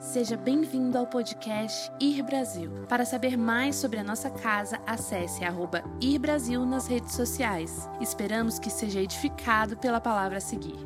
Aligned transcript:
Seja 0.00 0.36
bem-vindo 0.36 0.96
ao 0.96 1.08
podcast 1.08 1.90
Ir 2.00 2.22
Brasil. 2.22 2.70
Para 2.88 3.04
saber 3.04 3.36
mais 3.36 3.74
sobre 3.74 3.98
a 3.98 4.04
nossa 4.04 4.30
casa, 4.30 4.80
acesse 4.86 5.42
arroba 5.44 5.82
Ir 6.00 6.20
Brasil 6.20 6.64
nas 6.64 6.86
redes 6.86 7.14
sociais. 7.16 7.88
Esperamos 8.00 8.60
que 8.60 8.70
seja 8.70 9.00
edificado 9.00 9.76
pela 9.76 10.00
palavra 10.00 10.38
a 10.38 10.40
seguir. 10.40 10.78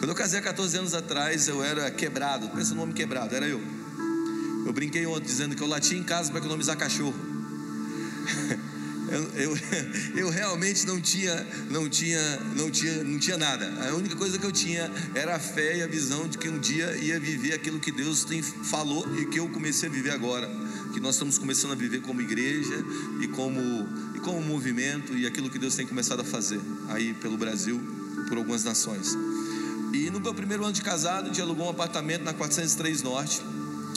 Quando 0.00 0.08
eu 0.08 0.16
casei 0.16 0.40
há 0.40 0.42
14 0.42 0.78
anos 0.78 0.94
atrás, 0.94 1.46
eu 1.46 1.62
era 1.62 1.88
quebrado. 1.92 2.48
Pensa 2.48 2.74
no 2.74 2.80
nome 2.80 2.92
quebrado, 2.92 3.32
era 3.32 3.46
eu. 3.46 3.60
Eu 4.66 4.72
brinquei 4.72 5.06
ontem 5.06 5.26
dizendo 5.26 5.54
que 5.54 5.62
eu 5.62 5.68
latia 5.68 5.96
em 5.96 6.02
casa 6.02 6.28
para 6.28 6.40
economizar 6.40 6.76
cachorro. 6.76 7.14
Eu, 9.14 9.30
eu, 9.36 9.58
eu, 10.26 10.28
realmente 10.28 10.84
não 10.84 11.00
tinha, 11.00 11.46
não 11.70 11.88
tinha, 11.88 12.40
não 12.56 12.68
tinha, 12.68 13.04
não 13.04 13.16
tinha 13.16 13.38
nada. 13.38 13.72
A 13.88 13.94
única 13.94 14.16
coisa 14.16 14.36
que 14.38 14.44
eu 14.44 14.50
tinha 14.50 14.90
era 15.14 15.36
a 15.36 15.38
fé 15.38 15.78
e 15.78 15.82
a 15.82 15.86
visão 15.86 16.26
de 16.26 16.36
que 16.36 16.48
um 16.48 16.58
dia 16.58 16.96
ia 16.96 17.20
viver 17.20 17.54
aquilo 17.54 17.78
que 17.78 17.92
Deus 17.92 18.24
tem 18.24 18.42
falou 18.42 19.06
e 19.16 19.26
que 19.26 19.38
eu 19.38 19.48
comecei 19.48 19.88
a 19.88 19.92
viver 19.92 20.10
agora, 20.10 20.50
que 20.92 20.98
nós 20.98 21.14
estamos 21.14 21.38
começando 21.38 21.70
a 21.70 21.76
viver 21.76 22.00
como 22.00 22.20
igreja 22.20 22.84
e 23.20 23.28
como 23.28 23.60
e 24.16 24.18
como 24.18 24.40
movimento 24.40 25.16
e 25.16 25.26
aquilo 25.26 25.48
que 25.48 25.60
Deus 25.60 25.76
tem 25.76 25.86
começado 25.86 26.20
a 26.20 26.24
fazer 26.24 26.60
aí 26.88 27.14
pelo 27.14 27.36
Brasil, 27.36 27.80
por 28.28 28.36
algumas 28.36 28.64
nações. 28.64 29.16
E 29.92 30.10
no 30.10 30.18
meu 30.18 30.34
primeiro 30.34 30.64
ano 30.64 30.72
de 30.72 30.82
casado, 30.82 31.26
a 31.26 31.28
gente 31.28 31.40
alugou 31.40 31.66
um 31.66 31.70
apartamento 31.70 32.24
na 32.24 32.34
403 32.34 33.02
Norte 33.02 33.40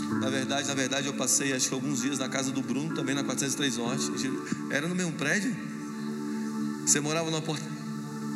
na 0.09 0.29
verdade, 0.29 0.67
na 0.67 0.73
verdade, 0.73 1.07
eu 1.07 1.13
passei 1.13 1.53
acho 1.53 1.67
que 1.67 1.73
alguns 1.73 2.01
dias 2.01 2.17
na 2.17 2.29
casa 2.29 2.51
do 2.51 2.61
Bruno, 2.61 2.95
também 2.95 3.13
na 3.13 3.23
403 3.23 3.77
Norte. 3.77 4.11
Era 4.71 4.87
no 4.87 4.95
mesmo 4.95 5.11
prédio? 5.13 5.55
Você 6.85 6.99
morava 6.99 7.29
numa 7.29 7.41
porta. 7.41 7.65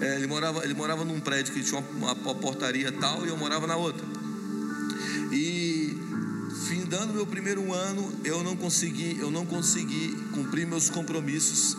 É, 0.01 0.15
ele, 0.15 0.27
morava, 0.27 0.63
ele 0.63 0.73
morava 0.73 1.05
num 1.05 1.19
prédio 1.19 1.53
que 1.53 1.63
tinha 1.63 1.79
uma, 1.95 2.13
uma 2.13 2.35
portaria 2.35 2.91
tal 2.91 3.25
e 3.25 3.29
eu 3.29 3.37
morava 3.37 3.65
na 3.67 3.77
outra. 3.77 4.05
E 5.31 5.97
findando 6.67 7.13
meu 7.13 7.25
primeiro 7.25 7.73
ano, 7.73 8.13
eu 8.25 8.43
não 8.43 8.55
consegui, 8.55 9.17
eu 9.19 9.31
não 9.31 9.45
consegui 9.45 10.17
cumprir 10.33 10.67
meus 10.67 10.89
compromissos 10.89 11.77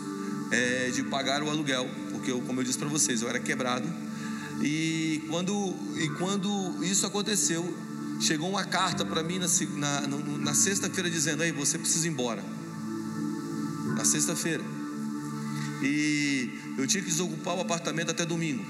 é, 0.51 0.89
de 0.89 1.03
pagar 1.03 1.43
o 1.43 1.49
aluguel, 1.49 1.87
porque 2.11 2.31
eu, 2.31 2.41
como 2.41 2.61
eu 2.61 2.63
disse 2.63 2.77
para 2.77 2.87
vocês, 2.87 3.21
eu 3.21 3.29
era 3.29 3.39
quebrado. 3.39 3.87
E 4.61 5.23
quando, 5.29 5.75
e 5.97 6.09
quando 6.17 6.83
isso 6.83 7.05
aconteceu, 7.05 7.75
chegou 8.19 8.49
uma 8.49 8.63
carta 8.63 9.05
para 9.05 9.23
mim 9.23 9.39
na, 9.39 9.47
na, 9.77 10.17
na 10.39 10.53
sexta-feira 10.53 11.09
dizendo: 11.09 11.43
aí 11.43 11.51
você 11.51 11.77
precisa 11.77 12.07
ir 12.07 12.11
embora. 12.11 12.43
Na 13.95 14.05
sexta-feira. 14.05 14.63
E 15.81 16.49
eu 16.77 16.87
tinha 16.87 17.03
que 17.03 17.09
desocupar 17.09 17.55
o 17.55 17.61
apartamento 17.61 18.11
até 18.11 18.25
domingo. 18.25 18.65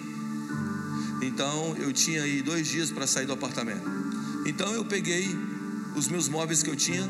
Então 1.22 1.76
eu 1.78 1.94
tinha 1.94 2.24
aí 2.24 2.42
dois 2.42 2.68
dias 2.68 2.92
para 2.92 3.08
sair 3.08 3.26
do 3.26 3.34
apartamento. 3.34 3.84
Então 4.46 4.74
eu 4.74 4.84
peguei 4.84 5.28
os 5.96 6.08
meus 6.08 6.28
móveis 6.28 6.64
que 6.64 6.70
eu 6.70 6.76
tinha, 6.76 7.08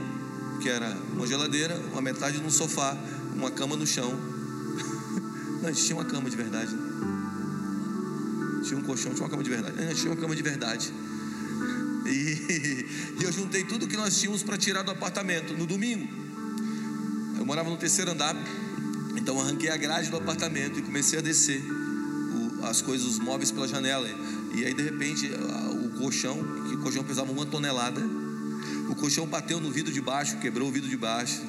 que 0.62 0.70
era 0.70 0.96
uma 1.14 1.26
geladeira, 1.26 1.76
uma 1.92 2.02
metade 2.02 2.40
num 2.40 2.50
sofá, 2.50 2.96
uma 3.36 3.50
cama 3.50 3.76
no 3.76 3.88
chão. 3.88 4.12
Não, 5.62 5.70
a 5.70 5.72
gente 5.72 5.86
tinha 5.86 5.98
uma 5.98 6.06
cama 6.06 6.30
de 6.30 6.36
verdade. 6.36 6.72
Tinha 8.64 8.80
um 8.80 8.84
colchão, 8.84 9.14
tinha 9.14 9.24
uma 9.24 9.30
cama 9.30 9.44
de 9.44 9.50
verdade. 9.50 9.80
A 9.80 9.88
gente 9.88 10.02
tinha 10.02 10.12
uma 10.12 10.20
cama 10.20 10.36
de 10.36 10.44
verdade. 10.44 10.94
E, 13.20 13.24
eu 13.24 13.32
juntei 13.32 13.64
tudo 13.64 13.88
que 13.88 13.96
nós 13.96 14.20
tínhamos 14.20 14.44
para 14.44 14.58
tirar 14.58 14.82
do 14.82 14.92
apartamento 14.92 15.54
no 15.54 15.66
domingo. 15.66 16.08
Eu 17.38 17.46
morava 17.46 17.70
no 17.70 17.78
terceiro 17.78 18.12
andar, 18.12 18.36
então 19.16 19.40
arranquei 19.40 19.70
a 19.70 19.78
grade 19.78 20.10
do 20.10 20.18
apartamento 20.18 20.80
e 20.80 20.82
comecei 20.82 21.20
a 21.20 21.22
descer 21.22 21.62
o, 21.62 22.66
as 22.66 22.82
coisas, 22.82 23.08
os 23.08 23.20
móveis 23.20 23.52
pela 23.52 23.68
janela. 23.68 24.08
E 24.54 24.66
aí 24.66 24.74
de 24.74 24.84
repente 24.84 25.28
o 25.28 26.00
colchão, 26.00 26.38
que 26.68 26.76
o 26.76 26.80
colchão 26.80 27.04
pesava 27.04 27.32
uma 27.32 27.46
tonelada, 27.46 28.02
o 28.90 28.96
colchão 28.96 29.26
bateu 29.26 29.60
no 29.60 29.72
vidro 29.72 29.92
de 29.92 30.02
baixo, 30.02 30.38
quebrou 30.38 30.70
o 30.70 30.72
vidro 30.72 30.90
de 30.90 30.98
baixo. 30.98 31.42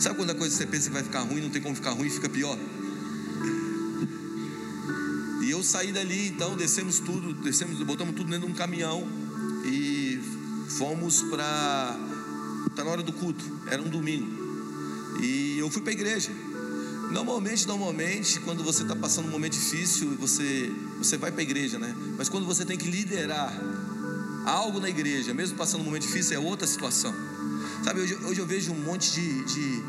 Sabe 0.00 0.16
quando 0.16 0.30
a 0.30 0.34
coisa 0.34 0.54
você 0.54 0.66
pensa 0.66 0.88
que 0.88 0.94
vai 0.94 1.02
ficar 1.02 1.20
ruim, 1.20 1.40
não 1.40 1.50
tem 1.50 1.62
como 1.62 1.74
ficar 1.74 1.90
ruim, 1.90 2.10
fica 2.10 2.28
pior? 2.28 2.58
E 5.42 5.50
eu 5.50 5.62
saí 5.62 5.92
dali, 5.92 6.28
então 6.28 6.56
descemos 6.56 6.98
tudo, 7.00 7.34
descemos, 7.34 7.78
botamos 7.82 8.14
tudo 8.14 8.30
dentro 8.30 8.46
de 8.46 8.52
um 8.52 8.56
caminhão 8.56 9.21
fomos 10.82 11.22
para 11.22 11.96
tá 12.74 12.82
na 12.82 12.90
hora 12.90 13.04
do 13.04 13.12
culto, 13.12 13.44
era 13.68 13.80
um 13.80 13.88
domingo. 13.88 14.26
E 15.22 15.56
eu 15.56 15.70
fui 15.70 15.80
para 15.80 15.92
a 15.92 15.94
igreja. 15.94 16.32
Normalmente, 17.12 17.68
normalmente, 17.68 18.40
quando 18.40 18.64
você 18.64 18.82
está 18.82 18.96
passando 18.96 19.28
um 19.28 19.30
momento 19.30 19.52
difícil, 19.52 20.16
você 20.18 20.72
você 20.98 21.16
vai 21.16 21.30
para 21.30 21.40
a 21.40 21.44
igreja, 21.44 21.78
né? 21.78 21.94
Mas 22.18 22.28
quando 22.28 22.46
você 22.46 22.64
tem 22.64 22.76
que 22.76 22.90
liderar 22.90 23.56
algo 24.44 24.80
na 24.80 24.88
igreja, 24.88 25.32
mesmo 25.32 25.56
passando 25.56 25.82
um 25.82 25.84
momento 25.84 26.02
difícil, 26.02 26.34
é 26.34 26.40
outra 26.40 26.66
situação. 26.66 27.14
Sabe, 27.84 28.00
hoje, 28.00 28.16
hoje 28.24 28.40
eu 28.40 28.46
vejo 28.46 28.72
um 28.72 28.80
monte 28.80 29.12
de, 29.12 29.44
de, 29.44 29.82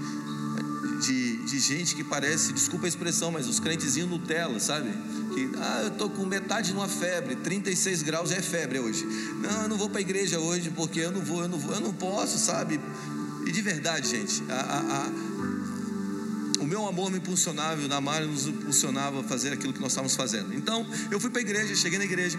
de, 1.03 1.37
de 1.45 1.59
gente 1.59 1.95
que 1.95 2.03
parece, 2.03 2.53
desculpa 2.53 2.85
a 2.85 2.89
expressão, 2.89 3.31
mas 3.31 3.47
os 3.47 3.59
crentezinhos 3.59 4.09
Nutella, 4.09 4.59
sabe? 4.59 4.89
que 5.33 5.49
ah, 5.57 5.81
eu 5.83 5.91
tô 5.91 6.09
com 6.09 6.25
metade 6.25 6.67
de 6.67 6.73
uma 6.73 6.87
febre, 6.87 7.35
36 7.35 8.03
graus 8.03 8.29
já 8.29 8.37
é 8.37 8.41
febre 8.41 8.79
hoje. 8.79 9.05
Não, 9.41 9.63
eu 9.63 9.69
não 9.69 9.77
vou 9.77 9.89
para 9.89 9.97
a 9.97 10.01
igreja 10.01 10.39
hoje 10.39 10.69
porque 10.69 10.99
eu 10.99 11.11
não 11.11 11.21
vou, 11.21 11.41
eu 11.41 11.49
não 11.49 11.57
vou, 11.57 11.73
eu 11.73 11.81
não 11.81 11.93
posso, 11.93 12.37
sabe? 12.37 12.79
E 13.45 13.51
de 13.51 13.61
verdade, 13.61 14.07
gente, 14.07 14.43
a, 14.49 14.53
a, 14.53 14.79
a, 14.79 16.61
o 16.61 16.65
meu 16.65 16.87
amor 16.87 17.11
me 17.11 17.17
impulsionava, 17.17 17.81
o 17.81 17.87
Namário 17.87 18.27
nos 18.27 18.47
impulsionava 18.47 19.21
a 19.21 19.23
fazer 19.23 19.51
aquilo 19.51 19.73
que 19.73 19.81
nós 19.81 19.91
estávamos 19.91 20.15
fazendo. 20.15 20.53
Então, 20.53 20.85
eu 21.11 21.19
fui 21.19 21.29
para 21.29 21.39
a 21.39 21.43
igreja, 21.43 21.75
cheguei 21.75 21.97
na 21.97 22.05
igreja 22.05 22.37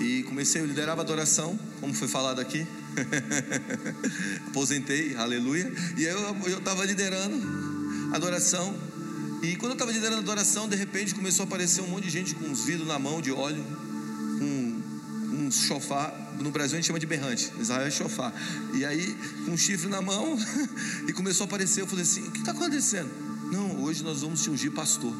e 0.00 0.22
comecei, 0.22 0.62
eu 0.62 0.66
liderava 0.66 1.02
a 1.02 1.04
adoração, 1.04 1.58
como 1.80 1.92
foi 1.92 2.08
falado 2.08 2.40
aqui. 2.40 2.66
Aposentei, 4.48 5.14
aleluia. 5.16 5.72
E 5.96 6.04
eu 6.04 6.58
estava 6.58 6.84
liderando 6.84 8.14
adoração 8.14 8.90
e 9.42 9.56
quando 9.56 9.70
eu 9.70 9.74
estava 9.74 9.90
liderando 9.90 10.18
adoração, 10.18 10.68
de 10.68 10.76
repente 10.76 11.14
começou 11.14 11.44
a 11.44 11.46
aparecer 11.46 11.80
um 11.80 11.86
monte 11.86 12.04
de 12.04 12.10
gente 12.10 12.34
com 12.34 12.44
uns 12.44 12.64
vidros 12.64 12.86
na 12.86 12.98
mão 12.98 13.22
de 13.22 13.32
óleo, 13.32 13.64
com 14.38 14.82
um 15.34 15.50
chofar. 15.50 16.14
No 16.38 16.50
Brasil 16.50 16.74
a 16.74 16.80
gente 16.80 16.86
chama 16.86 16.98
de 16.98 17.06
berrante, 17.06 17.50
Israel 17.58 17.86
é 17.86 17.90
chofar. 17.90 18.34
E 18.74 18.84
aí, 18.84 19.16
com 19.44 19.52
um 19.52 19.56
chifre 19.56 19.88
na 19.88 20.02
mão, 20.02 20.38
e 21.08 21.12
começou 21.12 21.44
a 21.44 21.48
aparecer. 21.48 21.80
Eu 21.80 21.86
falei 21.86 22.02
assim: 22.02 22.28
o 22.28 22.30
que 22.30 22.40
está 22.40 22.52
acontecendo? 22.52 23.10
Não, 23.50 23.82
hoje 23.82 24.04
nós 24.04 24.20
vamos 24.20 24.42
te 24.42 24.50
ungir 24.50 24.72
pastor. 24.72 25.14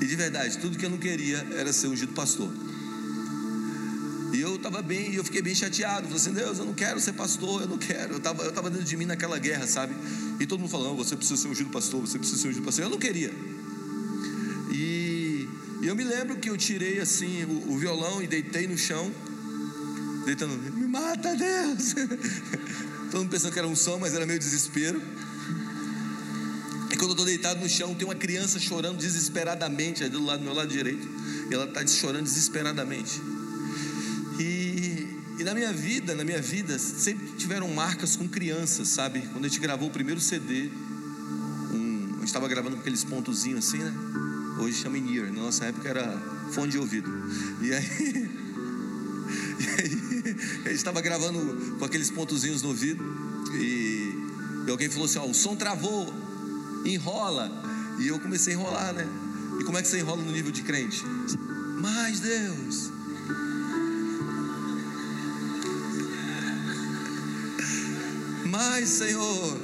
E 0.00 0.06
de 0.06 0.16
verdade, 0.16 0.56
tudo 0.58 0.78
que 0.78 0.86
eu 0.86 0.90
não 0.90 0.98
queria 0.98 1.46
era 1.52 1.74
ser 1.74 1.88
ungido 1.88 2.14
pastor. 2.14 2.50
E 4.32 4.40
eu 4.40 4.56
estava 4.56 4.82
bem, 4.82 5.12
e 5.12 5.16
eu 5.16 5.24
fiquei 5.24 5.40
bem 5.40 5.54
chateado. 5.54 6.02
Falei 6.02 6.16
assim, 6.16 6.32
Deus, 6.32 6.58
eu 6.58 6.64
não 6.64 6.74
quero 6.74 7.00
ser 7.00 7.12
pastor, 7.14 7.62
eu 7.62 7.68
não 7.68 7.78
quero. 7.78 8.14
Eu 8.14 8.18
estava 8.18 8.42
eu 8.42 8.52
tava 8.52 8.68
dentro 8.68 8.84
de 8.84 8.96
mim 8.96 9.06
naquela 9.06 9.38
guerra, 9.38 9.66
sabe? 9.66 9.94
E 10.38 10.46
todo 10.46 10.60
mundo 10.60 10.70
falando, 10.70 10.96
você 10.96 11.16
precisa 11.16 11.40
ser 11.40 11.48
ungido 11.48 11.70
pastor, 11.70 12.00
você 12.00 12.18
precisa 12.18 12.40
ser 12.40 12.48
ungido 12.48 12.64
pastor. 12.64 12.84
Eu 12.84 12.90
não 12.90 12.98
queria. 12.98 13.32
E, 14.70 15.48
e 15.80 15.86
eu 15.86 15.96
me 15.96 16.04
lembro 16.04 16.36
que 16.36 16.50
eu 16.50 16.56
tirei 16.56 17.00
assim 17.00 17.44
o, 17.44 17.72
o 17.72 17.78
violão 17.78 18.22
e 18.22 18.26
deitei 18.26 18.66
no 18.66 18.76
chão, 18.76 19.10
deitando, 20.26 20.54
me 20.74 20.86
mata, 20.86 21.34
Deus. 21.34 21.94
todo 23.10 23.20
mundo 23.20 23.30
pensando 23.30 23.52
que 23.52 23.58
era 23.58 23.68
um 23.68 23.76
som, 23.76 23.98
mas 23.98 24.14
era 24.14 24.26
meio 24.26 24.38
desespero. 24.38 25.00
E 26.90 26.96
quando 26.96 27.10
eu 27.10 27.12
estou 27.12 27.24
deitado 27.24 27.60
no 27.60 27.68
chão, 27.68 27.94
tem 27.94 28.06
uma 28.06 28.14
criança 28.14 28.58
chorando 28.58 28.98
desesperadamente 28.98 30.02
ali 30.04 30.12
do 30.12 30.22
lado 30.24 30.40
do 30.40 30.44
meu 30.44 30.54
lado 30.54 30.68
direito. 30.68 31.08
E 31.50 31.54
ela 31.54 31.64
está 31.64 31.86
chorando 31.86 32.24
desesperadamente. 32.24 33.37
E, 34.38 35.08
e 35.38 35.44
na 35.44 35.52
minha 35.54 35.72
vida, 35.72 36.14
na 36.14 36.24
minha 36.24 36.40
vida, 36.40 36.78
sempre 36.78 37.26
tiveram 37.36 37.68
marcas 37.68 38.14
com 38.14 38.28
crianças, 38.28 38.88
sabe? 38.88 39.20
Quando 39.32 39.44
a 39.44 39.48
gente 39.48 39.60
gravou 39.60 39.88
o 39.88 39.90
primeiro 39.90 40.20
CD, 40.20 40.70
um, 41.72 42.10
a 42.14 42.18
gente 42.18 42.26
estava 42.26 42.46
gravando 42.46 42.76
com 42.76 42.82
aqueles 42.82 43.02
pontozinhos 43.04 43.66
assim, 43.66 43.78
né? 43.78 43.92
Hoje 44.60 44.78
chama 44.78 44.98
in 44.98 45.16
ear, 45.16 45.32
na 45.32 45.42
nossa 45.42 45.64
época 45.64 45.88
era 45.88 46.20
fone 46.52 46.70
de 46.70 46.78
ouvido. 46.78 47.10
E 47.60 47.72
aí, 47.72 47.84
e 49.60 49.66
aí 49.80 50.36
a 50.64 50.68
gente 50.68 50.76
estava 50.76 51.00
gravando 51.00 51.76
com 51.78 51.84
aqueles 51.84 52.10
pontozinhos 52.10 52.62
no 52.62 52.68
ouvido 52.68 53.02
e, 53.54 54.12
e 54.66 54.70
alguém 54.70 54.88
falou 54.88 55.06
assim: 55.06 55.18
ó, 55.18 55.26
o 55.26 55.34
som 55.34 55.56
travou, 55.56 56.12
enrola. 56.84 57.50
E 57.98 58.06
eu 58.06 58.20
comecei 58.20 58.54
a 58.54 58.56
enrolar, 58.56 58.92
né? 58.94 59.06
E 59.60 59.64
como 59.64 59.76
é 59.76 59.82
que 59.82 59.88
você 59.88 59.98
enrola 59.98 60.22
no 60.22 60.30
nível 60.30 60.52
de 60.52 60.62
crente? 60.62 61.04
Mais 61.80 62.20
Deus, 62.20 62.90
mais, 68.58 68.88
Senhor. 68.88 69.56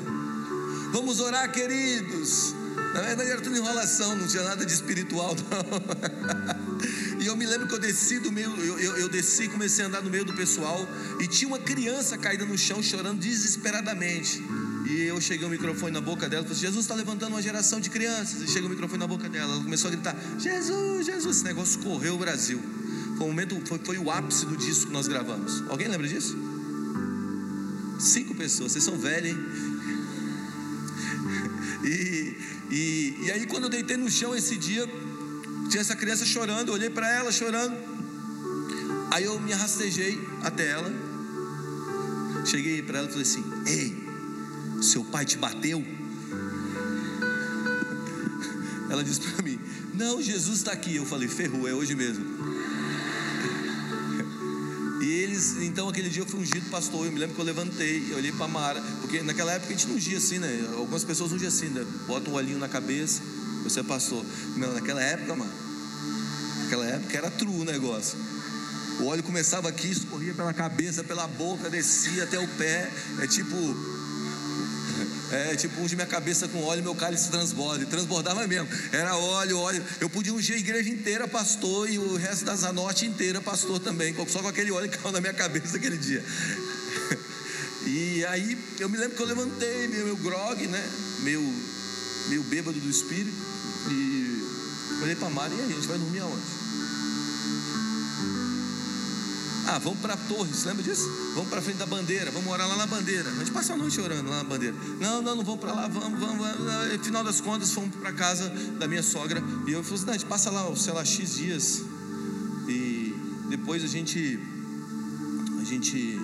Vamos 0.92 1.18
orar, 1.18 1.50
queridos. 1.50 2.54
Na 2.94 3.00
verdade 3.00 3.28
era 3.28 3.40
tudo 3.40 3.56
enrolação, 3.56 4.14
não 4.14 4.28
tinha 4.28 4.44
nada 4.44 4.64
de 4.64 4.72
espiritual, 4.72 5.34
não. 5.50 7.20
e 7.20 7.26
eu 7.26 7.36
me 7.36 7.44
lembro 7.44 7.66
que 7.66 7.74
eu 7.74 7.80
desci 7.80 8.20
do 8.20 8.30
meio, 8.30 8.54
eu, 8.56 8.78
eu, 8.78 8.96
eu 8.98 9.08
desci, 9.08 9.48
comecei 9.48 9.84
a 9.84 9.88
andar 9.88 10.00
no 10.00 10.08
meio 10.08 10.24
do 10.24 10.32
pessoal, 10.32 10.88
e 11.18 11.26
tinha 11.26 11.48
uma 11.48 11.58
criança 11.58 12.16
caída 12.16 12.44
no 12.44 12.56
chão 12.56 12.80
chorando 12.80 13.18
desesperadamente. 13.18 14.40
E 14.88 15.02
eu 15.08 15.20
cheguei 15.20 15.44
o 15.44 15.50
microfone 15.50 15.90
na 15.90 16.00
boca 16.00 16.28
dela 16.28 16.44
e 16.44 16.46
falei: 16.46 16.60
Jesus 16.60 16.84
está 16.84 16.94
levantando 16.94 17.32
uma 17.32 17.42
geração 17.42 17.80
de 17.80 17.90
crianças. 17.90 18.42
E 18.42 18.46
chega 18.46 18.66
o 18.66 18.70
microfone 18.70 19.00
na 19.00 19.06
boca 19.08 19.28
dela. 19.28 19.54
Ela 19.54 19.64
começou 19.64 19.88
a 19.88 19.92
gritar: 19.92 20.14
Jesus, 20.38 21.06
Jesus. 21.06 21.36
Esse 21.38 21.44
negócio 21.44 21.80
correu 21.80 22.14
o 22.14 22.18
Brasil. 22.18 22.60
Foi, 23.16 23.26
o 23.26 23.30
momento, 23.30 23.60
foi, 23.66 23.78
foi 23.78 23.98
o 23.98 24.10
ápice 24.10 24.44
do 24.44 24.56
disco 24.56 24.88
que 24.88 24.92
nós 24.92 25.08
gravamos. 25.08 25.64
Alguém 25.70 25.88
lembra 25.88 26.06
disso? 26.06 26.53
Cinco 27.98 28.34
pessoas, 28.34 28.72
vocês 28.72 28.84
são 28.84 28.98
velhos, 28.98 29.30
hein? 29.30 29.38
E, 31.84 32.36
e, 32.70 33.18
e 33.24 33.30
aí, 33.30 33.46
quando 33.46 33.64
eu 33.64 33.70
deitei 33.70 33.96
no 33.96 34.10
chão 34.10 34.34
esse 34.34 34.56
dia, 34.56 34.88
tinha 35.68 35.80
essa 35.80 35.94
criança 35.94 36.24
chorando. 36.24 36.68
Eu 36.68 36.74
olhei 36.74 36.90
para 36.90 37.10
ela 37.10 37.30
chorando. 37.30 37.76
Aí 39.10 39.24
eu 39.24 39.38
me 39.38 39.52
arrastejei 39.52 40.18
até 40.42 40.70
ela. 40.70 40.92
Cheguei 42.44 42.82
para 42.82 42.98
ela 42.98 43.08
e 43.08 43.10
falei 43.10 43.22
assim: 43.22 43.44
Ei, 43.66 43.96
seu 44.82 45.04
pai 45.04 45.24
te 45.24 45.36
bateu? 45.36 45.84
Ela 48.90 49.04
disse 49.04 49.20
para 49.20 49.42
mim: 49.42 49.58
Não, 49.94 50.22
Jesus 50.22 50.58
está 50.58 50.72
aqui. 50.72 50.96
Eu 50.96 51.06
falei: 51.06 51.28
Ferrou, 51.28 51.68
é 51.68 51.74
hoje 51.74 51.94
mesmo. 51.94 52.24
Eles, 55.44 55.62
então 55.62 55.88
aquele 55.88 56.08
dia 56.08 56.22
eu 56.22 56.26
fui 56.26 56.40
ungido 56.40 56.68
pastor. 56.70 57.06
Eu 57.06 57.12
me 57.12 57.18
lembro 57.18 57.34
que 57.34 57.40
eu 57.40 57.44
levantei, 57.44 58.06
eu 58.10 58.16
olhei 58.16 58.32
para 58.32 58.48
Mara, 58.48 58.80
porque 59.00 59.22
naquela 59.22 59.52
época 59.52 59.72
a 59.72 59.76
gente 59.76 59.86
não 59.86 59.96
ungia 59.96 60.18
assim, 60.18 60.38
né? 60.38 60.66
Algumas 60.76 61.04
pessoas 61.04 61.32
ungiam 61.32 61.48
assim, 61.48 61.68
né? 61.68 61.84
Bota 62.06 62.30
um 62.30 62.34
olhinho 62.34 62.58
na 62.58 62.68
cabeça, 62.68 63.20
você 63.62 63.80
é 63.80 63.82
pastor. 63.82 64.24
Não, 64.56 64.72
naquela 64.72 65.02
época, 65.02 65.34
mano, 65.34 65.52
naquela 66.62 66.86
época 66.86 67.16
era 67.16 67.30
true 67.30 67.60
o 67.60 67.64
negócio. 67.64 68.18
O 69.00 69.06
óleo 69.06 69.22
começava 69.24 69.68
aqui, 69.68 69.90
escorria 69.90 70.32
pela 70.34 70.52
cabeça, 70.52 71.02
pela 71.02 71.26
boca, 71.26 71.68
descia 71.68 72.24
até 72.24 72.38
o 72.38 72.46
pé. 72.48 72.90
É 73.20 73.26
tipo 73.26 73.56
é 75.34 75.56
tipo 75.56 75.80
unge 75.80 75.94
minha 75.94 76.06
cabeça 76.06 76.48
com 76.48 76.62
óleo, 76.62 76.82
meu 76.82 76.94
cálice 76.94 77.30
transborda. 77.30 77.82
E 77.82 77.86
transbordava 77.86 78.46
mesmo. 78.46 78.68
Era 78.92 79.16
óleo, 79.16 79.58
óleo. 79.58 79.84
Eu 80.00 80.08
podia 80.08 80.32
ungir 80.32 80.56
a 80.56 80.58
igreja 80.58 80.88
inteira, 80.90 81.26
pastor, 81.28 81.90
e 81.90 81.98
o 81.98 82.16
resto 82.16 82.44
da 82.44 82.54
Zanote 82.54 83.06
inteira, 83.06 83.40
pastor 83.40 83.78
também. 83.80 84.14
Só 84.28 84.40
com 84.40 84.48
aquele 84.48 84.70
óleo 84.70 84.88
que 84.88 84.98
caiu 84.98 85.12
na 85.12 85.20
minha 85.20 85.34
cabeça 85.34 85.76
aquele 85.76 85.96
dia. 85.96 86.24
E 87.86 88.24
aí 88.24 88.56
eu 88.80 88.88
me 88.88 88.96
lembro 88.96 89.14
que 89.14 89.22
eu 89.22 89.26
levantei, 89.26 89.86
meu, 89.88 90.06
meu 90.06 90.16
grog, 90.16 90.66
né? 90.68 90.82
Meu, 91.20 91.42
meu 92.28 92.42
bêbado 92.44 92.80
do 92.80 92.88
espírito. 92.88 93.36
E 93.90 95.02
olhei 95.02 95.14
para 95.14 95.28
a 95.28 95.30
Mara, 95.30 95.52
e 95.52 95.60
aí, 95.60 95.72
a 95.72 95.74
gente 95.74 95.86
vai 95.86 95.98
dormir 95.98 96.20
aonde? 96.20 96.63
Ah, 99.74 99.78
vamos 99.80 99.98
para 99.98 100.16
Torres, 100.16 100.62
lembra 100.62 100.84
disso? 100.84 101.02
Vamos 101.34 101.50
para 101.50 101.60
frente 101.60 101.78
da 101.78 101.86
bandeira, 101.86 102.30
vamos 102.30 102.46
orar 102.46 102.68
lá 102.68 102.76
na 102.76 102.86
bandeira. 102.86 103.28
A 103.28 103.34
gente 103.34 103.50
passa 103.50 103.74
a 103.74 103.76
noite 103.76 104.00
orando 104.00 104.30
lá 104.30 104.36
na 104.36 104.44
bandeira. 104.44 104.76
Não, 105.00 105.20
não, 105.20 105.34
não 105.34 105.42
vamos 105.42 105.60
para 105.60 105.72
lá, 105.72 105.88
vamos, 105.88 106.20
vamos. 106.20 106.46
vamos. 106.46 107.04
Final 107.04 107.24
das 107.24 107.40
contas, 107.40 107.72
fomos 107.72 107.92
para 107.96 108.12
casa 108.12 108.50
da 108.78 108.86
minha 108.86 109.02
sogra. 109.02 109.42
E 109.66 109.72
eu 109.72 109.82
falei 109.82 109.96
assim: 109.96 110.06
não, 110.06 110.12
a 110.12 110.16
gente 110.16 110.28
passa 110.28 110.48
lá, 110.48 110.76
sei 110.76 110.92
lá, 110.92 111.04
X 111.04 111.34
dias. 111.34 111.82
E 112.68 113.16
depois 113.48 113.82
a 113.82 113.88
gente. 113.88 114.38
A 115.60 115.64
gente. 115.64 116.20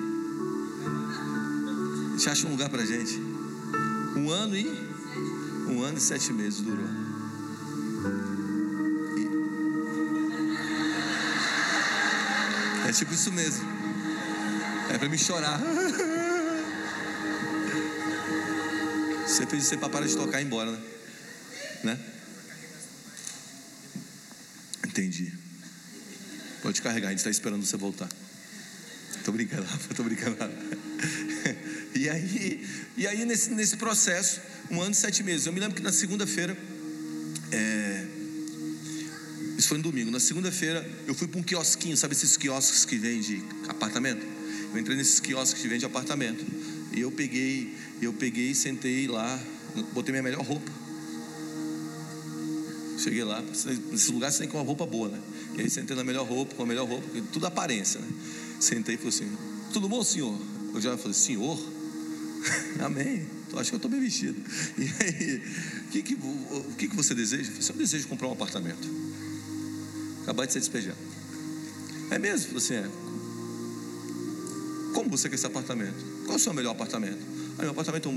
A 2.06 2.10
gente 2.12 2.30
acha 2.30 2.46
um 2.46 2.50
lugar 2.50 2.68
para 2.68 2.86
gente. 2.86 3.20
Um 4.14 4.30
ano 4.30 4.56
e. 4.56 4.64
Um 5.68 5.82
ano 5.82 5.98
e 5.98 6.00
sete 6.00 6.32
meses 6.32 6.60
durou. 6.60 6.99
É 12.90 12.92
tipo 12.92 13.14
isso 13.14 13.30
mesmo. 13.30 13.64
É 14.92 14.98
para 14.98 15.08
me 15.08 15.16
chorar. 15.16 15.60
Você 19.24 19.46
fez 19.46 19.62
isso 19.62 19.78
para 19.78 19.88
parar 19.88 20.08
de 20.08 20.16
tocar 20.16 20.40
e 20.40 20.42
ir 20.42 20.46
embora, 20.46 20.72
né? 20.72 20.82
né? 21.84 21.96
Entendi. 24.88 25.32
Pode 26.62 26.82
carregar, 26.82 27.06
a 27.06 27.10
gente 27.10 27.20
está 27.20 27.30
esperando 27.30 27.64
você 27.64 27.76
voltar. 27.76 28.08
Tô 29.24 29.30
brincando, 29.30 29.68
tô 29.94 30.02
brincando. 30.02 30.36
E 31.94 32.08
aí, 32.08 32.66
e 32.96 33.06
aí 33.06 33.24
nesse, 33.24 33.50
nesse 33.50 33.76
processo, 33.76 34.40
um 34.70 34.80
ano 34.80 34.92
e 34.92 34.94
sete 34.94 35.22
meses. 35.22 35.46
Eu 35.46 35.52
me 35.52 35.60
lembro 35.60 35.76
que 35.76 35.82
na 35.82 35.92
segunda-feira, 35.92 36.56
é, 37.52 38.06
isso 39.60 39.68
foi 39.68 39.76
no 39.76 39.84
domingo. 39.84 40.10
Na 40.10 40.18
segunda-feira, 40.18 40.88
eu 41.06 41.14
fui 41.14 41.28
para 41.28 41.38
um 41.38 41.42
quiosquinho, 41.42 41.96
sabe 41.96 42.14
esses 42.14 42.36
quiosques 42.36 42.86
que 42.86 42.96
vende 42.96 43.42
apartamento? 43.68 44.26
Eu 44.72 44.80
entrei 44.80 44.96
nesses 44.96 45.20
quiosques 45.20 45.60
que 45.60 45.68
vende 45.68 45.84
apartamento. 45.84 46.44
E 46.92 47.00
eu 47.00 47.12
peguei, 47.12 47.76
eu 48.00 48.12
peguei, 48.12 48.54
sentei 48.54 49.06
lá, 49.06 49.38
botei 49.92 50.12
minha 50.12 50.22
melhor 50.22 50.42
roupa. 50.42 50.72
Cheguei 52.98 53.22
lá, 53.22 53.42
nesse 53.90 54.10
lugar 54.12 54.32
você 54.32 54.40
tem 54.40 54.48
com 54.48 54.58
uma 54.58 54.64
roupa 54.64 54.86
boa, 54.86 55.08
né? 55.08 55.20
E 55.56 55.60
aí 55.60 55.70
sentei 55.70 55.94
na 55.94 56.04
melhor 56.04 56.26
roupa, 56.26 56.54
com 56.54 56.62
a 56.62 56.66
melhor 56.66 56.88
roupa, 56.88 57.06
tudo 57.32 57.46
aparência, 57.46 58.00
né? 58.00 58.08
Sentei 58.58 58.94
e 58.94 58.98
falei 58.98 59.10
assim: 59.10 59.30
Tudo 59.72 59.88
bom, 59.88 60.02
senhor? 60.02 60.38
Eu 60.74 60.80
já 60.80 60.96
falei: 60.96 61.14
Senhor? 61.14 61.58
Amém. 62.80 63.26
Acho 63.56 63.70
que 63.70 63.74
eu 63.74 63.78
estou 63.78 63.90
bem 63.90 64.00
vestido. 64.00 64.40
E 64.78 64.82
aí, 64.82 65.42
o 65.86 65.90
que, 65.90 66.02
que, 66.02 66.14
o 66.14 66.74
que, 66.78 66.88
que 66.88 66.96
você 66.96 67.14
deseja? 67.14 67.50
Eu, 67.50 67.56
falei, 67.56 67.70
eu 67.70 67.76
desejo 67.76 68.08
comprar 68.08 68.28
um 68.28 68.32
apartamento 68.32 69.09
acabar 70.30 70.46
de 70.46 70.52
ser 70.52 70.60
despejado. 70.60 70.96
É 72.10 72.18
mesmo? 72.18 72.52
Você 72.54 72.74
é. 72.74 72.88
Como 74.94 75.10
você 75.10 75.28
quer 75.28 75.34
esse 75.34 75.46
apartamento? 75.46 75.94
Qual 76.24 76.32
é 76.32 76.36
o 76.36 76.38
seu 76.38 76.54
melhor 76.54 76.72
apartamento? 76.72 77.18
Ah, 77.58 77.62
meu 77.62 77.72
apartamento 77.72 78.08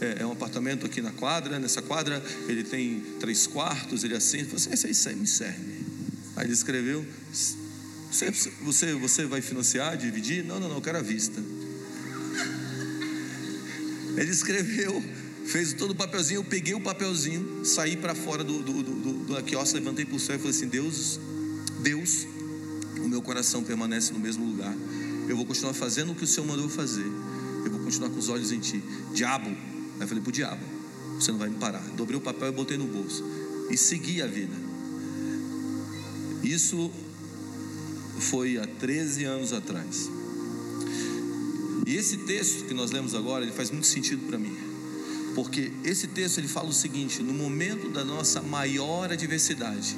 é, 0.00 0.06
é, 0.06 0.22
é 0.22 0.26
um 0.26 0.32
apartamento 0.32 0.84
aqui 0.84 1.00
na 1.00 1.12
quadra. 1.12 1.58
Nessa 1.58 1.80
quadra 1.80 2.22
ele 2.48 2.64
tem 2.64 3.00
três 3.20 3.46
quartos. 3.46 4.02
Ele 4.02 4.14
é 4.14 4.16
assim. 4.16 4.44
Você, 4.44 4.70
esse 4.74 5.08
aí 5.08 5.14
me 5.14 5.26
serve. 5.26 5.74
Aí 6.36 6.46
ele 6.46 6.52
escreveu: 6.52 7.06
você, 8.10 8.30
você, 8.62 8.94
você 8.94 9.24
vai 9.26 9.40
financiar, 9.40 9.96
dividir? 9.96 10.44
Não, 10.44 10.58
não, 10.58 10.68
não, 10.68 10.76
eu 10.76 10.82
quero 10.82 10.98
a 10.98 11.02
vista. 11.02 11.40
Ele 14.16 14.30
escreveu, 14.30 15.02
fez 15.46 15.72
todo 15.72 15.92
o 15.92 15.94
papelzinho. 15.94 16.38
Eu 16.38 16.44
peguei 16.44 16.74
o 16.74 16.80
papelzinho, 16.80 17.64
saí 17.64 17.96
para 17.96 18.14
fora 18.14 18.42
do, 18.42 18.60
do, 18.60 18.82
do, 18.82 18.94
do, 18.94 19.12
do 19.24 19.42
quiosque, 19.44 19.76
levantei 19.76 20.04
para 20.04 20.16
o 20.16 20.20
céu 20.20 20.36
e 20.36 20.38
falei 20.38 20.50
assim: 20.50 20.68
Deus, 20.68 21.20
Deus, 21.82 22.26
o 22.98 23.08
meu 23.08 23.22
coração 23.22 23.62
permanece 23.62 24.12
no 24.12 24.18
mesmo 24.18 24.44
lugar. 24.44 24.74
Eu 25.28 25.36
vou 25.36 25.46
continuar 25.46 25.72
fazendo 25.72 26.12
o 26.12 26.14
que 26.14 26.24
o 26.24 26.26
Senhor 26.26 26.46
mandou 26.46 26.68
fazer. 26.68 27.06
Eu 27.64 27.70
vou 27.70 27.80
continuar 27.80 28.10
com 28.10 28.18
os 28.18 28.28
olhos 28.28 28.52
em 28.52 28.58
Ti. 28.58 28.82
Diabo, 29.14 29.48
aí 29.48 30.00
eu 30.00 30.08
falei 30.08 30.22
para 30.22 30.30
o 30.30 30.32
diabo: 30.32 30.62
Você 31.18 31.30
não 31.30 31.38
vai 31.38 31.48
me 31.48 31.56
parar. 31.56 31.82
Dobrei 31.96 32.18
o 32.18 32.20
papel 32.20 32.48
e 32.48 32.52
botei 32.52 32.76
no 32.76 32.86
bolso. 32.86 33.24
E 33.70 33.76
segui 33.76 34.20
a 34.22 34.26
vida. 34.26 34.54
Isso 36.42 36.90
foi 38.18 38.58
há 38.58 38.66
13 38.66 39.24
anos 39.24 39.52
atrás. 39.52 40.10
E 41.86 41.96
esse 41.96 42.18
texto 42.18 42.64
que 42.66 42.74
nós 42.74 42.90
lemos 42.90 43.14
agora, 43.14 43.44
ele 43.44 43.52
faz 43.52 43.70
muito 43.70 43.86
sentido 43.86 44.26
para 44.26 44.38
mim. 44.38 44.56
Porque 45.34 45.72
esse 45.84 46.06
texto 46.08 46.38
ele 46.38 46.48
fala 46.48 46.68
o 46.68 46.72
seguinte: 46.72 47.22
no 47.22 47.32
momento 47.32 47.88
da 47.88 48.04
nossa 48.04 48.42
maior 48.42 49.12
adversidade, 49.12 49.96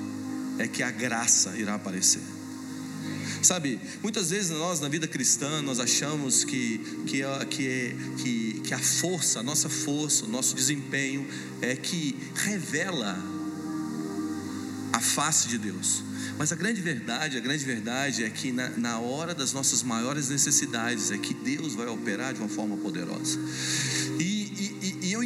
é 0.59 0.67
que 0.67 0.83
a 0.83 0.91
graça 0.91 1.57
irá 1.57 1.75
aparecer. 1.75 2.23
Sabe, 3.43 3.81
muitas 4.03 4.31
vezes 4.31 4.51
nós 4.51 4.79
na 4.79 4.89
vida 4.89 5.09
cristã 5.09 5.61
nós 5.63 5.81
achamos 5.81 6.45
que, 6.45 6.79
que, 7.07 7.23
que, 7.51 7.97
que, 8.23 8.61
que 8.61 8.75
a 8.75 8.79
força, 8.79 9.41
a 9.41 9.43
nossa 9.43 9.69
força, 9.69 10.25
o 10.25 10.29
nosso 10.29 10.55
desempenho 10.55 11.27
é 11.61 11.75
que 11.75 12.17
revela 12.37 13.19
a 14.93 15.01
face 15.01 15.49
de 15.49 15.59
Deus. 15.59 16.05
Mas 16.39 16.53
a 16.53 16.55
grande 16.57 16.81
verdade, 16.81 17.37
a 17.37 17.41
grande 17.41 17.65
verdade 17.65 18.23
é 18.23 18.31
que 18.31 18.53
na, 18.53 18.69
na 18.71 18.99
hora 19.01 19.35
das 19.35 19.53
nossas 19.53 19.83
maiores 19.83 20.29
necessidades 20.29 21.11
é 21.11 21.19
que 21.19 21.35
Deus 21.35 21.75
vai 21.75 21.89
operar 21.89 22.33
de 22.33 22.41
uma 22.41 22.49
forma 22.49 22.77
poderosa. 22.77 23.39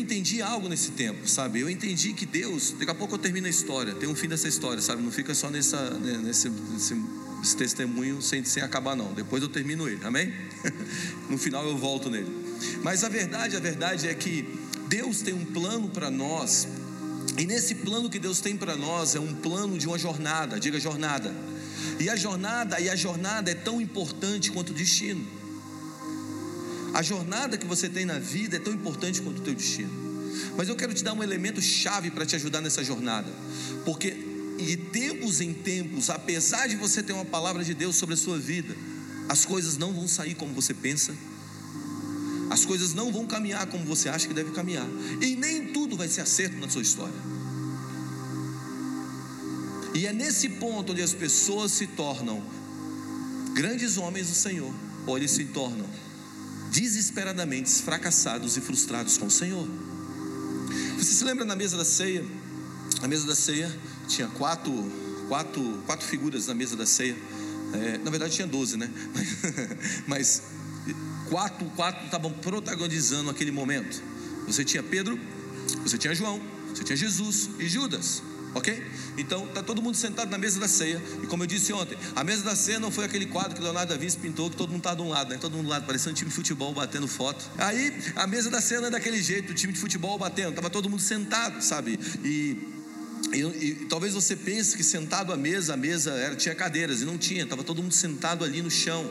Entendi 0.06 0.40
algo 0.40 0.68
nesse 0.68 0.92
tempo, 0.92 1.28
sabe? 1.28 1.58
Eu 1.58 1.68
entendi 1.68 2.12
que 2.12 2.24
Deus, 2.24 2.72
daqui 2.78 2.92
a 2.92 2.94
pouco 2.94 3.16
eu 3.16 3.18
termino 3.18 3.48
a 3.48 3.50
história, 3.50 3.92
tem 3.92 4.08
um 4.08 4.14
fim 4.14 4.28
dessa 4.28 4.46
história, 4.46 4.80
sabe? 4.80 5.02
Não 5.02 5.10
fica 5.10 5.34
só 5.34 5.50
nessa, 5.50 5.90
né, 5.98 6.16
nesse, 6.22 6.48
nesse, 6.48 6.94
nesse 7.40 7.56
testemunho 7.56 8.22
sem, 8.22 8.44
sem 8.44 8.62
acabar, 8.62 8.94
não. 8.94 9.12
Depois 9.14 9.42
eu 9.42 9.48
termino 9.48 9.88
ele, 9.88 9.98
amém? 10.04 10.32
no 11.28 11.36
final 11.36 11.66
eu 11.66 11.76
volto 11.76 12.08
nele. 12.08 12.30
Mas 12.84 13.02
a 13.02 13.08
verdade, 13.08 13.56
a 13.56 13.58
verdade 13.58 14.06
é 14.06 14.14
que 14.14 14.48
Deus 14.86 15.22
tem 15.22 15.34
um 15.34 15.44
plano 15.44 15.88
para 15.88 16.08
nós, 16.08 16.68
e 17.36 17.44
nesse 17.44 17.74
plano 17.74 18.08
que 18.08 18.20
Deus 18.20 18.38
tem 18.38 18.56
para 18.56 18.76
nós 18.76 19.16
é 19.16 19.18
um 19.18 19.34
plano 19.34 19.76
de 19.76 19.88
uma 19.88 19.98
jornada, 19.98 20.60
diga 20.60 20.78
jornada. 20.78 21.34
E 21.98 22.08
a 22.08 22.14
jornada, 22.14 22.78
e 22.78 22.88
a 22.88 22.94
jornada 22.94 23.50
é 23.50 23.54
tão 23.54 23.80
importante 23.80 24.52
quanto 24.52 24.70
o 24.70 24.72
destino. 24.72 25.26
A 26.96 27.02
jornada 27.02 27.58
que 27.58 27.66
você 27.66 27.90
tem 27.90 28.06
na 28.06 28.18
vida 28.18 28.56
é 28.56 28.58
tão 28.58 28.72
importante 28.72 29.20
quanto 29.20 29.40
o 29.40 29.42
teu 29.42 29.54
destino. 29.54 29.90
Mas 30.56 30.66
eu 30.66 30.74
quero 30.74 30.94
te 30.94 31.04
dar 31.04 31.12
um 31.12 31.22
elemento 31.22 31.60
chave 31.60 32.10
para 32.10 32.24
te 32.24 32.34
ajudar 32.36 32.62
nessa 32.62 32.82
jornada. 32.82 33.30
Porque 33.84 34.16
de 34.56 34.78
tempos 34.78 35.42
em 35.42 35.52
tempos, 35.52 36.08
apesar 36.08 36.66
de 36.66 36.74
você 36.76 37.02
ter 37.02 37.12
uma 37.12 37.26
palavra 37.26 37.62
de 37.62 37.74
Deus 37.74 37.96
sobre 37.96 38.14
a 38.14 38.16
sua 38.16 38.38
vida, 38.38 38.74
as 39.28 39.44
coisas 39.44 39.76
não 39.76 39.92
vão 39.92 40.08
sair 40.08 40.34
como 40.36 40.54
você 40.54 40.72
pensa. 40.72 41.14
As 42.48 42.64
coisas 42.64 42.94
não 42.94 43.12
vão 43.12 43.26
caminhar 43.26 43.66
como 43.66 43.84
você 43.84 44.08
acha 44.08 44.26
que 44.26 44.32
deve 44.32 44.52
caminhar. 44.52 44.88
E 45.20 45.36
nem 45.36 45.74
tudo 45.74 45.98
vai 45.98 46.08
ser 46.08 46.22
acerto 46.22 46.56
na 46.56 46.70
sua 46.70 46.80
história. 46.80 47.20
E 49.92 50.06
é 50.06 50.14
nesse 50.14 50.48
ponto 50.48 50.92
onde 50.92 51.02
as 51.02 51.12
pessoas 51.12 51.72
se 51.72 51.88
tornam 51.88 52.42
grandes 53.52 53.98
homens 53.98 54.28
do 54.28 54.34
Senhor, 54.34 54.74
ou 55.06 55.18
eles 55.18 55.32
se 55.32 55.44
tornam 55.44 56.05
desesperadamente 56.76 57.70
fracassados 57.82 58.58
e 58.58 58.60
frustrados 58.60 59.16
com 59.16 59.26
o 59.26 59.30
Senhor. 59.30 59.66
Você 60.98 61.12
se 61.14 61.24
lembra 61.24 61.42
na 61.42 61.56
mesa 61.56 61.74
da 61.74 61.86
ceia? 61.86 62.22
Na 63.00 63.08
mesa 63.08 63.26
da 63.26 63.34
ceia 63.34 63.74
tinha 64.06 64.28
quatro, 64.28 64.72
quatro, 65.26 65.82
quatro 65.86 66.06
figuras 66.06 66.46
na 66.48 66.54
mesa 66.54 66.76
da 66.76 66.84
ceia. 66.84 67.16
É, 67.72 67.98
na 67.98 68.10
verdade 68.10 68.34
tinha 68.34 68.46
doze, 68.46 68.76
né? 68.76 68.90
Mas 70.06 70.42
quatro, 71.30 71.64
quatro 71.70 72.04
estavam 72.04 72.30
protagonizando 72.30 73.30
aquele 73.30 73.50
momento. 73.50 74.02
Você 74.46 74.62
tinha 74.62 74.82
Pedro, 74.82 75.18
você 75.82 75.96
tinha 75.96 76.14
João, 76.14 76.38
você 76.74 76.84
tinha 76.84 76.96
Jesus 76.96 77.48
e 77.58 77.66
Judas. 77.66 78.22
Ok? 78.56 78.82
Então 79.18 79.46
tá 79.48 79.62
todo 79.62 79.82
mundo 79.82 79.98
sentado 79.98 80.30
na 80.30 80.38
mesa 80.38 80.58
da 80.58 80.66
ceia. 80.66 81.00
E 81.22 81.26
como 81.26 81.42
eu 81.42 81.46
disse 81.46 81.74
ontem, 81.74 81.96
a 82.14 82.24
mesa 82.24 82.42
da 82.42 82.56
ceia 82.56 82.80
não 82.80 82.90
foi 82.90 83.04
aquele 83.04 83.26
quadro 83.26 83.54
que 83.54 83.62
Leonardo 83.62 83.92
da 83.92 84.00
Vinci 84.00 84.16
pintou, 84.16 84.48
que 84.48 84.56
todo 84.56 84.70
mundo 84.70 84.80
tá 84.80 84.94
de 84.94 85.02
um 85.02 85.10
lado, 85.10 85.28
né? 85.28 85.36
Todo 85.38 85.52
mundo 85.52 85.66
do 85.66 85.70
lado, 85.70 85.84
parecendo 85.84 86.12
um 86.12 86.14
time 86.14 86.30
de 86.30 86.34
futebol 86.34 86.72
batendo 86.72 87.06
foto. 87.06 87.44
Aí 87.58 87.92
a 88.16 88.26
mesa 88.26 88.48
da 88.48 88.62
ceia 88.62 88.78
é 88.78 88.90
daquele 88.90 89.22
jeito, 89.22 89.52
o 89.52 89.54
time 89.54 89.74
de 89.74 89.78
futebol 89.78 90.18
batendo, 90.18 90.54
tava 90.54 90.70
todo 90.70 90.88
mundo 90.88 91.02
sentado, 91.02 91.60
sabe? 91.62 92.00
E 92.24 92.74
e, 93.32 93.40
e, 93.40 93.74
talvez 93.86 94.14
você 94.14 94.36
pense 94.36 94.76
que 94.76 94.84
sentado 94.84 95.32
à 95.32 95.36
mesa, 95.36 95.74
a 95.74 95.76
mesa 95.76 96.12
era, 96.12 96.36
tinha 96.36 96.54
cadeiras, 96.54 97.02
e 97.02 97.04
não 97.04 97.18
tinha, 97.18 97.42
estava 97.42 97.64
todo 97.64 97.82
mundo 97.82 97.92
sentado 97.92 98.44
ali 98.44 98.62
no 98.62 98.70
chão. 98.70 99.04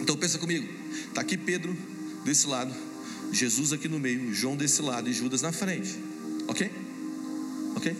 Então 0.00 0.16
pensa 0.16 0.36
comigo, 0.36 0.68
está 1.06 1.20
aqui 1.20 1.36
Pedro 1.36 1.76
desse 2.24 2.46
lado, 2.46 2.74
Jesus 3.32 3.72
aqui 3.72 3.88
no 3.88 4.00
meio, 4.00 4.34
João 4.34 4.56
desse 4.56 4.82
lado 4.82 5.08
e 5.08 5.12
Judas 5.12 5.40
na 5.40 5.52
frente. 5.52 5.96
Ok? 6.48 6.70
Ok? 7.76 7.96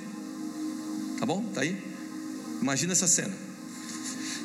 Tá 1.18 1.26
bom? 1.26 1.42
Tá 1.54 1.62
aí? 1.62 1.76
Imagina 2.60 2.92
essa 2.92 3.06
cena. 3.06 3.34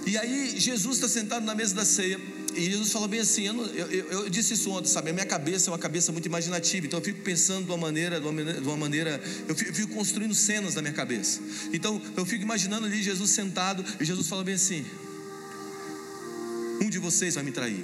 E 0.06 0.18
aí 0.18 0.60
Jesus 0.60 0.98
está 0.98 1.08
sentado 1.08 1.46
na 1.46 1.56
mesa 1.56 1.74
da 1.74 1.86
ceia 1.86 2.20
e 2.56 2.70
Jesus 2.70 2.92
fala 2.92 3.08
bem 3.08 3.22
assim, 3.22 3.48
eu, 3.48 3.66
eu, 3.66 3.88
eu, 4.12 4.30
disse 4.30 4.54
isso 4.54 4.70
ontem, 4.70 4.88
sabe? 4.88 5.10
A 5.10 5.14
minha 5.14 5.26
cabeça 5.26 5.70
é 5.70 5.72
uma 5.72 5.80
cabeça 5.80 6.12
muito 6.12 6.26
imaginativa, 6.26 6.86
então 6.86 7.00
eu 7.00 7.04
fico 7.04 7.22
pensando 7.22 7.66
de 7.66 7.72
uma 7.72 7.78
maneira, 7.78 8.20
de 8.20 8.26
uma 8.26 8.34
maneira, 8.34 8.62
de 8.62 8.68
uma 8.68 8.78
maneira 8.78 9.24
eu, 9.48 9.56
fico, 9.56 9.72
eu 9.72 9.74
fico 9.74 9.94
construindo 9.94 10.36
cenas 10.36 10.76
na 10.76 10.82
minha 10.82 10.94
cabeça. 10.94 11.40
Então 11.72 12.02
eu 12.18 12.26
fico 12.26 12.44
imaginando 12.44 12.86
ali 12.86 13.02
Jesus 13.02 13.32
sentado 13.32 13.84
e 14.00 14.06
Jesus 14.06 14.28
fala 14.28 14.44
bem 14.44 14.56
assim: 14.56 14.86
Um 16.82 16.90
de 16.90 17.00
vocês 17.00 17.36
vai 17.36 17.44
me 17.44 17.52
trair. 17.52 17.84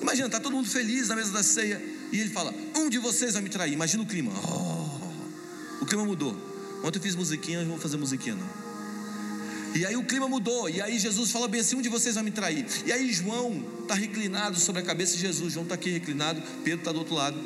Imagina, 0.00 0.28
tá 0.28 0.38
todo 0.38 0.52
mundo 0.52 0.68
feliz 0.68 1.08
na 1.08 1.16
mesa 1.16 1.32
da 1.32 1.42
ceia 1.42 1.82
e 2.12 2.20
ele 2.20 2.30
fala: 2.30 2.54
Um 2.76 2.88
de 2.88 2.98
vocês 2.98 3.32
vai 3.32 3.42
me 3.42 3.48
trair. 3.48 3.72
Imagina 3.72 4.02
o 4.02 4.06
clima. 4.06 4.32
Oh, 4.48 5.82
o 5.82 5.86
clima 5.86 6.04
mudou. 6.04 6.53
Ontem 6.84 6.98
eu 6.98 7.02
fiz 7.02 7.16
musiquinha, 7.16 7.60
eu 7.60 7.66
vou 7.66 7.78
fazer 7.78 7.96
musiquinha 7.96 8.36
não. 8.36 8.64
E 9.74 9.86
aí 9.86 9.96
o 9.96 10.04
clima 10.04 10.28
mudou. 10.28 10.68
E 10.68 10.82
aí 10.82 10.98
Jesus 10.98 11.32
fala 11.32 11.48
bem 11.48 11.62
assim: 11.62 11.76
um 11.76 11.82
de 11.82 11.88
vocês 11.88 12.14
vai 12.14 12.22
me 12.22 12.30
trair. 12.30 12.66
E 12.84 12.92
aí 12.92 13.10
João 13.10 13.64
está 13.80 13.94
reclinado 13.94 14.60
sobre 14.60 14.82
a 14.82 14.84
cabeça 14.84 15.16
de 15.16 15.22
Jesus. 15.22 15.54
João 15.54 15.64
está 15.64 15.74
aqui 15.74 15.90
reclinado, 15.90 16.42
Pedro 16.62 16.80
está 16.80 16.92
do 16.92 16.98
outro 16.98 17.14
lado. 17.14 17.40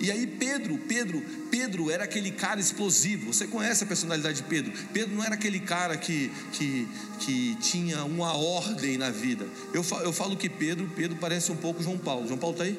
E 0.00 0.10
aí 0.10 0.26
Pedro, 0.26 0.78
Pedro, 0.78 1.20
Pedro 1.50 1.90
era 1.90 2.04
aquele 2.04 2.30
cara 2.30 2.60
explosivo. 2.60 3.32
Você 3.32 3.48
conhece 3.48 3.82
a 3.82 3.86
personalidade 3.86 4.36
de 4.36 4.42
Pedro? 4.44 4.72
Pedro 4.92 5.16
não 5.16 5.24
era 5.24 5.34
aquele 5.34 5.58
cara 5.58 5.96
que, 5.96 6.30
que, 6.52 6.86
que 7.18 7.56
tinha 7.56 8.04
uma 8.04 8.34
ordem 8.34 8.96
na 8.96 9.10
vida. 9.10 9.48
Eu 9.74 9.82
falo, 9.82 10.04
eu 10.04 10.12
falo 10.12 10.36
que 10.36 10.48
Pedro, 10.48 10.88
Pedro 10.94 11.16
parece 11.20 11.50
um 11.50 11.56
pouco 11.56 11.82
João 11.82 11.98
Paulo. 11.98 12.28
João 12.28 12.38
Paulo 12.38 12.54
está 12.54 12.64
aí? 12.64 12.78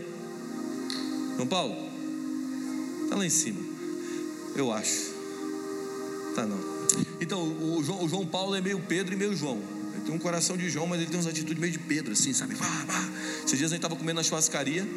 João 1.36 1.48
Paulo? 1.48 1.76
Está 3.04 3.16
lá 3.16 3.26
em 3.26 3.30
cima. 3.30 3.60
Eu 4.56 4.72
acho. 4.72 5.17
Não. 6.46 6.60
Então, 7.20 7.42
o 7.42 7.84
João, 7.84 8.04
o 8.04 8.10
João 8.10 8.26
Paulo 8.26 8.56
é 8.56 8.62
meio 8.62 8.80
Pedro 8.80 9.14
e 9.14 9.18
meio 9.18 9.36
João. 9.36 9.62
Ele 9.94 10.04
tem 10.06 10.14
um 10.14 10.20
coração 10.20 10.56
de 10.56 10.70
João, 10.70 10.88
mas 10.88 11.00
ele 11.00 11.10
tem 11.10 11.18
umas 11.18 11.28
atitudes 11.28 11.60
meio 11.60 11.72
de 11.72 11.80
Pedro, 11.80 12.14
assim, 12.14 12.34
sabe? 12.34 12.56
Vá, 12.56 12.68
vá. 12.86 13.10
Esses 13.46 13.58
dias 13.58 13.72
a 13.72 13.76
gente 13.76 13.84
estava 13.84 13.96
comendo 13.96 14.18
na 14.18 14.24
churrascaria. 14.24 14.88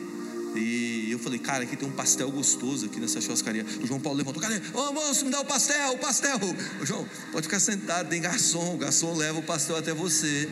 E 0.55 1.09
eu 1.11 1.19
falei, 1.19 1.39
cara, 1.39 1.63
aqui 1.63 1.77
tem 1.77 1.89
um 1.89 1.93
pastel 1.93 2.31
gostoso 2.31 2.87
aqui 2.87 2.99
nessa 2.99 3.21
churrascaria. 3.21 3.65
O 3.83 3.87
João 3.87 4.01
Paulo 4.01 4.19
levantou, 4.19 4.43
cadê? 4.43 4.61
Ô 4.75 4.93
moço, 4.93 5.25
me 5.25 5.31
dá 5.31 5.41
o 5.41 5.45
pastel, 5.45 5.93
o 5.93 5.99
pastel. 5.99 6.39
Ô, 6.81 6.87
João, 6.87 7.09
pode 7.31 7.47
ficar 7.47 7.61
sentado, 7.61 8.09
tem 8.09 8.21
garçom, 8.21 8.75
o 8.75 8.79
garçom 8.79 9.15
leva 9.15 9.39
o 9.39 9.43
pastel 9.43 9.77
até 9.77 9.95
você. 9.95 10.49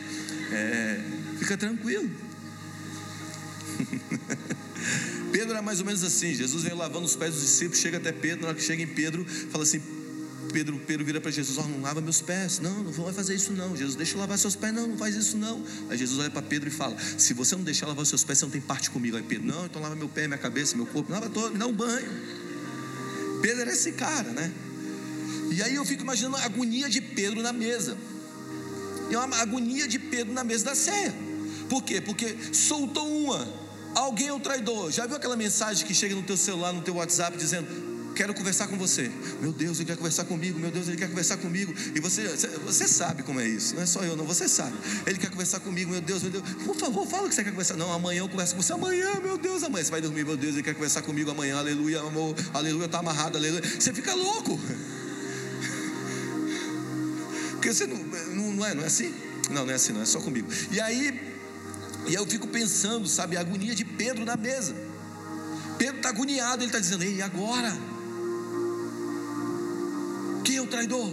É, 0.51 1.01
fica 1.37 1.57
tranquilo. 1.57 2.09
Pedro 5.31 5.51
era 5.51 5.61
mais 5.61 5.79
ou 5.79 5.85
menos 5.85 6.03
assim. 6.03 6.33
Jesus 6.33 6.63
veio 6.63 6.77
lavando 6.77 7.05
os 7.05 7.15
pés 7.15 7.33
dos 7.33 7.43
discípulos, 7.43 7.79
chega 7.79 7.97
até 7.97 8.11
Pedro, 8.11 8.43
na 8.43 8.47
hora 8.49 8.57
que 8.57 8.63
chega 8.63 8.81
em 8.81 8.87
Pedro, 8.87 9.25
fala 9.51 9.63
assim: 9.63 9.81
Pedro, 10.51 10.79
Pedro 10.85 11.05
vira 11.05 11.21
para 11.21 11.31
Jesus: 11.31 11.57
oh, 11.57 11.67
não 11.67 11.81
lava 11.81 12.01
meus 12.01 12.21
pés, 12.21 12.59
não, 12.59 12.83
não 12.83 12.91
vai 12.91 13.13
fazer 13.13 13.35
isso 13.35 13.53
não. 13.53 13.75
Jesus, 13.75 13.95
deixa 13.95 14.15
eu 14.15 14.19
lavar 14.19 14.37
seus 14.37 14.55
pés, 14.55 14.73
não, 14.73 14.87
não 14.87 14.97
faz 14.97 15.15
isso 15.15 15.37
não. 15.37 15.63
Aí 15.89 15.97
Jesus 15.97 16.19
olha 16.19 16.29
para 16.29 16.41
Pedro 16.41 16.69
e 16.69 16.71
fala: 16.71 16.97
Se 17.17 17.33
você 17.33 17.55
não 17.55 17.63
deixar 17.63 17.87
lavar 17.87 18.05
seus 18.05 18.23
pés, 18.23 18.39
você 18.39 18.45
não 18.45 18.51
tem 18.51 18.61
parte 18.61 18.89
comigo. 18.89 19.15
Aí 19.15 19.23
Pedro, 19.23 19.47
não, 19.47 19.65
então 19.65 19.81
lava 19.81 19.95
meu 19.95 20.09
pé, 20.09 20.27
minha 20.27 20.37
cabeça, 20.37 20.75
meu 20.75 20.85
corpo, 20.85 21.11
lava 21.11 21.29
todo, 21.29 21.53
me 21.53 21.57
dá 21.57 21.67
um 21.67 21.73
banho. 21.73 22.09
Pedro 23.41 23.61
era 23.61 23.71
esse 23.71 23.93
cara, 23.93 24.29
né? 24.31 24.51
E 25.51 25.63
aí 25.63 25.75
eu 25.75 25.85
fico 25.85 26.03
imaginando 26.03 26.35
a 26.37 26.43
agonia 26.43 26.89
de 26.89 27.01
Pedro 27.01 27.41
na 27.41 27.53
mesa. 27.53 27.97
E 29.09 29.15
uma 29.15 29.37
agonia 29.37 29.87
de 29.87 29.97
Pedro 29.97 30.33
na 30.33 30.43
mesa 30.43 30.65
da 30.65 30.75
ceia. 30.75 31.13
Por 31.67 31.83
quê? 31.83 31.99
Porque 31.99 32.35
soltou 32.53 33.07
uma. 33.07 33.47
Alguém 33.95 34.27
é 34.27 34.33
o 34.33 34.39
traidor. 34.39 34.91
Já 34.91 35.07
viu 35.07 35.15
aquela 35.15 35.35
mensagem 35.35 35.85
que 35.85 35.93
chega 35.93 36.15
no 36.15 36.21
teu 36.21 36.37
celular, 36.37 36.71
no 36.71 36.81
teu 36.81 36.95
WhatsApp, 36.95 37.35
dizendo: 37.37 37.67
quero 38.19 38.33
conversar 38.33 38.67
com 38.67 38.75
você. 38.75 39.09
Meu 39.39 39.53
Deus, 39.53 39.77
ele 39.77 39.85
quer 39.85 39.95
conversar 39.95 40.25
comigo. 40.25 40.59
Meu 40.59 40.69
Deus, 40.69 40.89
ele 40.89 40.97
quer 40.97 41.07
conversar 41.07 41.37
comigo. 41.37 41.73
E 41.95 42.01
você, 42.01 42.27
você 42.65 42.85
sabe 42.85 43.23
como 43.23 43.39
é 43.39 43.47
isso. 43.47 43.75
Não 43.75 43.81
é 43.81 43.85
só 43.85 44.01
eu, 44.03 44.17
não. 44.17 44.25
Você 44.25 44.49
sabe. 44.49 44.75
Ele 45.07 45.17
quer 45.17 45.29
conversar 45.29 45.61
comigo. 45.61 45.89
Meu 45.89 46.01
Deus, 46.01 46.21
meu 46.23 46.31
Deus. 46.33 46.43
Por 46.65 46.75
favor, 46.75 47.07
fala 47.07 47.29
que 47.29 47.35
você 47.35 47.45
quer 47.45 47.51
conversar. 47.51 47.77
Não, 47.77 47.89
amanhã 47.93 48.19
eu 48.19 48.27
converso 48.27 48.55
com 48.55 48.61
você. 48.61 48.73
Amanhã, 48.73 49.21
meu 49.23 49.37
Deus, 49.37 49.63
amanhã 49.63 49.85
você 49.85 49.91
vai 49.91 50.01
dormir. 50.01 50.25
Meu 50.25 50.35
Deus, 50.35 50.55
ele 50.55 50.63
quer 50.63 50.73
conversar 50.73 51.01
comigo 51.01 51.31
amanhã. 51.31 51.59
Aleluia, 51.59 52.01
amor. 52.01 52.35
Aleluia, 52.53 52.87
está 52.87 52.99
amarrado. 52.99 53.37
Aleluia. 53.37 53.61
Você 53.61 53.93
fica 53.93 54.13
louco. 54.13 54.59
Porque 57.51 57.73
você 57.73 57.87
não, 57.87 57.97
não, 58.35 58.51
não 58.51 58.65
é, 58.65 58.73
não 58.73 58.83
é 58.83 58.87
assim? 58.87 59.15
Não, 59.49 59.65
não 59.65 59.71
é 59.71 59.75
assim, 59.75 59.93
não. 59.93 60.01
É 60.01 60.05
só 60.05 60.19
comigo. 60.19 60.51
E 60.73 60.81
aí, 60.81 61.37
e 62.05 62.13
eu 62.13 62.27
fico 62.27 62.49
pensando, 62.49 63.07
sabe, 63.07 63.37
a 63.37 63.39
agonia 63.39 63.73
de 63.73 63.85
Pedro 63.85 64.25
na 64.25 64.35
mesa. 64.35 64.75
Pedro 65.77 65.95
está 65.95 66.09
agoniado, 66.09 66.63
ele 66.63 66.65
está 66.65 66.79
dizendo: 66.79 67.03
Ei, 67.03 67.21
agora? 67.21 67.88
O 70.61 70.67
traidor? 70.67 71.09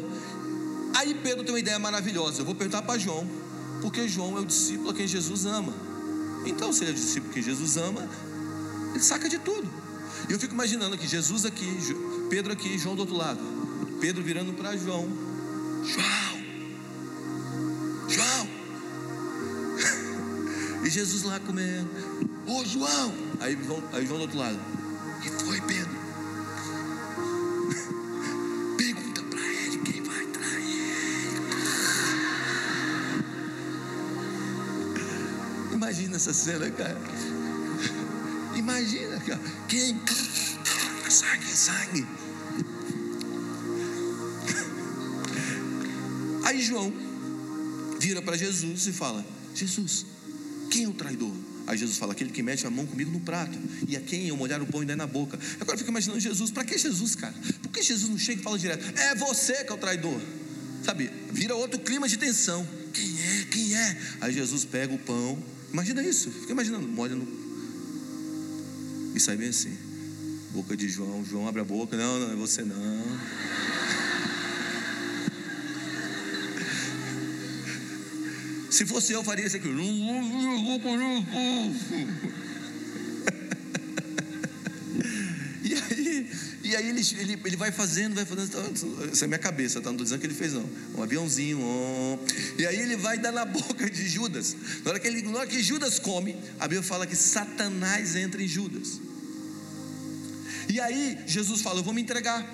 Aí 0.94 1.14
Pedro 1.14 1.44
tem 1.44 1.52
uma 1.52 1.60
ideia 1.60 1.78
maravilhosa. 1.78 2.40
Eu 2.40 2.44
vou 2.44 2.54
perguntar 2.54 2.82
para 2.82 2.98
João, 2.98 3.28
porque 3.80 4.08
João 4.08 4.36
é 4.38 4.40
o 4.40 4.44
discípulo 4.44 4.90
a 4.90 4.94
quem 4.94 5.06
Jesus 5.06 5.46
ama. 5.46 5.72
Então, 6.44 6.72
se 6.72 6.84
ele 6.84 6.92
é 6.92 6.94
o 6.94 6.96
discípulo 6.96 7.32
que 7.32 7.42
Jesus 7.42 7.76
ama, 7.76 8.08
ele 8.90 9.02
saca 9.02 9.28
de 9.28 9.38
tudo. 9.38 9.68
E 10.28 10.32
eu 10.32 10.38
fico 10.38 10.54
imaginando 10.54 10.94
aqui, 10.94 11.06
Jesus 11.06 11.44
aqui, 11.44 11.66
Pedro 12.30 12.52
aqui, 12.52 12.78
João 12.78 12.96
do 12.96 13.00
outro 13.00 13.16
lado. 13.16 13.40
Pedro 14.00 14.22
virando 14.22 14.52
para 14.54 14.76
João. 14.76 15.08
João! 15.84 16.36
João! 18.08 18.48
e 20.84 20.90
Jesus 20.90 21.22
lá 21.22 21.38
comendo. 21.40 21.88
Ô 22.46 22.64
João! 22.64 23.12
Aí, 23.40 23.56
aí 23.92 24.06
João 24.06 24.18
do 24.18 24.22
outro 24.22 24.38
lado. 24.38 24.58
que 25.22 25.30
foi, 25.30 25.60
Pedro? 25.60 25.95
Imagina 36.16 36.30
essa 36.30 36.32
cena, 36.32 36.70
cara. 36.70 36.99
Imagina, 38.56 39.20
cara. 39.20 39.40
Quem? 39.68 40.00
Sangue, 41.11 41.46
sangue. 41.46 42.06
Aí 46.44 46.62
João 46.62 46.92
vira 48.00 48.23
para 48.23 48.37
Jesus 48.37 48.87
e 48.87 48.92
fala: 48.92 49.25
Jesus, 49.54 50.06
quem 50.70 50.85
é 50.85 50.88
o 50.88 50.94
traidor? 50.94 51.32
Aí 51.66 51.76
Jesus 51.76 51.99
fala: 51.99 52.12
aquele 52.12 52.30
que 52.30 52.42
mete 52.42 52.66
a 52.66 52.70
mão 52.70 52.87
comigo 52.87 53.11
no 53.11 53.20
prato, 53.20 53.58
e 53.87 53.94
a 53.94 54.00
quem 54.00 54.28
eu 54.28 54.37
molhar 54.37 54.62
o 54.62 54.66
pão 54.66 54.82
e 54.82 54.87
der 54.87 54.96
na 54.96 55.06
boca. 55.06 55.38
Agora 55.61 55.75
eu 55.75 55.78
fico 55.78 55.90
imaginando 55.90 56.18
Jesus: 56.18 56.50
para 56.50 56.64
que 56.64 56.78
Jesus, 56.78 57.14
cara? 57.14 57.35
Por 57.62 57.70
que 57.70 57.82
Jesus 57.82 58.08
não 58.08 58.18
chega 58.18 58.40
e 58.40 58.42
fala 58.42 58.58
direto: 58.58 58.99
é 58.99 59.14
você 59.14 59.64
que 59.64 59.70
é 59.70 59.75
o 59.75 59.78
traidor? 59.78 60.18
Sabe, 60.82 61.11
vira 61.30 61.54
outro 61.54 61.78
clima 61.80 62.08
de 62.08 62.16
tensão. 62.16 62.66
Quem 62.92 63.20
é? 63.20 63.44
Quem 63.50 63.76
é? 63.76 63.99
Aí 64.23 64.32
Jesus 64.32 64.64
pega 64.64 64.94
o 64.94 64.99
pão, 64.99 65.42
Imagina 65.73 66.02
isso, 66.02 66.30
fica 66.30 66.52
imaginando, 66.52 66.87
molha 66.88 67.14
no. 67.14 67.26
E 69.14 69.20
sai 69.20 69.37
bem 69.37 69.49
assim. 69.49 69.76
Boca 70.50 70.76
de 70.76 70.88
João, 70.88 71.25
João 71.25 71.49
abre 71.49 71.61
a 71.61 71.64
boca, 71.64 71.96
não, 71.96 72.18
não, 72.18 72.32
é 72.32 72.37
você 72.37 72.62
não. 72.62 73.04
Se 78.70 78.85
fosse 78.85 79.12
eu, 79.12 79.25
faria 79.25 79.46
isso 79.46 79.56
aqui. 79.56 79.68
aí 86.76 86.85
ele, 86.96 87.20
ele, 87.20 87.40
ele 87.44 87.56
vai 87.56 87.70
fazendo, 87.70 88.14
vai 88.14 88.24
fazendo. 88.24 89.10
Isso 89.12 89.24
é 89.24 89.26
minha 89.26 89.38
cabeça, 89.38 89.80
tá? 89.80 89.86
Não 89.86 89.92
estou 89.92 90.04
dizendo 90.04 90.20
que 90.20 90.26
ele 90.26 90.34
fez, 90.34 90.52
não. 90.52 90.68
Um 90.96 91.02
aviãozinho. 91.02 91.58
E 92.58 92.66
aí 92.66 92.78
ele 92.78 92.96
vai 92.96 93.18
dar 93.18 93.32
na 93.32 93.44
boca 93.46 93.88
de 93.90 94.08
Judas. 94.08 94.56
Na 94.84 94.90
hora, 94.90 95.00
que 95.00 95.06
ele, 95.06 95.22
na 95.22 95.38
hora 95.38 95.46
que 95.46 95.62
Judas 95.62 95.98
come, 95.98 96.36
a 96.58 96.68
Bíblia 96.68 96.82
fala 96.82 97.06
que 97.06 97.16
Satanás 97.16 98.16
entra 98.16 98.42
em 98.42 98.48
Judas. 98.48 99.00
E 100.68 100.80
aí 100.80 101.18
Jesus 101.26 101.60
fala: 101.60 101.80
Eu 101.80 101.84
vou 101.84 101.94
me 101.94 102.02
entregar. 102.02 102.44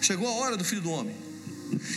Chegou 0.00 0.26
a 0.26 0.32
hora 0.32 0.56
do 0.56 0.64
filho 0.64 0.80
do 0.80 0.90
homem. 0.90 1.14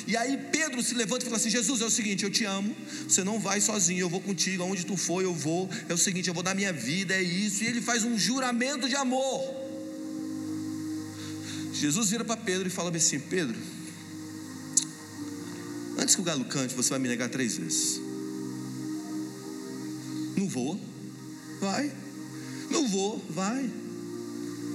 E 0.05 0.15
aí 0.15 0.37
Pedro 0.51 0.81
se 0.83 0.93
levanta 0.93 1.23
e 1.23 1.25
fala 1.25 1.37
assim: 1.37 1.49
Jesus, 1.49 1.81
é 1.81 1.85
o 1.85 1.89
seguinte, 1.89 2.23
eu 2.23 2.29
te 2.29 2.45
amo, 2.45 2.75
você 3.07 3.23
não 3.23 3.39
vai 3.39 3.59
sozinho, 3.59 4.01
eu 4.01 4.09
vou 4.09 4.21
contigo, 4.21 4.63
aonde 4.63 4.85
tu 4.85 4.95
for, 4.95 5.23
eu 5.23 5.33
vou. 5.33 5.69
É 5.89 5.93
o 5.93 5.97
seguinte, 5.97 6.27
eu 6.27 6.33
vou 6.33 6.43
dar 6.43 6.53
minha 6.53 6.73
vida, 6.73 7.13
é 7.13 7.21
isso. 7.21 7.63
E 7.63 7.67
ele 7.67 7.81
faz 7.81 8.03
um 8.03 8.17
juramento 8.17 8.87
de 8.87 8.95
amor. 8.95 9.62
Jesus 11.73 12.11
vira 12.11 12.23
para 12.23 12.37
Pedro 12.37 12.67
e 12.67 12.71
fala 12.71 12.95
assim: 12.95 13.19
Pedro, 13.19 13.57
antes 15.97 16.15
que 16.15 16.21
o 16.21 16.23
galo 16.23 16.45
cante, 16.45 16.75
você 16.75 16.91
vai 16.91 16.99
me 16.99 17.09
negar 17.09 17.29
três 17.29 17.57
vezes. 17.57 17.99
Não 20.37 20.47
vou, 20.47 20.79
vai. 21.59 21.91
Não 22.69 22.87
vou, 22.87 23.23
vai. 23.29 23.69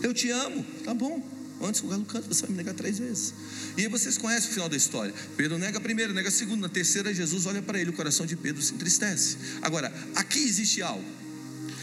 Eu 0.03 0.13
te 0.13 0.31
amo, 0.31 0.65
tá 0.85 0.93
bom. 0.93 1.23
Antes 1.61 1.81
que 1.81 1.87
o 1.87 1.91
galo 1.91 2.05
cante, 2.05 2.29
você 2.29 2.43
vai 2.43 2.51
me 2.51 2.57
negar 2.57 2.75
três 2.75 2.99
vezes. 2.99 3.35
E 3.77 3.83
aí 3.83 3.89
vocês 3.89 4.17
conhecem 4.17 4.51
o 4.51 4.53
final 4.53 4.69
da 4.69 4.77
história. 4.77 5.13
Pedro 5.37 5.59
nega 5.59 5.79
a 5.79 5.81
primeira, 5.81 6.13
nega 6.13 6.29
a 6.29 6.33
segunda, 6.33 6.63
na 6.63 6.69
terceira, 6.69 7.13
Jesus 7.13 7.47
olha 7.47 7.61
para 7.61 7.81
ele, 7.81 7.91
o 7.91 7.93
coração 7.93 8.25
de 8.27 8.37
Pedro 8.37 8.63
se 8.63 8.75
entristece. 8.75 9.37
Agora, 9.63 9.93
aqui 10.15 10.39
existe 10.39 10.83
algo. 10.83 11.05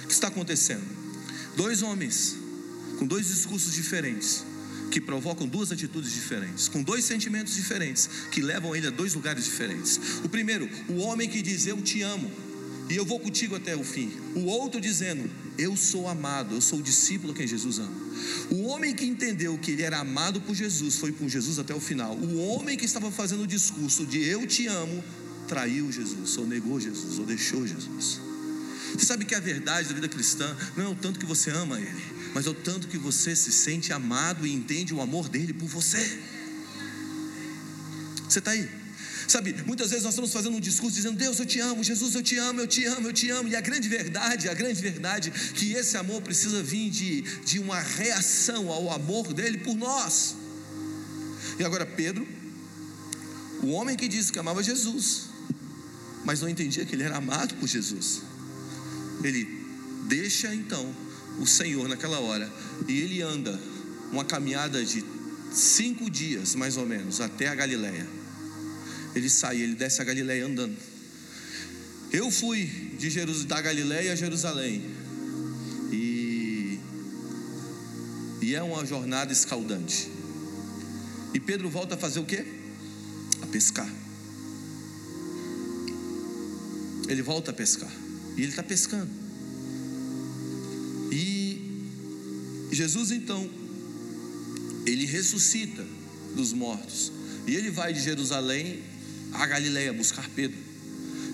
Que 0.07 0.13
está 0.13 0.27
acontecendo? 0.27 0.83
Dois 1.57 1.81
homens 1.81 2.35
com 2.97 3.05
dois 3.05 3.27
discursos 3.27 3.73
diferentes 3.73 4.45
que 4.95 5.01
provocam 5.01 5.45
duas 5.45 5.73
atitudes 5.73 6.13
diferentes, 6.13 6.69
com 6.69 6.81
dois 6.81 7.03
sentimentos 7.03 7.53
diferentes, 7.53 8.09
que 8.31 8.39
levam 8.39 8.73
ele 8.73 8.87
a 8.87 8.89
dois 8.89 9.13
lugares 9.13 9.43
diferentes. 9.43 9.99
O 10.23 10.29
primeiro, 10.29 10.69
o 10.87 10.99
homem 10.99 11.27
que 11.27 11.41
diz: 11.41 11.67
Eu 11.67 11.81
te 11.81 12.01
amo, 12.01 12.31
e 12.89 12.95
eu 12.95 13.03
vou 13.03 13.19
contigo 13.19 13.57
até 13.57 13.75
o 13.75 13.83
fim. 13.83 14.09
O 14.35 14.45
outro 14.45 14.79
dizendo: 14.79 15.29
Eu 15.57 15.75
sou 15.75 16.07
amado, 16.07 16.55
eu 16.55 16.61
sou 16.61 16.79
o 16.79 16.81
discípulo 16.81 17.33
a 17.33 17.35
quem 17.35 17.45
Jesus 17.45 17.77
ama. 17.77 17.91
O 18.49 18.67
homem 18.67 18.95
que 18.95 19.05
entendeu 19.05 19.57
que 19.57 19.71
ele 19.71 19.81
era 19.81 19.99
amado 19.99 20.39
por 20.39 20.55
Jesus 20.55 20.95
foi 20.95 21.11
com 21.11 21.27
Jesus 21.27 21.59
até 21.59 21.75
o 21.75 21.81
final. 21.81 22.15
O 22.15 22.37
homem 22.47 22.77
que 22.77 22.85
estava 22.85 23.11
fazendo 23.11 23.43
o 23.43 23.47
discurso 23.47 24.05
de 24.05 24.23
Eu 24.23 24.47
te 24.47 24.65
amo 24.67 25.03
traiu 25.45 25.91
Jesus, 25.91 26.37
ou 26.37 26.47
negou 26.47 26.79
Jesus, 26.79 27.19
ou 27.19 27.25
deixou 27.25 27.67
Jesus. 27.67 28.21
Você 28.93 29.05
sabe 29.05 29.25
que 29.25 29.35
a 29.35 29.41
verdade 29.41 29.89
da 29.89 29.93
vida 29.93 30.07
cristã 30.07 30.55
não 30.77 30.85
é 30.85 30.87
o 30.87 30.95
tanto 30.95 31.19
que 31.19 31.25
você 31.25 31.51
ama 31.51 31.79
Ele, 31.79 32.14
mas 32.35 32.45
é 32.45 32.49
o 32.49 32.53
tanto 32.53 32.89
que 32.89 32.97
você 32.97 33.33
se 33.33 33.49
sente 33.49 33.93
amado 33.93 34.45
e 34.45 34.51
entende 34.51 34.93
o 34.93 34.99
amor 34.99 35.29
dele 35.29 35.53
por 35.53 35.69
você. 35.69 36.19
Você 38.27 38.39
está 38.39 38.51
aí? 38.51 38.69
Sabe, 39.25 39.55
muitas 39.65 39.89
vezes 39.91 40.03
nós 40.03 40.11
estamos 40.11 40.33
fazendo 40.33 40.57
um 40.57 40.59
discurso 40.59 40.97
dizendo: 40.97 41.17
Deus, 41.17 41.39
eu 41.39 41.45
te 41.45 41.61
amo, 41.61 41.81
Jesus, 41.81 42.13
eu 42.13 42.21
te 42.21 42.37
amo, 42.37 42.59
eu 42.59 42.67
te 42.67 42.83
amo, 42.83 43.07
eu 43.07 43.13
te 43.13 43.29
amo. 43.29 43.47
E 43.47 43.55
a 43.55 43.61
grande 43.61 43.87
verdade, 43.87 44.49
a 44.49 44.53
grande 44.53 44.81
verdade, 44.81 45.31
que 45.31 45.71
esse 45.71 45.95
amor 45.95 46.21
precisa 46.21 46.61
vir 46.61 46.89
de, 46.89 47.21
de 47.21 47.57
uma 47.57 47.79
reação 47.79 48.69
ao 48.69 48.91
amor 48.91 49.31
dele 49.33 49.59
por 49.59 49.73
nós. 49.73 50.35
E 51.57 51.63
agora, 51.63 51.85
Pedro, 51.85 52.27
o 53.63 53.67
homem 53.69 53.95
que 53.95 54.09
disse 54.09 54.33
que 54.33 54.39
amava 54.39 54.61
Jesus, 54.61 55.29
mas 56.25 56.41
não 56.41 56.49
entendia 56.49 56.85
que 56.85 56.95
ele 56.95 57.03
era 57.03 57.15
amado 57.15 57.55
por 57.55 57.69
Jesus, 57.69 58.23
ele 59.23 59.47
deixa 60.09 60.53
então 60.53 61.04
o 61.39 61.45
Senhor 61.45 61.87
naquela 61.87 62.19
hora. 62.19 62.51
E 62.87 62.99
ele 63.01 63.21
anda 63.21 63.59
uma 64.11 64.23
caminhada 64.23 64.83
de 64.83 65.03
cinco 65.51 66.09
dias, 66.09 66.55
mais 66.55 66.77
ou 66.77 66.85
menos, 66.85 67.21
até 67.21 67.47
a 67.47 67.55
Galileia. 67.55 68.07
Ele 69.15 69.29
sai, 69.29 69.61
ele 69.61 69.75
desce 69.75 70.01
a 70.01 70.05
Galileia 70.05 70.45
andando. 70.45 70.75
Eu 72.11 72.29
fui 72.29 72.65
de 72.97 73.09
Jerus, 73.09 73.45
da 73.45 73.61
Galileia 73.61 74.13
a 74.13 74.15
Jerusalém. 74.15 74.83
E, 75.91 76.79
e 78.41 78.55
é 78.55 78.61
uma 78.61 78.85
jornada 78.85 79.31
escaldante. 79.31 80.09
E 81.33 81.39
Pedro 81.39 81.69
volta 81.69 81.95
a 81.95 81.97
fazer 81.97 82.19
o 82.19 82.25
quê? 82.25 82.45
A 83.41 83.47
pescar. 83.47 83.89
Ele 87.07 87.21
volta 87.21 87.51
a 87.51 87.53
pescar. 87.53 87.91
E 88.37 88.41
ele 88.41 88.49
está 88.49 88.63
pescando. 88.63 89.24
Jesus 92.75 93.11
então, 93.11 93.49
ele 94.85 95.05
ressuscita 95.05 95.85
dos 96.35 96.53
mortos. 96.53 97.11
E 97.47 97.55
ele 97.55 97.69
vai 97.69 97.93
de 97.93 98.01
Jerusalém 98.01 98.79
a 99.33 99.45
Galiléia 99.45 99.93
buscar 99.93 100.29
Pedro. 100.29 100.65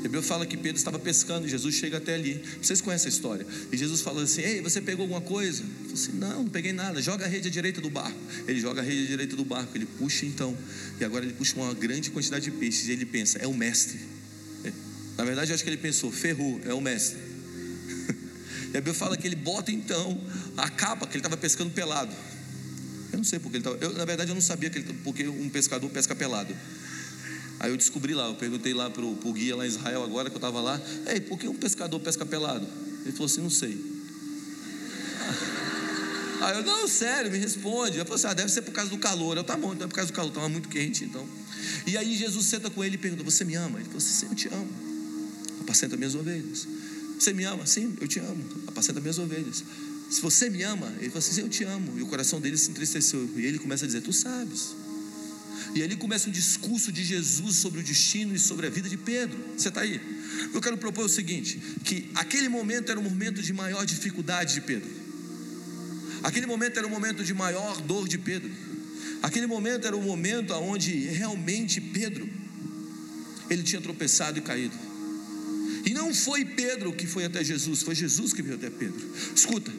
A 0.04 0.22
fala 0.22 0.48
que 0.48 0.58
Pedro 0.58 0.78
estava 0.78 0.98
pescando, 0.98 1.46
e 1.46 1.50
Jesus 1.50 1.76
chega 1.76 1.98
até 1.98 2.16
ali. 2.16 2.42
Vocês 2.60 2.82
conhecem 2.82 3.08
a 3.08 3.10
história? 3.10 3.46
E 3.72 3.78
Jesus 3.78 4.02
fala 4.02 4.24
assim: 4.24 4.42
Ei, 4.42 4.60
você 4.60 4.82
pegou 4.82 5.04
alguma 5.04 5.22
coisa? 5.22 5.62
Ele 5.62 5.74
falou 5.74 5.94
assim: 5.94 6.12
Não, 6.14 6.44
não 6.44 6.50
peguei 6.50 6.74
nada. 6.74 7.02
Joga 7.02 7.26
a 7.26 7.28
rede 7.28 7.48
à 7.48 7.52
direita 7.52 7.80
do 7.80 7.90
barco. 7.90 8.18
Ele 8.48 8.60
joga 8.60 8.82
a 8.82 8.84
rede 8.84 9.04
à 9.04 9.08
direita 9.08 9.36
do 9.36 9.46
barco. 9.46 9.78
Ele 9.78 9.86
puxa 9.86 10.26
então. 10.26 10.58
E 11.00 11.06
agora 11.06 11.24
ele 11.24 11.34
puxa 11.34 11.56
uma 11.56 11.74
grande 11.76 12.10
quantidade 12.10 12.46
de 12.46 12.52
peixes. 12.52 12.88
E 12.88 12.92
ele 12.92 13.06
pensa: 13.06 13.38
É 13.38 13.48
o 13.48 13.54
mestre. 13.54 14.00
Na 15.18 15.24
verdade, 15.24 15.52
eu 15.52 15.56
acho 15.56 15.64
que 15.64 15.70
ele 15.70 15.78
pensou: 15.78 16.12
Ferrou, 16.12 16.60
é 16.66 16.74
o 16.74 16.82
mestre. 16.82 17.31
E 18.74 18.78
a 18.78 18.82
Bíblia 18.82 18.94
fala 18.94 19.18
que 19.18 19.28
ele 19.28 19.36
bota 19.36 19.72
então 19.72 20.20
a 20.56 20.70
capa 20.70 21.06
que 21.06 21.14
ele 21.14 21.20
estava 21.20 21.38
pescando 21.38 21.72
pelado. 21.72 22.14
Eu 23.12 23.18
não 23.18 23.24
sei 23.24 23.40
porque 23.40 23.58
ele 23.58 23.68
estava. 23.68 23.94
na 23.94 24.06
verdade, 24.06 24.32
eu 24.32 24.36
não 24.36 24.42
sabia 24.42 24.70
que 24.70 24.78
ele, 24.78 24.94
porque 25.04 25.28
um 25.28 25.50
pescador 25.50 25.90
pesca 25.90 26.16
pelado. 26.16 26.56
Aí 27.60 27.70
eu 27.70 27.78
descobri 27.78 28.14
lá, 28.14 28.28
eu 28.28 28.36
perguntei 28.36 28.74
lá 28.74 28.90
para 28.90 29.04
o 29.04 29.34
guia 29.34 29.56
lá 29.56 29.66
em 29.66 29.68
Israel 29.68 30.04
agora 30.04 30.30
que 30.30 30.36
eu 30.36 30.40
estava 30.40 30.60
lá, 30.60 30.82
ei, 31.06 31.22
por 31.22 31.38
que 31.38 31.48
um 31.48 31.54
pescador 31.54 32.00
pesca 32.00 32.26
pelado? 32.26 32.68
Ele 33.04 33.12
falou 33.12 33.28
assim, 33.28 33.42
não 33.42 33.52
sei. 33.52 33.78
Aí 36.42 36.58
eu, 36.58 36.64
não, 36.64 36.88
sério, 36.88 37.32
me 37.32 37.38
responde. 37.38 38.00
Eu 38.00 38.06
falei 38.06 38.16
assim, 38.16 38.28
ah, 38.28 38.34
deve 38.34 38.50
ser 38.50 38.64
por 38.64 38.72
causa 38.72 38.90
do 38.90 38.98
calor. 38.98 39.38
Eu, 39.38 39.44
tá 39.44 39.56
bom, 39.56 39.74
então 39.74 39.86
é 39.86 39.88
por 39.88 39.94
causa 39.94 40.12
do 40.12 40.16
calor, 40.16 40.30
estava 40.30 40.50
muito 40.50 40.70
quente, 40.70 41.06
então. 41.06 41.24
E 41.86 41.96
aí 41.96 42.18
Jesus 42.18 42.48
senta 42.48 42.68
com 42.72 42.84
ele 42.84 42.96
e 42.96 42.98
pergunta, 42.98 43.24
você 43.24 43.46
me 43.46 43.54
ama? 43.54 43.78
Ele 43.78 43.86
falou 43.86 44.00
assim, 44.00 44.14
sim, 44.14 44.26
eu 44.28 44.36
te 44.36 44.48
amo. 44.48 44.68
Apacenta 45.62 45.96
minhas 45.96 46.16
ovelhas. 46.16 46.68
Você 47.22 47.34
me 47.34 47.44
ama? 47.44 47.68
Sim, 47.68 47.96
eu 48.02 48.08
te 48.08 48.18
amo. 48.20 48.44
Apacenta 48.66 49.00
minhas 49.00 49.20
ovelhas. 49.20 49.64
Se 50.10 50.20
você 50.20 50.50
me 50.50 50.64
ama, 50.64 50.92
ele 51.00 51.10
fala 51.10 51.20
assim: 51.20 51.42
Eu 51.42 51.50
te 51.50 51.64
amo. 51.64 52.00
E 52.00 52.02
o 52.02 52.08
coração 52.08 52.42
dele 52.42 52.58
se 52.58 52.72
entristeceu. 52.72 53.30
E 53.38 53.46
ele 53.46 53.60
começa 53.60 53.86
a 53.86 53.88
dizer: 53.88 54.02
Tu 54.02 54.12
sabes. 54.12 54.70
E 55.76 55.84
ali 55.84 55.96
começa 55.96 56.28
um 56.28 56.32
discurso 56.32 56.92
de 56.92 57.04
Jesus 57.04 57.58
sobre 57.58 57.80
o 57.80 57.84
destino 57.84 58.34
e 58.34 58.40
sobre 58.40 58.66
a 58.66 58.72
vida 58.72 58.90
de 58.90 58.98
Pedro. 58.98 59.38
Você 59.56 59.68
está 59.68 59.82
aí? 59.82 60.02
Eu 60.52 60.60
quero 60.60 60.80
propor 60.80 61.06
o 61.06 61.10
seguinte: 61.10 61.62
que 61.84 62.10
aquele 62.16 62.50
momento 62.50 62.90
era 62.90 63.00
o 63.00 63.04
momento 63.04 63.40
de 63.40 63.54
maior 63.54 63.86
dificuldade 63.86 64.56
de 64.56 64.62
Pedro. 64.62 64.90
Aquele 66.24 66.48
momento 66.48 66.80
era 66.80 66.88
o 66.88 66.90
momento 66.90 67.24
de 67.24 67.36
maior 67.36 67.80
dor 67.82 68.08
de 68.08 68.18
Pedro. 68.18 68.50
Aquele 69.22 69.46
momento 69.46 69.86
era 69.86 69.96
o 69.96 70.02
momento 70.02 70.56
onde 70.56 71.06
realmente 71.06 71.80
Pedro 71.80 72.28
ele 73.48 73.62
tinha 73.62 73.80
tropeçado 73.80 74.40
e 74.40 74.42
caído. 74.42 74.91
E 75.92 75.94
não 75.94 76.14
foi 76.14 76.46
Pedro 76.46 76.94
que 76.94 77.06
foi 77.06 77.26
até 77.26 77.44
Jesus, 77.44 77.82
foi 77.82 77.94
Jesus 77.94 78.32
que 78.32 78.42
veio 78.42 78.56
até 78.56 78.70
Pedro. 78.70 79.14
Escuta, 79.36 79.70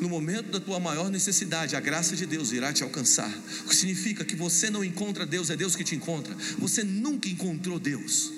no 0.00 0.08
momento 0.08 0.52
da 0.52 0.60
tua 0.60 0.78
maior 0.78 1.10
necessidade, 1.10 1.74
a 1.74 1.80
graça 1.80 2.14
de 2.14 2.26
Deus 2.26 2.52
irá 2.52 2.72
te 2.72 2.84
alcançar. 2.84 3.28
O 3.64 3.68
que 3.68 3.74
significa 3.74 4.24
que 4.24 4.36
você 4.36 4.70
não 4.70 4.84
encontra 4.84 5.26
Deus, 5.26 5.50
é 5.50 5.56
Deus 5.56 5.74
que 5.74 5.82
te 5.82 5.96
encontra. 5.96 6.32
Você 6.60 6.84
nunca 6.84 7.28
encontrou 7.28 7.80
Deus. 7.80 8.30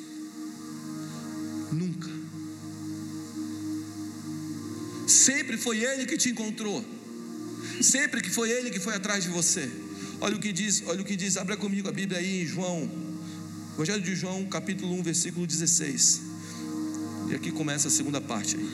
Nunca. 1.71 2.09
Sempre 5.07 5.59
foi 5.59 5.85
Ele 5.85 6.07
que 6.07 6.17
te 6.17 6.31
encontrou. 6.31 6.83
Sempre 7.83 8.23
que 8.23 8.31
foi 8.31 8.51
Ele 8.51 8.71
que 8.71 8.81
foi 8.81 8.95
atrás 8.95 9.25
de 9.25 9.29
você. 9.29 9.71
Olha 10.23 10.37
o 10.37 10.41
que 10.41 10.55
diz, 10.55 10.83
olha 10.87 11.03
o 11.03 11.05
que 11.05 11.17
diz, 11.17 11.37
abra 11.37 11.59
comigo 11.59 11.87
a 11.87 11.93
Bíblia 11.93 12.19
aí 12.19 12.45
em 12.45 12.47
João, 12.47 12.91
Evangelho 13.75 14.03
de 14.03 14.17
João, 14.17 14.47
capítulo 14.47 14.95
1, 14.95 15.03
versículo 15.03 15.47
16. 15.47 16.30
E 17.31 17.35
aqui 17.37 17.53
começa 17.53 17.87
a 17.87 17.91
segunda 17.91 18.21
parte 18.21 18.57
aí. 18.57 18.71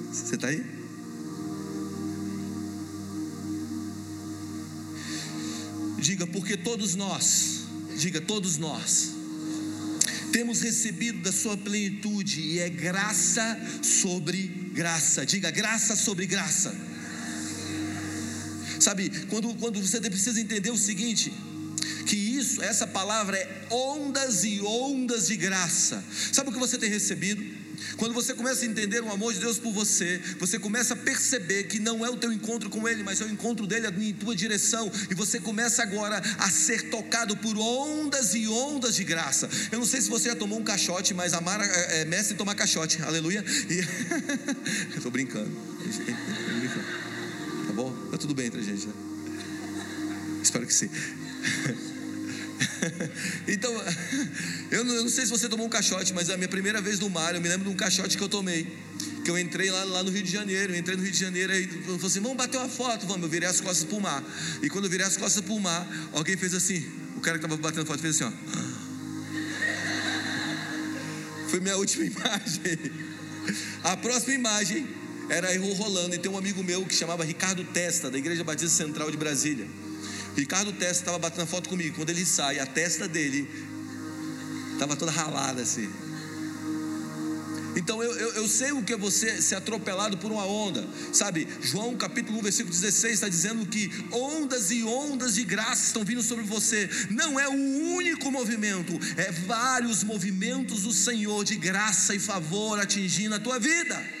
Você 0.12 0.36
está 0.36 0.46
aí? 0.46 0.64
Diga, 5.98 6.28
porque 6.28 6.56
todos 6.56 6.94
nós, 6.94 7.62
diga, 7.98 8.20
todos 8.20 8.56
nós, 8.56 9.10
temos 10.32 10.60
recebido 10.60 11.22
da 11.22 11.32
sua 11.32 11.56
plenitude 11.56 12.40
e 12.40 12.60
é 12.60 12.68
graça 12.68 13.60
sobre 13.82 14.46
graça. 14.72 15.26
Diga, 15.26 15.50
graça 15.50 15.96
sobre 15.96 16.26
graça. 16.26 16.72
Sabe, 18.78 19.10
quando, 19.28 19.52
quando 19.56 19.80
você 19.80 20.00
precisa 20.00 20.40
entender 20.40 20.70
o 20.70 20.78
seguinte, 20.78 21.32
que 22.10 22.16
isso, 22.16 22.60
essa 22.60 22.88
palavra 22.88 23.36
é 23.36 23.66
ondas 23.70 24.42
e 24.42 24.60
ondas 24.60 25.28
de 25.28 25.36
graça. 25.36 26.02
Sabe 26.32 26.50
o 26.50 26.52
que 26.52 26.58
você 26.58 26.76
tem 26.76 26.90
recebido? 26.90 27.40
Quando 27.96 28.12
você 28.12 28.34
começa 28.34 28.64
a 28.64 28.68
entender 28.68 29.00
o 29.00 29.12
amor 29.12 29.32
de 29.32 29.38
Deus 29.38 29.60
por 29.60 29.72
você, 29.72 30.20
você 30.40 30.58
começa 30.58 30.94
a 30.94 30.96
perceber 30.96 31.64
que 31.64 31.78
não 31.78 32.04
é 32.04 32.10
o 32.10 32.16
teu 32.16 32.32
encontro 32.32 32.68
com 32.68 32.88
Ele, 32.88 33.04
mas 33.04 33.20
é 33.20 33.24
o 33.24 33.30
encontro 33.30 33.64
dele 33.64 33.86
em 33.86 34.12
tua 34.12 34.34
direção, 34.34 34.90
e 35.08 35.14
você 35.14 35.38
começa 35.38 35.84
agora 35.84 36.20
a 36.38 36.50
ser 36.50 36.90
tocado 36.90 37.36
por 37.36 37.56
ondas 37.56 38.34
e 38.34 38.48
ondas 38.48 38.96
de 38.96 39.04
graça. 39.04 39.48
Eu 39.70 39.78
não 39.78 39.86
sei 39.86 40.00
se 40.00 40.10
você 40.10 40.30
já 40.30 40.34
tomou 40.34 40.58
um 40.58 40.64
caixote, 40.64 41.14
mas 41.14 41.32
a 41.32 41.40
Mara 41.40 41.64
é, 41.64 42.00
é 42.00 42.04
mestre 42.06 42.36
tomar 42.36 42.56
caixote, 42.56 43.00
aleluia. 43.02 43.44
E... 43.68 43.78
Eu 44.90 44.96
estou 44.96 45.12
brincando. 45.12 45.50
Tá 47.68 47.72
bom? 47.72 47.92
Tá 48.10 48.18
tudo 48.18 48.34
bem 48.34 48.46
entre 48.46 48.60
a 48.60 48.64
gente, 48.64 48.88
né? 48.88 48.92
Espero 50.42 50.66
que 50.66 50.74
sim. 50.74 50.90
então, 53.46 53.72
eu 54.70 54.84
não, 54.84 54.94
eu 54.94 55.02
não, 55.02 55.10
sei 55.10 55.24
se 55.24 55.30
você 55.30 55.48
tomou 55.48 55.66
um 55.66 55.68
caixote, 55.68 56.12
mas 56.12 56.30
a 56.30 56.36
minha 56.36 56.48
primeira 56.48 56.80
vez 56.80 56.98
no 56.98 57.08
mar, 57.08 57.34
eu 57.34 57.40
me 57.40 57.48
lembro 57.48 57.68
de 57.68 57.74
um 57.74 57.76
caixote 57.76 58.16
que 58.16 58.22
eu 58.22 58.28
tomei. 58.28 58.66
Que 59.24 59.30
eu 59.30 59.38
entrei 59.38 59.70
lá, 59.70 59.84
lá 59.84 60.02
no 60.02 60.10
Rio 60.10 60.22
de 60.22 60.30
Janeiro, 60.30 60.72
eu 60.72 60.78
entrei 60.78 60.96
no 60.96 61.02
Rio 61.02 61.12
de 61.12 61.18
Janeiro 61.18 61.52
e 61.54 61.66
falou 61.66 62.06
assim: 62.06 62.20
vamos 62.20 62.36
bater 62.36 62.56
uma 62.58 62.68
foto, 62.68 63.06
vamos. 63.06 63.22
Eu 63.22 63.28
virei 63.28 63.48
as 63.48 63.60
costas 63.60 63.84
para 63.84 63.96
o 63.96 64.00
mar. 64.00 64.24
E 64.62 64.70
quando 64.70 64.84
eu 64.84 64.90
virei 64.90 65.06
as 65.06 65.16
costas 65.16 65.44
para 65.44 65.52
o 65.52 65.60
mar, 65.60 65.86
alguém 66.12 66.36
fez 66.36 66.54
assim. 66.54 66.84
O 67.16 67.20
cara 67.20 67.38
que 67.38 67.44
estava 67.44 67.60
batendo 67.60 67.86
foto 67.86 68.00
fez 68.00 68.20
assim: 68.20 68.24
ó. 68.24 68.32
Foi 71.48 71.60
minha 71.60 71.76
última 71.76 72.04
imagem. 72.04 72.92
A 73.82 73.96
próxima 73.96 74.34
imagem 74.34 74.86
era 75.28 75.54
eu 75.54 75.64
rolando. 75.74 76.14
E 76.14 76.18
tem 76.18 76.30
um 76.30 76.38
amigo 76.38 76.62
meu 76.62 76.86
que 76.86 76.94
chamava 76.94 77.24
Ricardo 77.24 77.64
Testa, 77.64 78.10
da 78.10 78.16
Igreja 78.16 78.44
Batista 78.44 78.84
Central 78.84 79.10
de 79.10 79.16
Brasília. 79.16 79.66
Ricardo 80.36 80.72
Testa 80.72 81.02
estava 81.02 81.18
batendo 81.18 81.46
foto 81.46 81.68
comigo. 81.68 81.96
Quando 81.96 82.10
ele 82.10 82.24
sai, 82.24 82.58
a 82.58 82.66
testa 82.66 83.08
dele 83.08 83.48
estava 84.72 84.96
toda 84.96 85.10
ralada 85.10 85.62
assim. 85.62 85.88
Então 87.76 88.02
eu, 88.02 88.12
eu, 88.16 88.32
eu, 88.34 88.48
sei 88.48 88.72
o 88.72 88.82
que 88.82 88.92
é 88.92 88.96
você 88.96 89.40
ser 89.40 89.54
atropelado 89.54 90.18
por 90.18 90.32
uma 90.32 90.44
onda, 90.44 90.84
sabe? 91.12 91.46
João 91.62 91.96
capítulo 91.96 92.38
1, 92.38 92.42
versículo 92.42 92.74
16 92.74 93.14
está 93.14 93.28
dizendo 93.28 93.64
que 93.66 93.90
ondas 94.10 94.70
e 94.70 94.82
ondas 94.82 95.36
de 95.36 95.44
graça 95.44 95.86
estão 95.86 96.04
vindo 96.04 96.22
sobre 96.22 96.44
você. 96.44 96.90
Não 97.10 97.38
é 97.38 97.48
um 97.48 97.94
único 97.94 98.30
movimento, 98.30 98.98
é 99.16 99.30
vários 99.30 100.02
movimentos 100.02 100.82
do 100.82 100.92
Senhor 100.92 101.44
de 101.44 101.56
graça 101.56 102.14
e 102.14 102.18
favor 102.18 102.80
atingindo 102.80 103.36
a 103.36 103.40
tua 103.40 103.58
vida. 103.58 104.19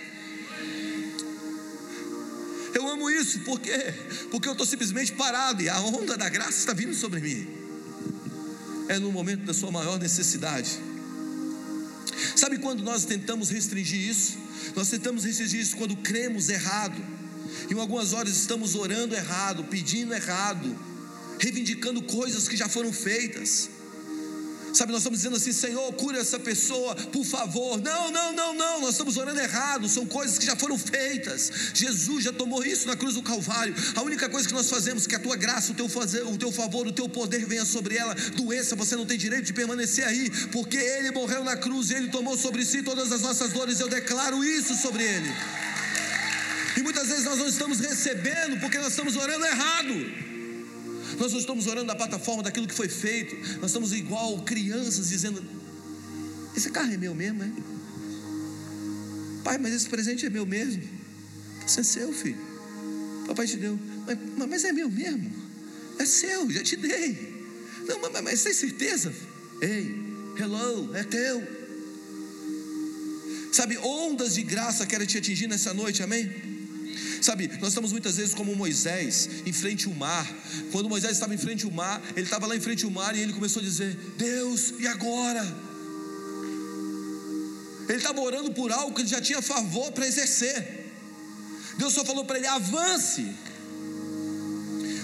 Eu 2.74 2.88
amo 2.88 3.10
isso, 3.10 3.40
por 3.40 3.60
quê? 3.60 3.94
Porque 4.30 4.48
eu 4.48 4.52
estou 4.52 4.66
simplesmente 4.66 5.12
parado 5.12 5.62
e 5.62 5.68
a 5.68 5.80
onda 5.80 6.16
da 6.16 6.28
graça 6.28 6.58
está 6.58 6.72
vindo 6.72 6.94
sobre 6.94 7.20
mim. 7.20 7.46
É 8.88 8.98
no 8.98 9.12
momento 9.12 9.44
da 9.44 9.54
sua 9.54 9.70
maior 9.70 9.98
necessidade. 9.98 10.78
Sabe 12.36 12.58
quando 12.58 12.82
nós 12.82 13.04
tentamos 13.04 13.50
restringir 13.50 14.08
isso? 14.08 14.38
Nós 14.74 14.88
tentamos 14.88 15.24
restringir 15.24 15.60
isso 15.60 15.76
quando 15.76 15.96
cremos 15.96 16.48
errado. 16.48 17.00
Em 17.70 17.78
algumas 17.78 18.12
horas 18.12 18.36
estamos 18.36 18.74
orando 18.74 19.14
errado, 19.14 19.64
pedindo 19.64 20.14
errado, 20.14 20.78
reivindicando 21.38 22.02
coisas 22.02 22.48
que 22.48 22.56
já 22.56 22.68
foram 22.68 22.92
feitas. 22.92 23.70
Sabe, 24.72 24.92
nós 24.92 25.00
estamos 25.02 25.18
dizendo 25.18 25.36
assim, 25.36 25.52
Senhor, 25.52 25.92
cura 25.94 26.18
essa 26.18 26.38
pessoa, 26.38 26.94
por 26.94 27.24
favor. 27.24 27.80
Não, 27.80 28.10
não, 28.10 28.32
não, 28.32 28.54
não, 28.54 28.80
nós 28.80 28.90
estamos 28.90 29.16
orando 29.16 29.40
errado, 29.40 29.88
são 29.88 30.06
coisas 30.06 30.38
que 30.38 30.46
já 30.46 30.56
foram 30.56 30.78
feitas. 30.78 31.50
Jesus 31.74 32.24
já 32.24 32.32
tomou 32.32 32.64
isso 32.64 32.86
na 32.86 32.96
cruz 32.96 33.14
do 33.14 33.22
Calvário. 33.22 33.74
A 33.94 34.02
única 34.02 34.28
coisa 34.28 34.46
que 34.46 34.54
nós 34.54 34.68
fazemos 34.68 35.06
é 35.06 35.08
que 35.08 35.14
a 35.16 35.18
tua 35.18 35.36
graça, 35.36 35.72
o 35.72 35.74
teu, 35.74 35.88
fazer, 35.88 36.22
o 36.22 36.36
teu 36.36 36.52
favor, 36.52 36.86
o 36.86 36.92
teu 36.92 37.08
poder 37.08 37.44
venha 37.46 37.64
sobre 37.64 37.96
ela. 37.96 38.14
Doença, 38.36 38.76
você 38.76 38.96
não 38.96 39.06
tem 39.06 39.18
direito 39.18 39.44
de 39.44 39.52
permanecer 39.52 40.04
aí, 40.04 40.30
porque 40.52 40.76
Ele 40.76 41.10
morreu 41.10 41.44
na 41.44 41.56
cruz, 41.56 41.90
Ele 41.90 42.08
tomou 42.08 42.36
sobre 42.36 42.64
si 42.64 42.82
todas 42.82 43.10
as 43.12 43.22
nossas 43.22 43.52
dores. 43.52 43.80
Eu 43.80 43.88
declaro 43.88 44.44
isso 44.44 44.74
sobre 44.76 45.02
Ele. 45.02 45.30
E 46.76 46.82
muitas 46.82 47.08
vezes 47.08 47.24
nós 47.24 47.38
não 47.38 47.46
estamos 47.46 47.80
recebendo 47.80 48.58
porque 48.60 48.78
nós 48.78 48.88
estamos 48.88 49.16
orando 49.16 49.44
errado. 49.44 50.29
Nós 51.20 51.32
não 51.32 51.38
estamos 51.38 51.66
orando 51.66 51.86
na 51.86 51.94
plataforma 51.94 52.42
daquilo 52.42 52.66
que 52.66 52.72
foi 52.72 52.88
feito. 52.88 53.36
Nós 53.60 53.66
estamos 53.66 53.92
igual 53.92 54.40
crianças 54.40 55.10
dizendo: 55.10 55.44
Esse 56.56 56.70
carro 56.70 56.90
é 56.90 56.96
meu 56.96 57.14
mesmo, 57.14 57.42
é? 57.42 57.50
Pai, 59.44 59.58
mas 59.58 59.74
esse 59.74 59.86
presente 59.86 60.24
é 60.24 60.30
meu 60.30 60.46
mesmo. 60.46 60.82
Isso 61.66 61.78
é 61.78 61.82
seu, 61.82 62.10
filho. 62.14 62.38
Papai 63.26 63.46
te 63.46 63.58
deu. 63.58 63.78
Mas, 64.06 64.48
mas 64.48 64.64
é 64.64 64.72
meu 64.72 64.90
mesmo. 64.90 65.30
É 65.98 66.06
seu, 66.06 66.50
já 66.50 66.62
te 66.62 66.76
dei. 66.76 67.44
Não, 67.86 68.00
mas, 68.00 68.22
mas 68.22 68.42
tem 68.42 68.54
certeza? 68.54 69.12
Ei, 69.60 69.94
hello, 70.38 70.96
é 70.96 71.04
teu. 71.04 71.46
Sabe, 73.52 73.76
ondas 73.76 74.36
de 74.36 74.42
graça 74.42 74.86
querem 74.86 75.06
te 75.06 75.18
atingir 75.18 75.48
nessa 75.48 75.74
noite, 75.74 76.02
amém? 76.02 76.59
Sabe, 77.20 77.48
nós 77.58 77.68
estamos 77.68 77.92
muitas 77.92 78.16
vezes 78.16 78.34
como 78.34 78.56
Moisés, 78.56 79.28
em 79.44 79.52
frente 79.52 79.86
ao 79.86 79.94
mar. 79.94 80.26
Quando 80.72 80.88
Moisés 80.88 81.12
estava 81.12 81.34
em 81.34 81.38
frente 81.38 81.64
ao 81.66 81.70
mar, 81.70 82.00
ele 82.16 82.24
estava 82.24 82.46
lá 82.46 82.56
em 82.56 82.60
frente 82.60 82.84
ao 82.84 82.90
mar 82.90 83.14
e 83.14 83.20
ele 83.20 83.32
começou 83.32 83.60
a 83.60 83.64
dizer: 83.64 83.94
Deus, 84.16 84.74
e 84.78 84.86
agora? 84.86 85.44
Ele 87.88 87.98
estava 87.98 88.20
orando 88.20 88.52
por 88.52 88.70
algo 88.72 88.94
que 88.94 89.02
ele 89.02 89.08
já 89.08 89.20
tinha 89.20 89.42
favor 89.42 89.90
para 89.92 90.06
exercer. 90.06 90.92
Deus 91.76 91.92
só 91.92 92.04
falou 92.04 92.24
para 92.24 92.38
ele: 92.38 92.46
avance. 92.46 93.26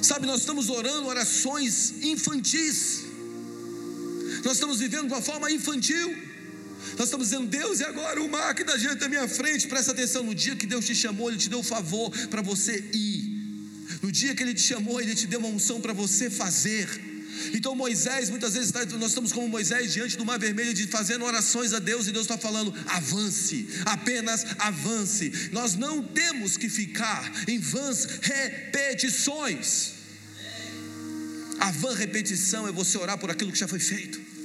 Sabe, 0.03 0.27
nós 0.27 0.41
estamos 0.41 0.69
orando 0.69 1.09
orações 1.09 1.95
infantis. 2.03 3.03
Nós 4.45 4.55
estamos 4.55 4.79
vivendo 4.79 5.09
de 5.09 5.13
uma 5.13 5.23
forma 5.23 5.51
infantil. 5.51 6.17
Nós 6.99 7.09
estamos 7.09 7.29
dizendo, 7.29 7.47
Deus, 7.47 7.81
e 7.81 7.85
agora 7.85 8.23
o 8.23 8.29
mar 8.31 8.55
que 8.55 8.65
da 8.65 8.79
gente 8.79 9.03
à 9.03 9.09
minha 9.09 9.29
frente, 9.29 9.67
presta 9.67 9.93
atenção, 9.93 10.23
no 10.23 10.35
dia 10.35 10.57
que 10.57 10.67
Deus 10.67 10.85
te 10.85 10.95
chamou, 10.95 11.29
Ele 11.29 11.39
te 11.39 11.49
deu 11.49 11.61
o 11.61 11.63
favor 11.63 12.11
para 12.29 12.43
você 12.43 12.83
ir. 12.93 13.37
No 14.03 14.11
dia 14.11 14.35
que 14.35 14.43
Ele 14.43 14.55
te 14.55 14.63
chamou, 14.63 15.01
Ele 15.01 15.15
te 15.15 15.27
deu 15.27 15.39
uma 15.41 15.49
unção 15.49 15.81
para 15.81 15.93
você 15.93 16.31
fazer. 16.31 16.89
Então 17.53 17.75
Moisés, 17.75 18.31
muitas 18.31 18.55
vezes 18.55 18.73
nós 18.73 19.11
estamos 19.11 19.33
como 19.33 19.49
Moisés 19.49 19.93
diante 19.93 20.17
do 20.17 20.25
mar 20.25 20.39
vermelho, 20.39 20.73
de 20.73 20.87
fazendo 20.87 21.25
orações 21.25 21.73
a 21.73 21.79
Deus, 21.79 22.07
e 22.07 22.13
Deus 22.13 22.25
está 22.25 22.39
falando: 22.39 22.75
avance, 22.87 23.69
apenas 23.85 24.47
avance. 24.59 25.51
Nós 25.53 25.75
não 25.75 26.03
temos 26.03 26.57
que 26.57 26.69
ficar 26.69 27.31
em 27.47 27.59
vãs 27.59 28.07
repetições. 28.23 29.93
A 31.59 31.71
vã 31.71 31.95
repetição 31.95 32.69
é 32.69 32.73
você 32.73 32.99
orar 32.99 33.19
por 33.19 33.31
aquilo 33.31 33.53
que 33.53 33.59
já 33.59 33.69
foi 33.69 33.81
feito. 33.81 34.36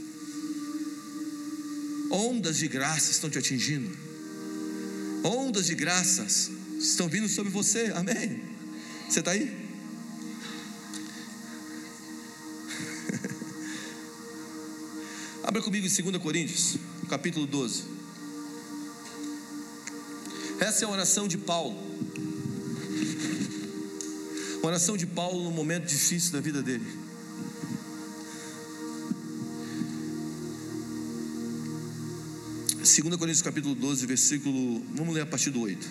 Ondas 2.12 2.58
de 2.58 2.68
graça 2.68 3.10
estão 3.10 3.30
te 3.30 3.38
atingindo. 3.38 3.90
Ondas 5.24 5.68
de 5.68 5.76
graças 5.76 6.52
estão 6.78 7.08
vindo 7.08 7.30
sobre 7.30 7.50
você. 7.52 7.94
Amém. 7.96 8.44
Você 9.10 9.20
está 9.20 9.32
aí? 9.32 9.48
Abra 15.44 15.62
comigo 15.62 15.88
em 15.88 15.90
2 15.90 16.18
Coríntios, 16.22 16.76
capítulo 17.10 17.48
12. 17.48 17.84
Essa 20.60 20.84
é 20.84 20.88
a 20.88 20.92
oração 20.92 21.26
de 21.28 21.38
Paulo. 21.38 21.90
oração 24.62 24.96
de 24.96 25.08
Paulo 25.08 25.44
no 25.44 25.52
momento 25.52 25.86
difícil 25.86 26.34
da 26.34 26.40
vida 26.40 26.62
dele. 26.62 26.86
2 32.92 33.16
Coríntios 33.16 33.42
capítulo 33.42 33.74
12, 33.74 34.06
versículo. 34.06 34.84
Vamos 34.94 35.16
ler 35.16 35.22
a 35.22 35.26
partir 35.26 35.50
do 35.50 35.62
8. 35.62 35.88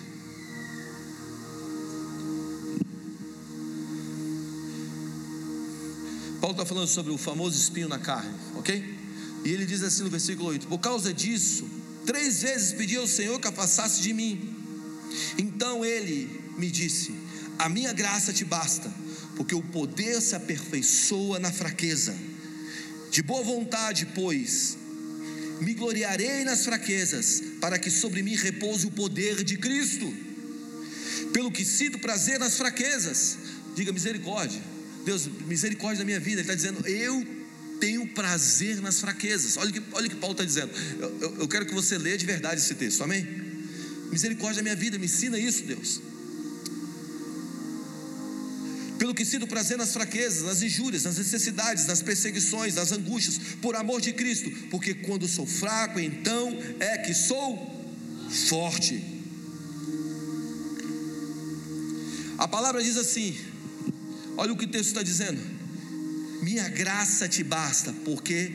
Paulo 6.39 6.53
está 6.53 6.63
falando 6.63 6.87
sobre 6.87 7.11
o 7.11 7.17
famoso 7.17 7.57
espinho 7.57 7.87
na 7.87 7.97
carne, 7.97 8.31
ok? 8.55 8.99
E 9.43 9.49
ele 9.49 9.65
diz 9.65 9.81
assim 9.81 10.03
no 10.03 10.11
versículo 10.11 10.49
8: 10.49 10.67
Por 10.67 10.77
causa 10.77 11.11
disso, 11.11 11.67
três 12.05 12.43
vezes 12.43 12.73
pedi 12.73 12.97
ao 12.97 13.07
Senhor 13.07 13.39
que 13.39 13.47
afastasse 13.47 13.99
de 13.99 14.13
mim. 14.13 14.55
Então 15.39 15.83
ele 15.83 16.29
me 16.55 16.69
disse: 16.69 17.15
A 17.57 17.67
minha 17.67 17.93
graça 17.93 18.31
te 18.31 18.45
basta, 18.45 18.93
porque 19.35 19.55
o 19.55 19.63
poder 19.63 20.21
se 20.21 20.35
aperfeiçoa 20.35 21.39
na 21.39 21.51
fraqueza. 21.51 22.15
De 23.09 23.23
boa 23.23 23.43
vontade, 23.43 24.05
pois, 24.13 24.77
me 25.61 25.73
gloriarei 25.73 26.43
nas 26.43 26.65
fraquezas, 26.65 27.41
para 27.61 27.77
que 27.77 27.89
sobre 27.89 28.23
mim 28.23 28.35
repouse 28.35 28.85
o 28.87 28.91
poder 28.91 29.43
de 29.43 29.57
Cristo. 29.57 30.11
Pelo 31.31 31.51
que 31.51 31.63
sinto 31.63 31.99
prazer 31.99 32.39
nas 32.39 32.57
fraquezas, 32.57 33.37
diga 33.75 33.93
misericórdia. 33.93 34.61
Deus, 35.05 35.29
misericórdia 35.47 35.99
da 35.99 36.05
minha 36.05 36.19
vida. 36.19 36.41
Ele 36.41 36.51
está 36.51 36.55
dizendo, 36.55 36.85
eu 36.87 37.25
tenho 37.79 38.07
prazer 38.07 38.81
nas 38.81 38.99
fraquezas. 38.99 39.55
Olha 39.57 39.69
o 39.69 39.73
que, 39.73 39.81
olha 39.93 40.09
que 40.09 40.15
Paulo 40.15 40.33
está 40.33 40.43
dizendo. 40.43 40.71
Eu, 40.99 41.17
eu, 41.21 41.35
eu 41.41 41.47
quero 41.47 41.65
que 41.65 41.73
você 41.73 41.97
leia 41.97 42.17
de 42.17 42.25
verdade 42.25 42.59
esse 42.59 42.73
texto, 42.75 43.03
amém? 43.03 43.25
Misericórdia 44.11 44.57
da 44.57 44.63
minha 44.63 44.75
vida, 44.75 44.97
me 44.97 45.05
ensina 45.05 45.37
isso, 45.39 45.63
Deus 45.63 46.10
pelo 49.01 49.15
que 49.15 49.25
sinto 49.25 49.47
prazer 49.47 49.79
nas 49.79 49.93
fraquezas, 49.93 50.43
nas 50.43 50.61
injúrias, 50.61 51.05
nas 51.05 51.17
necessidades, 51.17 51.87
nas 51.87 52.03
perseguições, 52.03 52.75
nas 52.75 52.91
angústias, 52.91 53.39
por 53.59 53.75
amor 53.75 53.99
de 53.99 54.13
Cristo, 54.13 54.51
porque 54.69 54.93
quando 54.93 55.27
sou 55.27 55.47
fraco, 55.47 55.99
então 55.99 56.55
é 56.79 56.99
que 56.99 57.11
sou 57.11 57.89
forte. 58.47 59.03
A 62.37 62.47
palavra 62.47 62.83
diz 62.83 62.95
assim: 62.95 63.35
olha 64.37 64.53
o 64.53 64.55
que 64.55 64.65
o 64.65 64.69
texto 64.69 64.89
está 64.89 65.01
dizendo. 65.01 65.41
Minha 66.43 66.69
graça 66.69 67.27
te 67.27 67.43
basta, 67.43 67.91
porque 68.05 68.51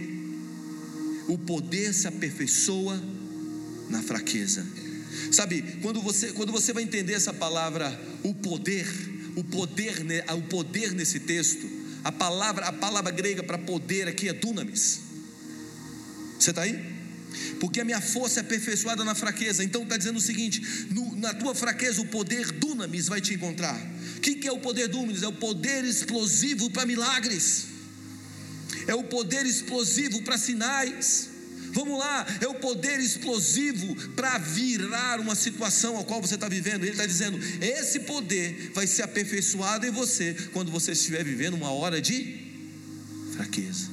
o 1.26 1.36
poder 1.36 1.92
se 1.92 2.06
aperfeiçoa 2.06 3.02
na 3.90 4.00
fraqueza. 4.00 4.64
Sabe, 5.32 5.80
quando 5.82 6.00
você, 6.00 6.30
quando 6.32 6.52
você 6.52 6.72
vai 6.72 6.84
entender 6.84 7.14
essa 7.14 7.34
palavra, 7.34 8.00
o 8.22 8.32
poder, 8.32 8.86
o 9.36 9.44
poder, 9.44 9.94
o 10.34 10.42
poder 10.42 10.92
nesse 10.92 11.20
texto, 11.20 11.68
a 12.02 12.10
palavra, 12.10 12.66
a 12.66 12.72
palavra 12.72 13.12
grega 13.12 13.42
para 13.42 13.58
poder 13.58 14.08
aqui 14.08 14.28
é 14.28 14.32
dunamis. 14.32 15.00
Você 16.38 16.50
está 16.50 16.62
aí? 16.62 16.96
Porque 17.60 17.80
a 17.80 17.84
minha 17.84 18.00
força 18.00 18.40
é 18.40 18.42
aperfeiçoada 18.42 19.04
na 19.04 19.14
fraqueza. 19.14 19.62
Então 19.62 19.82
está 19.82 19.96
dizendo 19.96 20.16
o 20.16 20.20
seguinte: 20.20 20.86
no, 20.90 21.16
na 21.16 21.34
tua 21.34 21.54
fraqueza, 21.54 22.00
o 22.00 22.06
poder 22.06 22.50
dunamis 22.52 23.08
vai 23.08 23.20
te 23.20 23.34
encontrar. 23.34 23.78
O 24.16 24.20
que, 24.20 24.36
que 24.36 24.48
é 24.48 24.52
o 24.52 24.58
poder 24.58 24.88
dunamis? 24.88 25.22
É 25.22 25.28
o 25.28 25.32
poder 25.32 25.84
explosivo 25.84 26.70
para 26.70 26.86
milagres, 26.86 27.66
é 28.86 28.94
o 28.94 29.04
poder 29.04 29.44
explosivo 29.44 30.22
para 30.22 30.38
sinais. 30.38 31.35
Vamos 31.72 31.98
lá, 31.98 32.26
é 32.40 32.46
o 32.48 32.54
poder 32.54 32.98
explosivo 33.00 33.94
para 34.12 34.38
virar 34.38 35.20
uma 35.20 35.34
situação 35.34 35.98
a 35.98 36.04
qual 36.04 36.20
você 36.20 36.34
está 36.34 36.48
vivendo. 36.48 36.82
Ele 36.82 36.92
está 36.92 37.06
dizendo: 37.06 37.38
esse 37.60 38.00
poder 38.00 38.70
vai 38.74 38.86
ser 38.86 39.02
aperfeiçoado 39.02 39.86
em 39.86 39.90
você 39.90 40.34
quando 40.52 40.70
você 40.70 40.92
estiver 40.92 41.24
vivendo 41.24 41.54
uma 41.54 41.70
hora 41.70 42.00
de 42.00 42.46
fraqueza. 43.32 43.90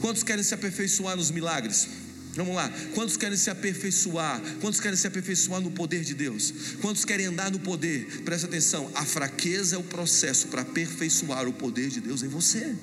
Quantos 0.00 0.22
querem 0.22 0.42
se 0.42 0.54
aperfeiçoar 0.54 1.16
nos 1.16 1.30
milagres? 1.30 1.88
Vamos 2.34 2.54
lá. 2.54 2.70
Quantos 2.94 3.16
querem 3.16 3.36
se 3.36 3.50
aperfeiçoar? 3.50 4.40
Quantos 4.60 4.78
querem 4.78 4.96
se 4.96 5.06
aperfeiçoar 5.06 5.60
no 5.60 5.72
poder 5.72 6.02
de 6.02 6.14
Deus? 6.14 6.54
Quantos 6.80 7.04
querem 7.04 7.26
andar 7.26 7.50
no 7.50 7.58
poder? 7.58 8.22
Presta 8.22 8.46
atenção. 8.46 8.90
A 8.94 9.04
fraqueza 9.04 9.74
é 9.74 9.78
o 9.78 9.82
processo 9.82 10.46
para 10.46 10.62
aperfeiçoar 10.62 11.48
o 11.48 11.52
poder 11.52 11.88
de 11.88 12.00
Deus 12.00 12.22
em 12.22 12.28
você. 12.28 12.76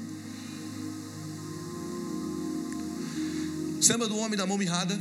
Você 3.85 3.91
lembra 3.91 4.07
do 4.07 4.17
homem 4.17 4.35
da 4.35 4.47
mão 4.47 4.57
mirrada? 4.57 4.99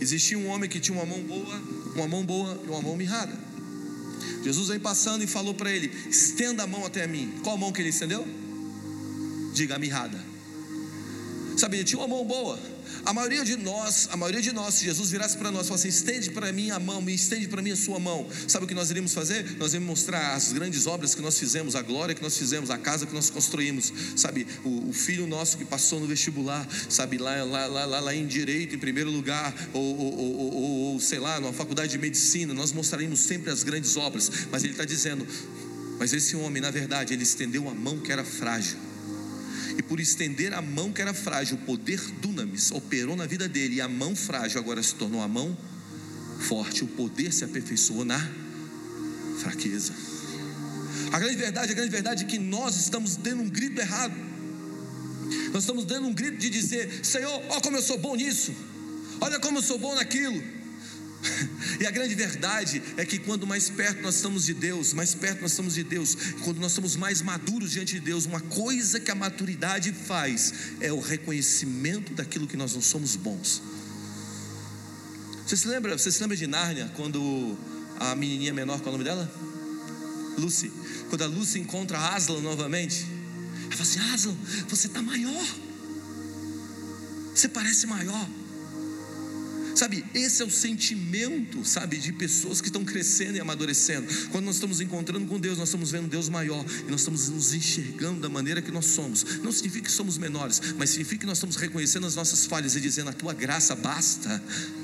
Existia 0.00 0.38
um 0.38 0.46
homem 0.46 0.66
que 0.66 0.80
tinha 0.80 0.96
uma 0.96 1.04
mão 1.04 1.22
boa, 1.24 1.62
uma 1.94 2.08
mão 2.08 2.24
boa 2.24 2.58
e 2.64 2.70
uma 2.70 2.80
mão 2.80 2.96
mirrada. 2.96 3.38
Jesus 4.42 4.68
vem 4.68 4.80
passando 4.80 5.22
e 5.22 5.26
falou 5.26 5.52
para 5.52 5.70
ele: 5.70 5.92
estenda 6.08 6.62
a 6.62 6.66
mão 6.66 6.86
até 6.86 7.06
mim. 7.06 7.34
Qual 7.44 7.58
mão 7.58 7.70
que 7.70 7.82
ele 7.82 7.90
estendeu? 7.90 8.26
Diga 9.52 9.74
a 9.74 9.78
mirrada. 9.78 10.18
Ele 11.70 11.84
tinha 11.84 11.98
uma 12.00 12.08
mão 12.08 12.24
boa, 12.24 12.58
a 13.04 13.12
maioria 13.12 13.44
de 13.44 13.56
nós, 13.56 14.08
a 14.10 14.16
maioria 14.16 14.40
de 14.42 14.52
nós, 14.52 14.74
se 14.74 14.84
Jesus 14.84 15.10
virasse 15.10 15.36
para 15.36 15.50
nós 15.50 15.64
e 15.64 15.68
falasse, 15.68 15.88
estende 15.88 16.30
para 16.30 16.52
mim 16.52 16.70
a 16.70 16.78
mão, 16.78 17.02
me 17.02 17.14
estende 17.14 17.48
para 17.48 17.62
mim 17.62 17.72
a 17.72 17.76
sua 17.76 17.98
mão, 17.98 18.26
sabe 18.46 18.64
o 18.64 18.68
que 18.68 18.74
nós 18.74 18.90
iríamos 18.90 19.12
fazer? 19.12 19.56
Nós 19.58 19.72
iríamos 19.72 20.00
mostrar 20.00 20.34
as 20.34 20.52
grandes 20.52 20.86
obras 20.86 21.14
que 21.14 21.22
nós 21.22 21.38
fizemos, 21.38 21.74
a 21.74 21.82
glória 21.82 22.14
que 22.14 22.22
nós 22.22 22.36
fizemos, 22.36 22.70
a 22.70 22.78
casa 22.78 23.06
que 23.06 23.14
nós 23.14 23.30
construímos, 23.30 23.92
sabe? 24.16 24.46
O, 24.64 24.90
o 24.90 24.92
filho 24.92 25.26
nosso 25.26 25.56
que 25.56 25.64
passou 25.64 26.00
no 26.00 26.06
vestibular, 26.06 26.66
sabe? 26.88 27.18
Lá, 27.18 27.42
lá, 27.44 27.66
lá, 27.66 28.00
lá, 28.00 28.14
em 28.14 28.26
direito, 28.26 28.74
em 28.74 28.78
primeiro 28.78 29.10
lugar, 29.10 29.54
ou, 29.72 29.98
ou, 29.98 30.18
ou, 30.18 30.54
ou, 30.92 31.00
sei 31.00 31.18
lá, 31.18 31.40
numa 31.40 31.52
faculdade 31.52 31.92
de 31.92 31.98
medicina, 31.98 32.54
nós 32.54 32.72
mostraríamos 32.72 33.20
sempre 33.20 33.50
as 33.50 33.62
grandes 33.62 33.96
obras, 33.96 34.30
mas 34.50 34.62
ele 34.62 34.72
está 34.72 34.84
dizendo, 34.84 35.26
mas 35.98 36.12
esse 36.12 36.36
homem, 36.36 36.60
na 36.62 36.70
verdade, 36.70 37.14
ele 37.14 37.22
estendeu 37.22 37.68
a 37.68 37.74
mão 37.74 37.98
que 38.00 38.12
era 38.12 38.24
frágil 38.24 38.91
e 39.78 39.82
por 39.82 40.00
estender 40.00 40.52
a 40.52 40.60
mão 40.60 40.92
que 40.92 41.00
era 41.00 41.14
frágil, 41.14 41.56
o 41.56 41.60
poder 41.60 42.00
dunamis 42.20 42.70
operou 42.70 43.16
na 43.16 43.26
vida 43.26 43.48
dele, 43.48 43.76
e 43.76 43.80
a 43.80 43.88
mão 43.88 44.14
frágil 44.14 44.60
agora 44.60 44.82
se 44.82 44.94
tornou 44.94 45.22
a 45.22 45.28
mão 45.28 45.56
forte. 46.40 46.84
O 46.84 46.88
poder 46.88 47.32
se 47.32 47.44
aperfeiçoou 47.44 48.04
na 48.04 48.18
fraqueza. 49.38 49.92
A 51.12 51.18
grande 51.18 51.36
verdade, 51.36 51.72
a 51.72 51.74
grande 51.74 51.90
verdade 51.90 52.24
é 52.24 52.26
que 52.26 52.38
nós 52.38 52.76
estamos 52.76 53.16
dando 53.16 53.42
um 53.42 53.48
grito 53.48 53.80
errado. 53.80 54.14
Nós 55.52 55.62
estamos 55.62 55.84
dando 55.84 56.06
um 56.06 56.12
grito 56.12 56.36
de 56.36 56.50
dizer: 56.50 57.04
Senhor, 57.04 57.42
olha 57.48 57.60
como 57.60 57.76
eu 57.76 57.82
sou 57.82 57.98
bom 57.98 58.14
nisso, 58.14 58.54
olha 59.20 59.38
como 59.38 59.58
eu 59.58 59.62
sou 59.62 59.78
bom 59.78 59.94
naquilo. 59.94 60.61
E 61.80 61.86
a 61.86 61.90
grande 61.90 62.14
verdade 62.14 62.82
é 62.96 63.04
que 63.04 63.18
quando 63.18 63.46
mais 63.46 63.68
perto 63.68 64.02
nós 64.02 64.16
estamos 64.16 64.44
de 64.44 64.54
Deus, 64.54 64.92
mais 64.92 65.14
perto 65.14 65.40
nós 65.40 65.50
estamos 65.52 65.74
de 65.74 65.82
Deus, 65.82 66.16
quando 66.44 66.58
nós 66.60 66.72
estamos 66.72 66.96
mais 66.96 67.22
maduros 67.22 67.72
diante 67.72 67.94
de 67.94 68.00
Deus, 68.00 68.26
uma 68.26 68.40
coisa 68.40 69.00
que 69.00 69.10
a 69.10 69.14
maturidade 69.14 69.92
faz 69.92 70.52
é 70.80 70.92
o 70.92 71.00
reconhecimento 71.00 72.12
daquilo 72.14 72.46
que 72.46 72.56
nós 72.56 72.74
não 72.74 72.82
somos 72.82 73.16
bons. 73.16 73.62
Você 75.46 75.56
se 75.56 75.66
lembra, 75.66 75.96
você 75.96 76.10
se 76.10 76.20
lembra 76.20 76.36
de 76.36 76.46
Nárnia 76.46 76.90
quando 76.96 77.56
a 77.98 78.14
menininha 78.14 78.52
menor, 78.52 78.80
qual 78.80 78.86
é 78.86 78.88
o 78.90 78.92
nome 78.98 79.04
dela? 79.04 79.32
Lucy. 80.38 80.72
Quando 81.08 81.22
a 81.22 81.26
Lucy 81.26 81.58
encontra 81.58 81.98
Aslan 81.98 82.40
novamente, 82.40 83.06
ela 83.64 83.72
fala 83.72 83.82
assim: 83.82 84.00
Aslan, 84.14 84.36
você 84.68 84.86
está 84.86 85.02
maior. 85.02 85.46
Você 87.34 87.48
parece 87.48 87.86
maior. 87.86 88.28
Sabe, 89.74 90.04
esse 90.14 90.42
é 90.42 90.44
o 90.44 90.50
sentimento, 90.50 91.64
sabe, 91.64 91.96
de 91.96 92.12
pessoas 92.12 92.60
que 92.60 92.68
estão 92.68 92.84
crescendo 92.84 93.36
e 93.36 93.40
amadurecendo. 93.40 94.06
Quando 94.30 94.44
nós 94.44 94.56
estamos 94.56 94.80
encontrando 94.80 95.26
com 95.26 95.38
Deus, 95.38 95.58
nós 95.58 95.68
estamos 95.68 95.90
vendo 95.90 96.08
Deus 96.08 96.28
maior 96.28 96.64
e 96.86 96.90
nós 96.90 97.00
estamos 97.00 97.28
nos 97.28 97.54
enxergando 97.54 98.20
da 98.20 98.28
maneira 98.28 98.60
que 98.60 98.70
nós 98.70 98.86
somos. 98.86 99.24
Não 99.42 99.52
significa 99.52 99.86
que 99.86 99.92
somos 99.92 100.18
menores, 100.18 100.60
mas 100.76 100.90
significa 100.90 101.20
que 101.20 101.26
nós 101.26 101.38
estamos 101.38 101.56
reconhecendo 101.56 102.06
as 102.06 102.14
nossas 102.14 102.46
falhas 102.46 102.76
e 102.76 102.80
dizendo: 102.80 103.10
A 103.10 103.12
tua 103.12 103.32
graça 103.32 103.74
basta 103.74 104.42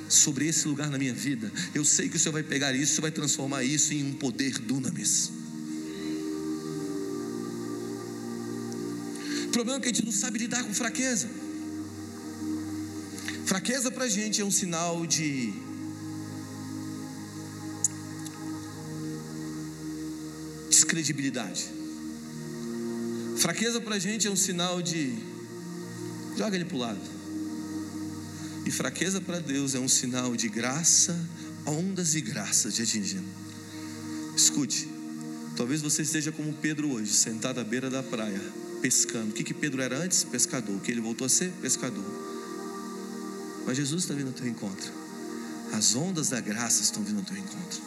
sobre 0.08 0.46
esse 0.46 0.66
lugar 0.66 0.88
na 0.90 0.98
minha 0.98 1.14
vida. 1.14 1.52
Eu 1.74 1.84
sei 1.84 2.08
que 2.08 2.16
o 2.16 2.18
Senhor 2.18 2.32
vai 2.32 2.42
pegar 2.42 2.74
isso, 2.74 2.92
o 2.92 2.94
Senhor 2.96 3.02
vai 3.02 3.10
transformar 3.10 3.64
isso 3.64 3.92
em 3.92 4.04
um 4.04 4.14
poder 4.14 4.58
dunamis. 4.58 5.30
O 9.46 9.50
problema 9.50 9.78
é 9.78 9.80
que 9.80 9.88
a 9.88 9.92
gente 9.92 10.04
não 10.04 10.12
sabe 10.12 10.38
lidar 10.38 10.62
com 10.62 10.72
fraqueza. 10.72 11.28
Fraqueza 13.48 13.90
para 13.90 14.04
a 14.04 14.08
gente 14.10 14.42
é 14.42 14.44
um 14.44 14.50
sinal 14.50 15.06
de 15.06 15.54
descredibilidade. 20.68 21.70
Fraqueza 23.38 23.80
para 23.80 23.94
a 23.94 23.98
gente 23.98 24.26
é 24.26 24.30
um 24.30 24.36
sinal 24.36 24.82
de 24.82 25.18
joga 26.36 26.56
ele 26.56 26.66
para 26.66 26.76
o 26.76 26.78
lado. 26.78 27.00
E 28.66 28.70
fraqueza 28.70 29.18
para 29.18 29.40
Deus 29.40 29.74
é 29.74 29.78
um 29.78 29.88
sinal 29.88 30.36
de 30.36 30.50
graça, 30.50 31.18
ondas 31.64 32.14
e 32.14 32.20
graças 32.20 32.74
de 32.74 32.82
atingindo. 32.82 33.30
Escute, 34.36 34.86
talvez 35.56 35.80
você 35.80 36.02
esteja 36.02 36.30
como 36.30 36.52
Pedro 36.52 36.92
hoje, 36.92 37.14
sentado 37.14 37.60
à 37.60 37.64
beira 37.64 37.88
da 37.88 38.02
praia, 38.02 38.42
pescando. 38.82 39.30
O 39.30 39.32
que, 39.32 39.42
que 39.42 39.54
Pedro 39.54 39.80
era 39.80 39.96
antes? 39.96 40.22
Pescador. 40.22 40.76
O 40.76 40.80
que 40.80 40.92
ele 40.92 41.00
voltou 41.00 41.24
a 41.24 41.30
ser? 41.30 41.50
Pescador. 41.62 42.27
Mas 43.68 43.76
Jesus 43.76 44.04
está 44.04 44.14
vindo 44.14 44.28
ao 44.28 44.32
teu 44.32 44.48
encontro. 44.48 44.90
As 45.74 45.94
ondas 45.94 46.30
da 46.30 46.40
graça 46.40 46.82
estão 46.82 47.02
vindo 47.02 47.18
ao 47.18 47.24
teu 47.26 47.36
encontro. 47.36 47.82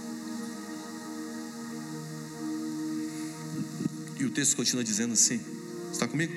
E 4.20 4.24
o 4.24 4.30
texto 4.30 4.56
continua 4.56 4.84
dizendo 4.84 5.14
assim: 5.14 5.42
Está 5.92 6.08
comigo? 6.08 6.32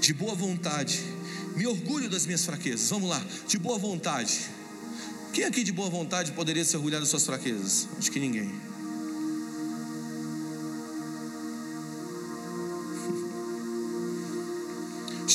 De 0.00 0.12
boa 0.12 0.34
vontade, 0.34 1.00
me 1.54 1.64
orgulho 1.64 2.10
das 2.10 2.26
minhas 2.26 2.44
fraquezas. 2.44 2.90
Vamos 2.90 3.08
lá, 3.08 3.24
de 3.46 3.56
boa 3.56 3.78
vontade. 3.78 4.50
Quem 5.32 5.44
aqui 5.44 5.62
de 5.62 5.70
boa 5.70 5.88
vontade 5.88 6.32
poderia 6.32 6.64
se 6.64 6.76
orgulhar 6.76 6.98
das 6.98 7.08
suas 7.08 7.24
fraquezas? 7.24 7.86
Acho 7.96 8.10
que 8.10 8.18
ninguém. 8.18 8.52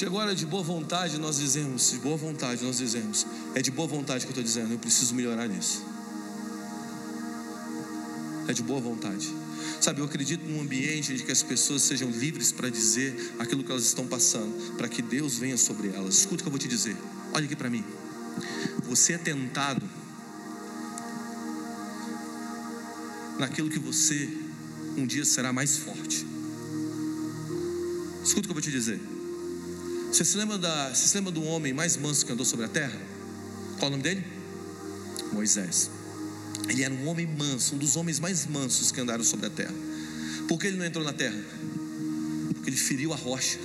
Chegou 0.03 0.19
a 0.19 0.23
hora 0.23 0.35
de 0.35 0.45
boa 0.45 0.61
vontade, 0.61 1.17
nós 1.17 1.37
dizemos, 1.37 1.91
de 1.91 1.97
boa 1.99 2.17
vontade, 2.17 2.61
nós 2.61 2.79
dizemos, 2.79 3.25
é 3.55 3.61
de 3.61 3.71
boa 3.71 3.87
vontade 3.87 4.25
que 4.25 4.31
eu 4.31 4.31
estou 4.31 4.43
dizendo, 4.43 4.73
eu 4.73 4.77
preciso 4.77 5.15
melhorar 5.15 5.47
nisso. 5.47 5.81
É 8.45 8.51
de 8.51 8.61
boa 8.61 8.81
vontade. 8.81 9.33
Sabe, 9.79 10.01
eu 10.01 10.05
acredito 10.05 10.43
num 10.43 10.59
ambiente 10.59 11.15
de 11.15 11.23
que 11.23 11.31
as 11.31 11.41
pessoas 11.41 11.83
sejam 11.83 12.09
livres 12.09 12.51
para 12.51 12.69
dizer 12.69 13.33
aquilo 13.39 13.63
que 13.63 13.71
elas 13.71 13.85
estão 13.85 14.05
passando, 14.05 14.75
para 14.75 14.89
que 14.89 15.01
Deus 15.01 15.37
venha 15.37 15.57
sobre 15.57 15.87
elas. 15.87 16.15
Escuta 16.15 16.41
o 16.41 16.43
que 16.43 16.47
eu 16.47 16.51
vou 16.51 16.59
te 16.59 16.67
dizer. 16.67 16.97
Olha 17.31 17.45
aqui 17.45 17.55
para 17.55 17.69
mim. 17.69 17.85
Você 18.83 19.13
é 19.13 19.17
tentado 19.17 19.89
naquilo 23.39 23.69
que 23.69 23.79
você 23.79 24.29
um 24.97 25.07
dia 25.07 25.23
será 25.23 25.53
mais 25.53 25.77
forte. 25.77 26.27
Escuta 28.21 28.39
o 28.39 28.43
que 28.43 28.49
eu 28.49 28.55
vou 28.55 28.61
te 28.61 28.69
dizer. 28.69 29.12
Você 30.13 30.23
se 30.23 30.37
lembra, 30.37 30.59
da, 30.59 30.89
você 30.89 31.07
se 31.07 31.17
lembra 31.17 31.31
do 31.31 31.43
homem 31.43 31.73
mais 31.73 31.97
manso 31.97 32.23
que 32.23 32.31
andou 32.31 32.45
sobre 32.45 32.65
a 32.65 32.69
terra? 32.69 32.95
Qual 33.79 33.87
o 33.87 33.89
nome 33.89 34.03
dele? 34.03 34.23
Moisés. 35.31 35.89
Ele 36.69 36.83
era 36.83 36.93
um 36.93 37.07
homem 37.07 37.25
manso, 37.25 37.73
um 37.73 37.79
dos 37.79 37.95
homens 37.95 38.19
mais 38.19 38.45
mansos 38.45 38.91
que 38.91 39.01
andaram 39.01 39.23
sobre 39.23 39.47
a 39.47 39.49
terra. 39.49 39.73
Por 40.47 40.59
que 40.59 40.67
ele 40.67 40.77
não 40.77 40.85
entrou 40.85 41.03
na 41.03 41.13
terra? 41.13 41.43
Porque 42.53 42.69
ele 42.69 42.77
feriu 42.77 43.11
a 43.11 43.15
rocha. 43.15 43.57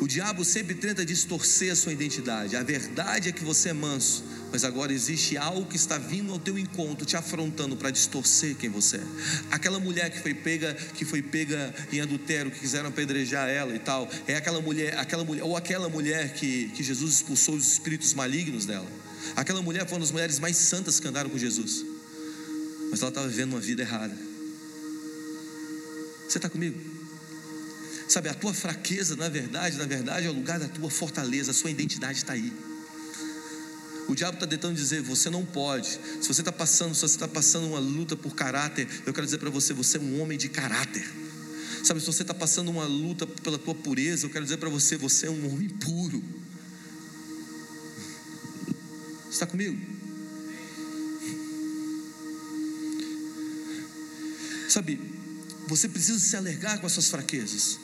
O 0.00 0.08
diabo 0.08 0.46
sempre 0.46 0.74
tenta 0.74 1.04
distorcer 1.04 1.70
a 1.70 1.76
sua 1.76 1.92
identidade. 1.92 2.56
A 2.56 2.62
verdade 2.62 3.28
é 3.28 3.32
que 3.32 3.44
você 3.44 3.68
é 3.68 3.72
manso, 3.74 4.24
mas 4.50 4.64
agora 4.64 4.94
existe 4.94 5.36
algo 5.36 5.66
que 5.66 5.76
está 5.76 5.98
vindo 5.98 6.32
ao 6.32 6.38
teu 6.38 6.58
encontro, 6.58 7.04
te 7.04 7.18
afrontando 7.18 7.76
para 7.76 7.90
distorcer 7.90 8.56
quem 8.56 8.70
você 8.70 8.96
é. 8.96 9.02
Aquela 9.50 9.78
mulher 9.78 10.10
que 10.10 10.18
foi 10.20 10.32
pega, 10.32 10.72
que 10.94 11.04
foi 11.04 11.20
pega 11.20 11.74
em 11.92 12.00
adultério, 12.00 12.50
que 12.50 12.60
quiseram 12.60 12.88
apedrejar 12.88 13.46
ela 13.50 13.74
e 13.74 13.78
tal, 13.78 14.10
é 14.26 14.36
aquela 14.36 14.62
mulher, 14.62 14.98
aquela 14.98 15.22
mulher 15.22 15.42
ou 15.42 15.54
aquela 15.54 15.88
mulher 15.90 16.32
que, 16.32 16.68
que 16.70 16.82
Jesus 16.82 17.16
expulsou 17.16 17.54
os 17.54 17.72
espíritos 17.72 18.14
malignos 18.14 18.64
dela. 18.64 18.88
Aquela 19.36 19.60
mulher 19.60 19.86
foi 19.86 19.98
uma 19.98 20.00
das 20.00 20.10
mulheres 20.10 20.38
mais 20.38 20.56
santas 20.56 20.98
que 20.98 21.06
andaram 21.06 21.28
com 21.28 21.36
Jesus, 21.36 21.84
mas 22.90 23.02
ela 23.02 23.10
estava 23.10 23.28
vivendo 23.28 23.52
uma 23.52 23.60
vida 23.60 23.82
errada. 23.82 24.16
Você 26.26 26.38
está 26.38 26.48
comigo? 26.48 26.99
Sabe, 28.10 28.28
a 28.28 28.34
tua 28.34 28.52
fraqueza, 28.52 29.14
na 29.14 29.28
verdade, 29.28 29.76
na 29.76 29.86
verdade, 29.86 30.26
é 30.26 30.30
o 30.30 30.32
lugar 30.32 30.58
da 30.58 30.66
tua 30.66 30.90
fortaleza, 30.90 31.52
a 31.52 31.54
sua 31.54 31.70
identidade 31.70 32.18
está 32.18 32.32
aí. 32.32 32.52
O 34.08 34.16
diabo 34.16 34.34
está 34.34 34.48
tentando 34.48 34.74
dizer, 34.74 35.00
você 35.00 35.30
não 35.30 35.46
pode. 35.46 35.86
Se 36.20 36.26
você 36.26 36.40
está 36.40 36.50
passando, 36.50 36.92
se 36.92 37.02
você 37.02 37.14
está 37.14 37.28
passando 37.28 37.68
uma 37.68 37.78
luta 37.78 38.16
por 38.16 38.34
caráter, 38.34 38.88
eu 39.06 39.14
quero 39.14 39.24
dizer 39.24 39.38
para 39.38 39.48
você, 39.48 39.72
você 39.72 39.96
é 39.96 40.00
um 40.00 40.20
homem 40.20 40.36
de 40.36 40.48
caráter. 40.48 41.08
Sabe, 41.84 42.00
se 42.00 42.06
você 42.06 42.22
está 42.22 42.34
passando 42.34 42.68
uma 42.68 42.84
luta 42.84 43.28
pela 43.28 43.56
tua 43.56 43.76
pureza, 43.76 44.26
eu 44.26 44.30
quero 44.30 44.44
dizer 44.44 44.56
para 44.56 44.68
você, 44.68 44.96
você 44.96 45.28
é 45.28 45.30
um 45.30 45.48
homem 45.48 45.68
puro. 45.68 46.20
Está 49.30 49.46
comigo? 49.46 49.78
Sabe, 54.68 55.00
você 55.68 55.88
precisa 55.88 56.18
se 56.18 56.34
alegrar 56.34 56.80
com 56.80 56.86
as 56.86 56.92
suas 56.92 57.08
fraquezas. 57.08 57.78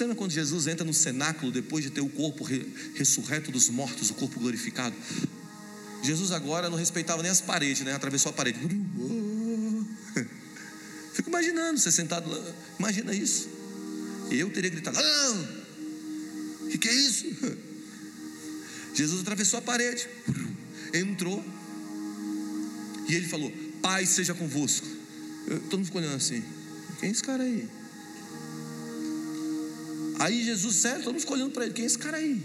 Lembra 0.00 0.16
quando 0.16 0.30
Jesus 0.30 0.66
entra 0.66 0.84
no 0.84 0.94
cenáculo 0.94 1.50
depois 1.52 1.84
de 1.84 1.90
ter 1.90 2.00
o 2.00 2.08
corpo 2.08 2.44
ressurreto 2.94 3.50
dos 3.50 3.68
mortos, 3.68 4.10
o 4.10 4.14
corpo 4.14 4.38
glorificado? 4.38 4.94
Jesus 6.02 6.32
agora 6.32 6.70
não 6.70 6.76
respeitava 6.76 7.22
nem 7.22 7.30
as 7.30 7.40
paredes, 7.40 7.84
né? 7.84 7.94
Atravessou 7.94 8.30
a 8.30 8.32
parede. 8.32 8.58
Fico 11.12 11.28
imaginando 11.28 11.78
você 11.78 11.90
sentado 11.90 12.30
lá. 12.30 12.54
Imagina 12.78 13.14
isso. 13.14 13.48
Eu 14.30 14.50
teria 14.50 14.70
gritado: 14.70 14.98
Ah! 14.98 15.46
O 16.62 16.68
que, 16.68 16.78
que 16.78 16.88
é 16.88 16.94
isso? 16.94 17.26
Jesus 18.94 19.20
atravessou 19.20 19.58
a 19.58 19.62
parede, 19.62 20.08
entrou 20.92 21.44
e 23.08 23.14
ele 23.14 23.26
falou: 23.26 23.50
Pai 23.82 24.06
seja 24.06 24.34
convosco. 24.34 24.86
Todo 25.70 25.78
mundo 25.78 25.86
ficou 25.86 26.00
olhando 26.00 26.16
assim: 26.16 26.42
Quem 27.00 27.08
é 27.08 27.12
esse 27.12 27.22
cara 27.22 27.42
aí? 27.42 27.68
Aí 30.18 30.44
Jesus, 30.44 30.76
sério, 30.76 30.98
todo 30.98 31.12
mundo 31.12 31.20
escolhendo 31.20 31.50
para 31.50 31.64
ele: 31.64 31.74
quem 31.74 31.84
é 31.84 31.86
esse 31.86 31.98
cara 31.98 32.16
aí? 32.16 32.42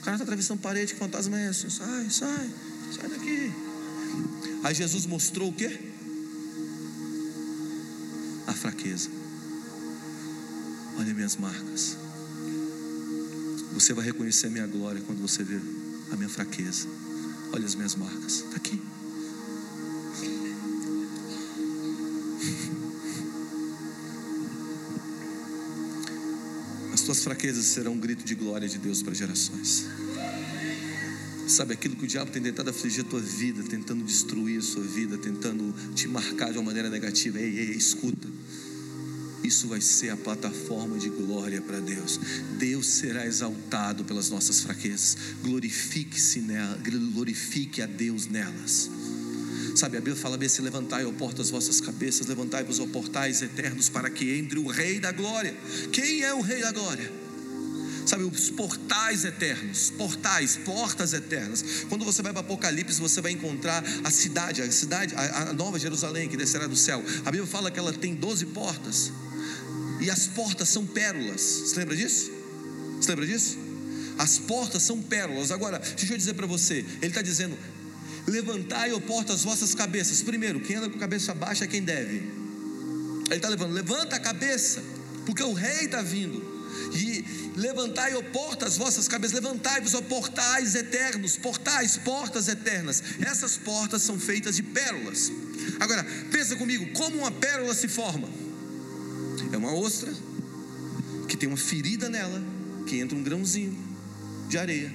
O 0.00 0.04
cara 0.04 0.16
está 0.16 0.24
atravessando 0.24 0.60
parede, 0.60 0.92
que 0.92 0.98
fantasma 0.98 1.38
é 1.40 1.50
esse? 1.50 1.70
Sai, 1.70 2.10
sai, 2.10 2.50
sai 2.94 3.08
daqui. 3.08 3.52
Aí 4.62 4.74
Jesus 4.74 5.06
mostrou 5.06 5.50
o 5.50 5.52
quê? 5.52 5.78
A 8.46 8.52
fraqueza. 8.52 9.08
Olha 10.98 11.12
minhas 11.12 11.36
marcas. 11.36 11.96
Você 13.72 13.92
vai 13.92 14.04
reconhecer 14.04 14.46
a 14.46 14.50
minha 14.50 14.66
glória 14.66 15.02
quando 15.02 15.20
você 15.20 15.42
ver 15.42 15.60
a 16.12 16.16
minha 16.16 16.28
fraqueza. 16.28 16.86
Olha 17.52 17.64
as 17.64 17.74
minhas 17.74 17.94
marcas. 17.94 18.36
Está 18.40 18.56
aqui. 18.56 18.80
Tuas 27.14 27.22
fraquezas 27.22 27.66
serão 27.66 27.92
um 27.92 27.98
grito 27.98 28.24
de 28.24 28.34
glória 28.34 28.68
de 28.68 28.76
Deus 28.76 29.00
para 29.00 29.14
gerações. 29.14 29.86
Sabe 31.46 31.74
aquilo 31.74 31.94
que 31.94 32.04
o 32.04 32.08
diabo 32.08 32.32
tem 32.32 32.42
tentado 32.42 32.70
afligir 32.70 33.04
a 33.04 33.08
tua 33.08 33.20
vida, 33.20 33.62
tentando 33.62 34.02
destruir 34.04 34.58
a 34.58 34.62
sua 34.62 34.82
vida, 34.82 35.16
tentando 35.16 35.72
te 35.94 36.08
marcar 36.08 36.50
de 36.50 36.58
uma 36.58 36.64
maneira 36.64 36.90
negativa. 36.90 37.38
Ei, 37.38 37.56
ei, 37.56 37.70
escuta. 37.70 38.26
Isso 39.44 39.68
vai 39.68 39.80
ser 39.80 40.10
a 40.10 40.16
plataforma 40.16 40.98
de 40.98 41.08
glória 41.08 41.62
para 41.62 41.78
Deus. 41.78 42.18
Deus 42.58 42.86
será 42.86 43.24
exaltado 43.24 44.04
pelas 44.04 44.30
nossas 44.30 44.60
fraquezas. 44.60 45.16
Glorifique-se 45.42 46.40
nela, 46.40 46.76
glorifique 47.12 47.80
a 47.80 47.86
Deus 47.86 48.26
nelas. 48.26 48.90
Sabe, 49.74 49.96
a 49.96 50.00
Bíblia 50.00 50.16
fala 50.16 50.36
bem 50.36 50.46
assim: 50.46 50.62
levantai, 50.62 51.04
ó 51.04 51.12
porta, 51.12 51.42
as 51.42 51.50
vossas 51.50 51.80
cabeças, 51.80 52.26
levantai-vos, 52.26 52.78
ó 52.78 52.86
portais 52.86 53.42
eternos, 53.42 53.88
para 53.88 54.08
que 54.08 54.38
entre 54.38 54.58
o 54.58 54.68
Rei 54.68 55.00
da 55.00 55.10
Glória. 55.10 55.54
Quem 55.92 56.22
é 56.22 56.32
o 56.32 56.40
Rei 56.40 56.60
da 56.60 56.70
Glória? 56.70 57.24
Sabe, 58.06 58.22
os 58.22 58.50
portais 58.50 59.24
eternos, 59.24 59.90
portais, 59.96 60.58
portas 60.58 61.14
eternas. 61.14 61.64
Quando 61.88 62.04
você 62.04 62.22
vai 62.22 62.32
para 62.32 62.42
Apocalipse, 62.42 63.00
você 63.00 63.20
vai 63.20 63.32
encontrar 63.32 63.82
a 64.04 64.10
cidade, 64.10 64.60
a 64.60 64.70
cidade, 64.70 65.14
a, 65.14 65.50
a 65.50 65.52
nova 65.54 65.78
Jerusalém 65.78 66.28
que 66.28 66.36
descerá 66.36 66.66
do 66.66 66.76
céu. 66.76 67.02
A 67.24 67.30
Bíblia 67.30 67.46
fala 67.46 67.70
que 67.70 67.78
ela 67.78 67.92
tem 67.92 68.14
12 68.14 68.46
portas, 68.46 69.10
e 70.00 70.10
as 70.10 70.26
portas 70.26 70.68
são 70.68 70.86
pérolas. 70.86 71.40
Você 71.40 71.78
lembra 71.78 71.96
disso? 71.96 72.30
Você 73.00 73.10
lembra 73.10 73.26
disso? 73.26 73.58
As 74.18 74.38
portas 74.38 74.82
são 74.82 75.00
pérolas. 75.00 75.50
Agora, 75.50 75.78
deixa 75.78 76.12
eu 76.12 76.18
dizer 76.18 76.34
para 76.34 76.46
você, 76.46 76.84
ele 77.00 77.06
está 77.06 77.22
dizendo: 77.22 77.56
Levantai, 78.26 78.92
ó 78.92 79.00
porta, 79.00 79.32
as 79.32 79.44
vossas 79.44 79.74
cabeças. 79.74 80.22
Primeiro, 80.22 80.60
quem 80.60 80.76
anda 80.76 80.88
com 80.88 80.96
a 80.96 81.00
cabeça 81.00 81.34
baixa 81.34 81.64
é 81.64 81.66
quem 81.66 81.82
deve. 81.82 82.16
Ele 83.26 83.36
está 83.36 83.48
levando, 83.48 83.72
levanta 83.72 84.16
a 84.16 84.20
cabeça, 84.20 84.82
porque 85.26 85.42
o 85.42 85.52
rei 85.52 85.84
está 85.84 86.02
vindo. 86.02 86.54
E 86.92 87.24
levantai, 87.56 88.14
ó 88.14 88.22
as 88.64 88.76
vossas 88.76 89.06
cabeças, 89.06 89.34
levantai-vos, 89.34 89.94
ó 89.94 90.02
portais 90.02 90.74
eternos, 90.74 91.36
portais, 91.36 91.96
portas 91.98 92.48
eternas. 92.48 93.02
Essas 93.20 93.56
portas 93.56 94.02
são 94.02 94.18
feitas 94.18 94.56
de 94.56 94.62
pérolas. 94.62 95.30
Agora, 95.80 96.04
pensa 96.30 96.56
comigo, 96.56 96.92
como 96.92 97.18
uma 97.18 97.30
pérola 97.30 97.74
se 97.74 97.88
forma? 97.88 98.28
É 99.52 99.56
uma 99.56 99.74
ostra 99.74 100.12
que 101.28 101.36
tem 101.36 101.48
uma 101.48 101.58
ferida 101.58 102.08
nela, 102.08 102.42
que 102.86 102.98
entra 102.98 103.16
um 103.16 103.22
grãozinho 103.22 103.76
de 104.48 104.58
areia, 104.58 104.92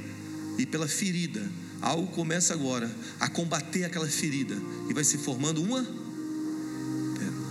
e 0.57 0.65
pela 0.65 0.87
ferida 0.87 1.41
Algo 1.81 2.07
começa 2.07 2.53
agora 2.53 2.89
a 3.19 3.29
combater 3.29 3.83
aquela 3.85 4.07
ferida 4.07 4.55
e 4.89 4.93
vai 4.93 5.03
se 5.03 5.17
formando 5.17 5.61
uma 5.61 5.83
pérola. 7.17 7.49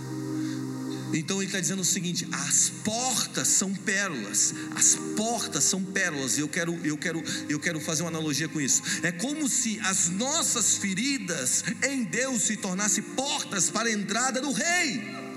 Então 1.13 1.37
ele 1.37 1.47
está 1.47 1.59
dizendo 1.59 1.81
o 1.81 1.85
seguinte: 1.85 2.27
as 2.31 2.69
portas 2.83 3.47
são 3.47 3.73
pérolas, 3.73 4.53
as 4.75 4.95
portas 5.15 5.63
são 5.63 5.83
pérolas. 5.83 6.37
Eu 6.37 6.47
quero, 6.47 6.73
eu 6.85 6.97
quero, 6.97 7.23
eu 7.49 7.59
quero 7.59 7.79
fazer 7.79 8.03
uma 8.03 8.09
analogia 8.09 8.47
com 8.47 8.61
isso. 8.61 8.83
É 9.01 9.11
como 9.11 9.49
se 9.49 9.79
as 9.79 10.09
nossas 10.09 10.77
feridas 10.77 11.63
em 11.83 12.03
Deus 12.03 12.43
se 12.43 12.57
tornassem 12.57 13.03
portas 13.03 13.69
para 13.69 13.89
a 13.89 13.91
entrada 13.91 14.39
do 14.41 14.51
Rei. 14.51 15.28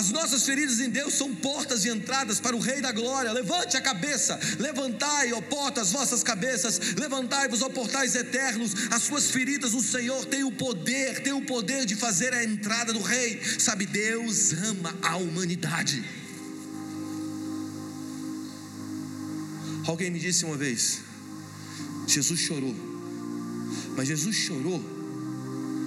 As 0.00 0.10
nossas 0.10 0.46
feridas 0.46 0.80
em 0.80 0.88
Deus 0.88 1.12
são 1.12 1.34
portas 1.34 1.82
de 1.82 1.90
entradas 1.90 2.40
para 2.40 2.56
o 2.56 2.58
Rei 2.58 2.80
da 2.80 2.90
Glória. 2.90 3.32
Levante 3.32 3.76
a 3.76 3.82
cabeça, 3.82 4.40
levantai, 4.58 5.30
ó 5.34 5.42
portas, 5.42 5.88
as 5.88 5.92
vossas 5.92 6.22
cabeças, 6.22 6.94
levantai-vos, 6.96 7.60
ó 7.60 7.68
portais 7.68 8.14
eternos. 8.14 8.72
As 8.90 9.02
suas 9.02 9.30
feridas, 9.30 9.74
o 9.74 9.82
Senhor 9.82 10.24
tem 10.24 10.42
o 10.42 10.52
poder, 10.52 11.20
tem 11.20 11.34
o 11.34 11.42
poder 11.42 11.84
de 11.84 11.94
fazer 11.96 12.32
a 12.32 12.42
entrada 12.42 12.94
do 12.94 13.02
Rei. 13.02 13.42
Sabe, 13.58 13.84
Deus 13.84 14.54
ama 14.54 14.98
a 15.02 15.16
humanidade. 15.16 16.02
Alguém 19.86 20.10
me 20.10 20.18
disse 20.18 20.46
uma 20.46 20.56
vez: 20.56 21.00
Jesus 22.06 22.40
chorou, 22.40 22.74
mas 23.94 24.08
Jesus 24.08 24.34
chorou 24.34 24.82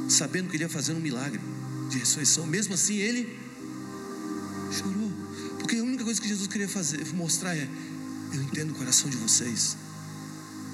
sabendo 0.08 0.52
que 0.52 0.58
ele 0.58 0.66
ia 0.66 0.70
fazer 0.70 0.94
um 0.94 1.00
milagre 1.00 1.42
de 1.90 1.98
ressurreição, 1.98 2.46
mesmo 2.46 2.76
assim 2.76 2.98
ele 2.98 3.43
Chorou. 4.74 5.12
Porque 5.60 5.78
a 5.78 5.84
única 5.84 6.04
coisa 6.04 6.20
que 6.20 6.28
Jesus 6.28 6.48
queria 6.48 6.68
fazer, 6.68 7.06
mostrar 7.14 7.56
é: 7.56 7.68
eu 8.34 8.42
entendo 8.42 8.72
o 8.72 8.76
coração 8.76 9.10
de 9.10 9.18
vocês. 9.18 9.78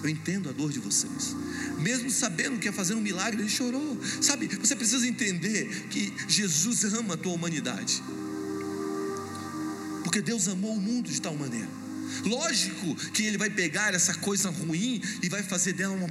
Eu 0.01 0.09
entendo 0.09 0.49
a 0.49 0.53
dor 0.53 0.71
de 0.71 0.79
vocês. 0.79 1.35
Mesmo 1.77 2.09
sabendo 2.09 2.57
que 2.57 2.67
ia 2.67 2.73
fazer 2.73 2.95
um 2.95 3.01
milagre, 3.01 3.41
ele 3.41 3.49
chorou. 3.49 3.97
Sabe, 4.21 4.47
você 4.47 4.75
precisa 4.75 5.05
entender 5.05 5.87
que 5.89 6.13
Jesus 6.27 6.85
ama 6.93 7.15
a 7.15 7.17
tua 7.17 7.33
humanidade. 7.33 8.01
Porque 10.03 10.21
Deus 10.21 10.47
amou 10.47 10.73
o 10.73 10.79
mundo 10.79 11.11
de 11.11 11.21
tal 11.21 11.35
maneira. 11.35 11.67
Lógico 12.23 12.95
que 13.11 13.23
ele 13.23 13.37
vai 13.37 13.49
pegar 13.49 13.93
essa 13.93 14.13
coisa 14.15 14.49
ruim 14.49 15.01
e 15.21 15.29
vai 15.29 15.43
fazer 15.43 15.73
dela 15.73 15.93
uma, 15.93 16.07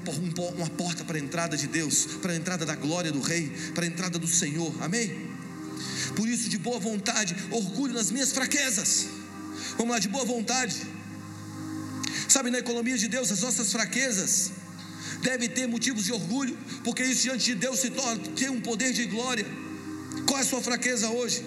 uma 0.55 0.71
porta 0.71 1.05
para 1.05 1.17
a 1.17 1.21
entrada 1.21 1.57
de 1.57 1.67
Deus, 1.67 2.07
para 2.21 2.33
a 2.33 2.37
entrada 2.37 2.65
da 2.65 2.77
glória 2.77 3.11
do 3.11 3.21
Rei, 3.21 3.51
para 3.75 3.85
a 3.85 3.87
entrada 3.87 4.19
do 4.19 4.27
Senhor. 4.27 4.73
Amém? 4.81 5.28
Por 6.17 6.29
isso, 6.29 6.49
de 6.49 6.59
boa 6.59 6.79
vontade, 6.79 7.35
orgulho 7.51 7.95
nas 7.95 8.11
minhas 8.11 8.33
fraquezas. 8.33 9.09
Vamos 9.77 9.93
lá, 9.93 9.99
de 9.99 10.09
boa 10.09 10.25
vontade. 10.25 10.77
Sabe, 12.29 12.51
na 12.51 12.59
economia 12.59 12.97
de 12.97 13.09
Deus, 13.09 13.31
as 13.33 13.41
nossas 13.41 13.73
fraquezas 13.73 14.53
devem 15.23 15.49
ter 15.49 15.67
motivos 15.67 16.05
de 16.05 16.13
orgulho, 16.13 16.57
porque 16.85 17.03
isso 17.03 17.23
diante 17.23 17.45
de 17.45 17.55
Deus 17.55 17.81
se 17.81 17.91
torna 17.91 18.23
ter 18.37 18.51
um 18.51 18.61
poder 18.61 18.93
de 18.93 19.07
glória. 19.07 19.47
Qual 20.27 20.39
é 20.39 20.43
a 20.43 20.45
sua 20.45 20.61
fraqueza 20.61 21.09
hoje? 21.09 21.45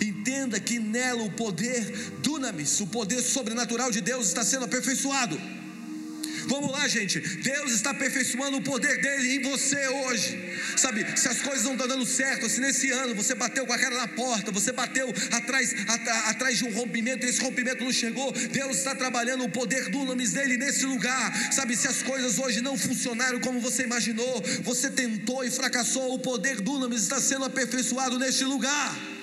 Entenda 0.00 0.58
que 0.58 0.78
nela 0.78 1.22
o 1.22 1.30
poder 1.32 2.12
dunamis, 2.22 2.80
o 2.80 2.86
poder 2.86 3.22
sobrenatural 3.22 3.90
de 3.90 4.00
Deus 4.00 4.26
está 4.26 4.44
sendo 4.44 4.64
aperfeiçoado. 4.64 5.38
Vamos 6.46 6.70
lá, 6.70 6.86
gente. 6.86 7.18
Deus 7.20 7.72
está 7.72 7.90
aperfeiçoando 7.90 8.58
o 8.58 8.62
poder 8.62 9.00
dele 9.00 9.36
em 9.36 9.42
você 9.42 9.88
hoje. 9.88 10.38
Sabe, 10.76 11.04
se 11.18 11.28
as 11.28 11.40
coisas 11.40 11.64
não 11.64 11.72
estão 11.72 11.88
dando 11.88 12.06
certo, 12.06 12.48
se 12.48 12.60
nesse 12.60 12.90
ano 12.90 13.14
você 13.14 13.34
bateu 13.34 13.66
com 13.66 13.72
a 13.72 13.78
cara 13.78 13.96
na 13.96 14.08
porta, 14.08 14.52
você 14.52 14.72
bateu 14.72 15.12
atrás, 15.32 15.74
atrás 16.26 16.58
de 16.58 16.64
um 16.64 16.72
rompimento 16.72 17.26
e 17.26 17.28
esse 17.28 17.40
rompimento 17.40 17.82
não 17.82 17.92
chegou, 17.92 18.32
Deus 18.32 18.78
está 18.78 18.94
trabalhando 18.94 19.44
o 19.44 19.48
poder 19.48 19.88
do 19.90 20.04
nome 20.04 20.26
dele 20.28 20.56
nesse 20.56 20.84
lugar. 20.84 21.52
Sabe, 21.52 21.76
se 21.76 21.88
as 21.88 22.02
coisas 22.02 22.38
hoje 22.38 22.60
não 22.60 22.76
funcionaram 22.76 23.40
como 23.40 23.60
você 23.60 23.82
imaginou, 23.82 24.42
você 24.62 24.90
tentou 24.90 25.44
e 25.44 25.50
fracassou, 25.50 26.14
o 26.14 26.18
poder 26.18 26.60
do 26.60 26.78
nome 26.78 26.96
está 26.96 27.20
sendo 27.20 27.44
aperfeiçoado 27.44 28.18
neste 28.18 28.44
lugar. 28.44 29.15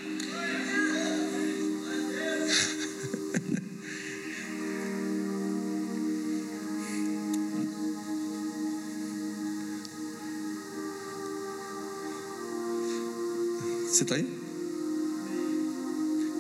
Você 13.94 14.02
está 14.02 14.16
aí? 14.16 14.28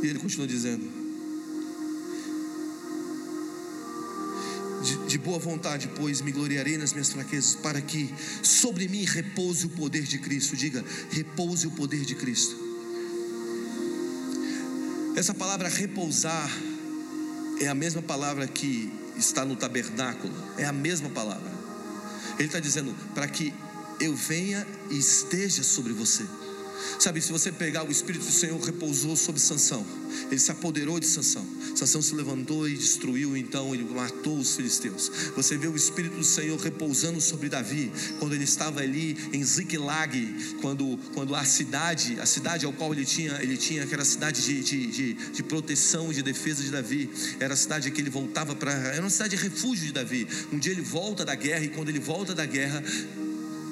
E 0.02 0.08
ele 0.08 0.18
continua 0.18 0.48
dizendo: 0.48 0.90
de, 4.82 5.08
de, 5.08 5.18
boa 5.20 5.38
vontade, 5.38 5.88
pois 5.96 6.20
me 6.20 6.32
gloriarei 6.32 6.80
nas 6.80 6.94
minhas 6.94 7.12
fraquezas, 7.12 7.54
para 7.54 7.80
que 7.80 8.12
sobre 8.42 8.88
mim 8.88 9.04
repouse 9.04 9.68
o 9.68 9.70
poder 9.70 10.02
de 10.02 10.18
Cristo. 10.18 10.58
Diga, 10.58 10.84
repouse 11.12 11.68
o 11.68 11.72
poder 11.72 12.04
de 12.04 12.16
Cristo. 12.16 12.58
Essa 15.16 15.36
palavra 15.36 15.70
repousar 15.70 16.50
é 17.62 17.68
a 17.68 17.76
mesma 17.76 18.02
palavra 18.02 18.48
que 18.48 18.92
está 19.16 19.46
no 19.46 19.56
tabernáculo, 19.56 20.34
é 20.58 20.66
a 20.66 20.74
mesma 20.74 21.10
palavra. 21.12 21.54
Ele 22.40 22.48
está 22.48 22.60
dizendo 22.60 22.96
para 23.14 23.28
que 23.28 23.54
eu 24.00 24.16
venha 24.16 24.66
e 24.90 24.98
esteja 24.98 25.62
sobre 25.62 25.94
você. 25.94 26.26
Sabe, 27.00 27.22
se 27.22 27.32
você 27.32 27.52
pegar 27.52 27.84
o 27.84 27.92
Espírito 27.92 28.26
do 28.26 28.32
Senhor 28.32 28.60
repousou 28.60 29.16
sobre 29.16 29.42
Sansão, 29.42 29.86
ele 30.30 30.40
se 30.40 30.52
apoderou 30.52 31.00
de 31.00 31.08
Sansão. 31.08 31.46
Sansão 31.76 32.02
se 32.02 32.14
levantou 32.16 32.68
e 32.68 32.76
destruiu, 32.76 33.36
então 33.36 33.74
ele 33.74 33.84
matou 33.84 34.38
os 34.38 34.56
filisteus. 34.56 35.12
Você 35.36 35.58
vê 35.58 35.68
o 35.68 35.76
Espírito 35.76 36.18
do 36.18 36.24
Senhor 36.24 36.60
repousando 36.60 37.20
sobre 37.20 37.50
Davi, 37.50 37.92
quando 38.20 38.34
ele 38.34 38.44
estava 38.44 38.82
ali 38.82 39.18
em 39.34 39.44
Ziklag, 39.44 40.56
quando, 40.62 40.98
quando 41.14 41.36
a 41.36 41.44
cidade, 41.44 42.20
a 42.20 42.26
cidade 42.26 42.66
ao 42.66 42.74
qual 42.74 42.94
ele 42.94 43.06
tinha, 43.06 43.40
ele 43.42 43.58
tinha, 43.58 43.86
que 43.86 43.94
era 43.94 44.04
a 44.04 44.06
cidade 44.06 44.42
de, 44.42 44.64
de, 44.64 44.88
de, 44.88 45.14
de 45.14 45.44
proteção 45.44 46.12
de 46.12 46.22
defesa 46.22 46.64
de 46.64 46.70
Davi, 46.70 47.10
era 47.40 47.54
a 47.54 47.58
cidade 47.58 47.90
que 47.92 48.02
ele 48.02 48.10
voltava 48.10 48.56
para, 48.56 48.72
era 48.72 49.02
uma 49.02 49.10
cidade 49.10 49.36
de 49.36 49.42
refúgio 49.42 49.86
de 49.86 49.92
Davi. 49.92 50.28
Um 50.52 50.60
dia 50.60 50.72
ele 50.72 50.82
volta 50.82 51.26
da 51.26 51.36
guerra, 51.36 51.66
e 51.66 51.70
quando 51.70 51.90
ele 51.90 52.00
volta 52.00 52.34
da 52.34 52.46
guerra, 52.46 52.84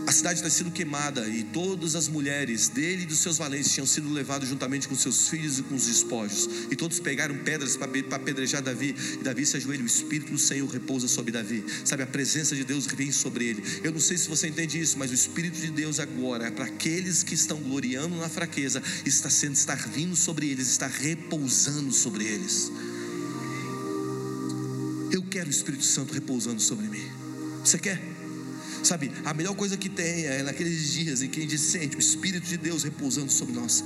a 0.06 0.12
cidade 0.12 0.39
está 0.39 0.49
sendo 0.49 0.72
queimada 0.72 1.28
e 1.28 1.43
todas 1.43 1.95
as 1.95 2.08
mulheres 2.08 2.70
dele 2.70 3.04
e 3.04 3.06
dos 3.06 3.20
seus 3.20 3.38
valentes 3.38 3.72
tinham 3.72 3.86
sido 3.86 4.12
levados 4.12 4.49
juntamente 4.49 4.88
com 4.88 4.95
seus 4.95 5.30
filhos 5.30 5.60
e 5.60 5.64
com 5.64 5.76
os 5.76 5.86
despojos. 5.86 6.49
E 6.72 6.76
todos 6.76 6.99
pegaram 6.99 7.38
pedras 7.38 7.78
para 7.78 7.91
apedrejar 8.16 8.62
Davi. 8.62 8.95
E 9.20 9.24
Davi 9.24 9.45
se 9.45 9.58
ajoelha, 9.58 9.84
o 9.84 9.88
Espírito 9.88 10.32
do 10.32 10.39
Senhor 10.39 10.68
repousa 10.70 11.08
sobre 11.08 11.32
Davi. 11.32 11.64
Sabe, 11.86 12.04
a 12.04 12.08
presença 12.08 12.56
de 12.56 12.64
Deus 12.64 12.88
vem 12.88 13.12
sobre 13.12 13.45
ele. 13.45 13.64
Eu 13.84 13.91
não 13.91 13.99
sei 13.99 14.18
se 14.18 14.28
você 14.28 14.47
entende 14.47 14.80
isso, 14.80 14.97
mas 14.97 15.12
o 15.12 15.14
Espírito 15.14 15.60
de 15.60 15.72
Deus 15.72 15.99
agora 15.99 16.47
é 16.47 16.52
para 16.52 16.66
aqueles 16.66 17.24
que 17.24 17.36
estão 17.36 17.58
gloriando 17.58 18.16
na 18.16 18.30
fraqueza, 18.30 18.82
está 19.06 19.30
sendo, 19.30 19.54
está 19.54 19.76
vindo 19.76 20.16
sobre 20.16 20.49
eles, 20.49 20.68
está 20.68 20.88
repousando 20.88 21.91
sobre 21.91 22.26
eles. 22.26 22.72
Eu 25.12 25.22
quero 25.24 25.47
o 25.47 25.52
Espírito 25.52 25.84
Santo 25.84 26.14
repousando 26.14 26.62
sobre 26.62 26.88
mim. 26.88 27.06
Você 27.64 27.78
quer? 27.78 28.11
Sabe, 28.84 29.12
a 29.24 29.34
melhor 29.34 29.56
coisa 29.56 29.78
que 29.78 29.90
tem 29.90 30.26
é 30.26 30.44
naqueles 30.44 30.92
dias 30.92 31.22
em 31.22 31.30
que 31.30 31.40
a 31.40 31.44
gente 31.44 31.58
sente 31.58 31.96
o 31.96 32.00
Espírito 32.00 32.48
de 32.48 32.58
Deus 32.58 32.84
repousando 32.84 33.32
sobre 33.32 33.54
nós. 33.54 33.84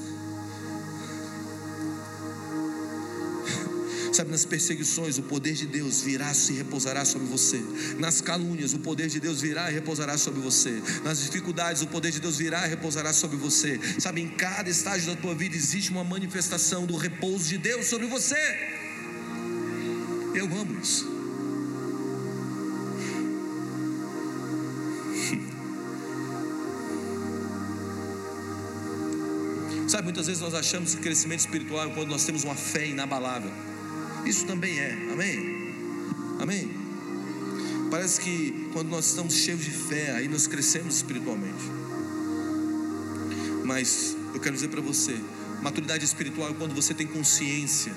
Sabe, 4.15 4.31
nas 4.31 4.45
perseguições, 4.45 5.17
o 5.17 5.23
poder 5.23 5.53
de 5.53 5.67
Deus 5.67 6.01
virá 6.01 6.31
e 6.31 6.53
repousará 6.53 7.03
sobre 7.03 7.27
você. 7.27 7.61
Nas 7.99 8.21
calúnias, 8.21 8.73
o 8.73 8.79
poder 8.79 9.09
de 9.09 9.19
Deus 9.19 9.41
virá 9.41 9.69
e 9.69 9.73
repousará 9.73 10.17
sobre 10.17 10.39
você. 10.39 10.81
Nas 11.03 11.21
dificuldades, 11.21 11.81
o 11.81 11.87
poder 11.87 12.11
de 12.11 12.21
Deus 12.21 12.37
virá 12.37 12.65
e 12.65 12.69
repousará 12.69 13.11
sobre 13.11 13.35
você. 13.35 13.77
Sabe, 13.99 14.21
em 14.21 14.29
cada 14.29 14.69
estágio 14.69 15.13
da 15.13 15.21
tua 15.21 15.35
vida 15.35 15.57
existe 15.57 15.91
uma 15.91 16.05
manifestação 16.05 16.85
do 16.85 16.95
repouso 16.95 17.49
de 17.49 17.57
Deus 17.57 17.87
sobre 17.87 18.07
você. 18.07 18.37
Eu 20.33 20.45
amo 20.45 20.79
isso. 20.81 21.14
Muitas 30.05 30.27
vezes 30.27 30.41
nós 30.41 30.53
achamos 30.53 30.93
que 30.93 31.01
crescimento 31.01 31.39
espiritual 31.39 31.87
é 31.87 31.89
quando 31.89 32.09
nós 32.09 32.23
temos 32.23 32.43
uma 32.43 32.53
fé 32.53 32.87
inabalável. 32.87 33.51
Isso 34.23 34.45
também 34.45 34.79
é, 34.79 34.91
amém? 35.11 35.73
Amém? 36.39 36.69
Parece 37.89 38.21
que 38.21 38.69
quando 38.71 38.89
nós 38.89 39.07
estamos 39.07 39.33
cheios 39.33 39.63
de 39.63 39.71
fé, 39.71 40.11
aí 40.11 40.27
nós 40.27 40.45
crescemos 40.45 40.97
espiritualmente. 40.97 41.63
Mas 43.63 44.15
eu 44.31 44.39
quero 44.39 44.53
dizer 44.53 44.67
para 44.67 44.79
você: 44.79 45.19
maturidade 45.63 46.05
espiritual 46.05 46.51
é 46.51 46.53
quando 46.53 46.75
você 46.75 46.93
tem 46.93 47.07
consciência 47.07 47.91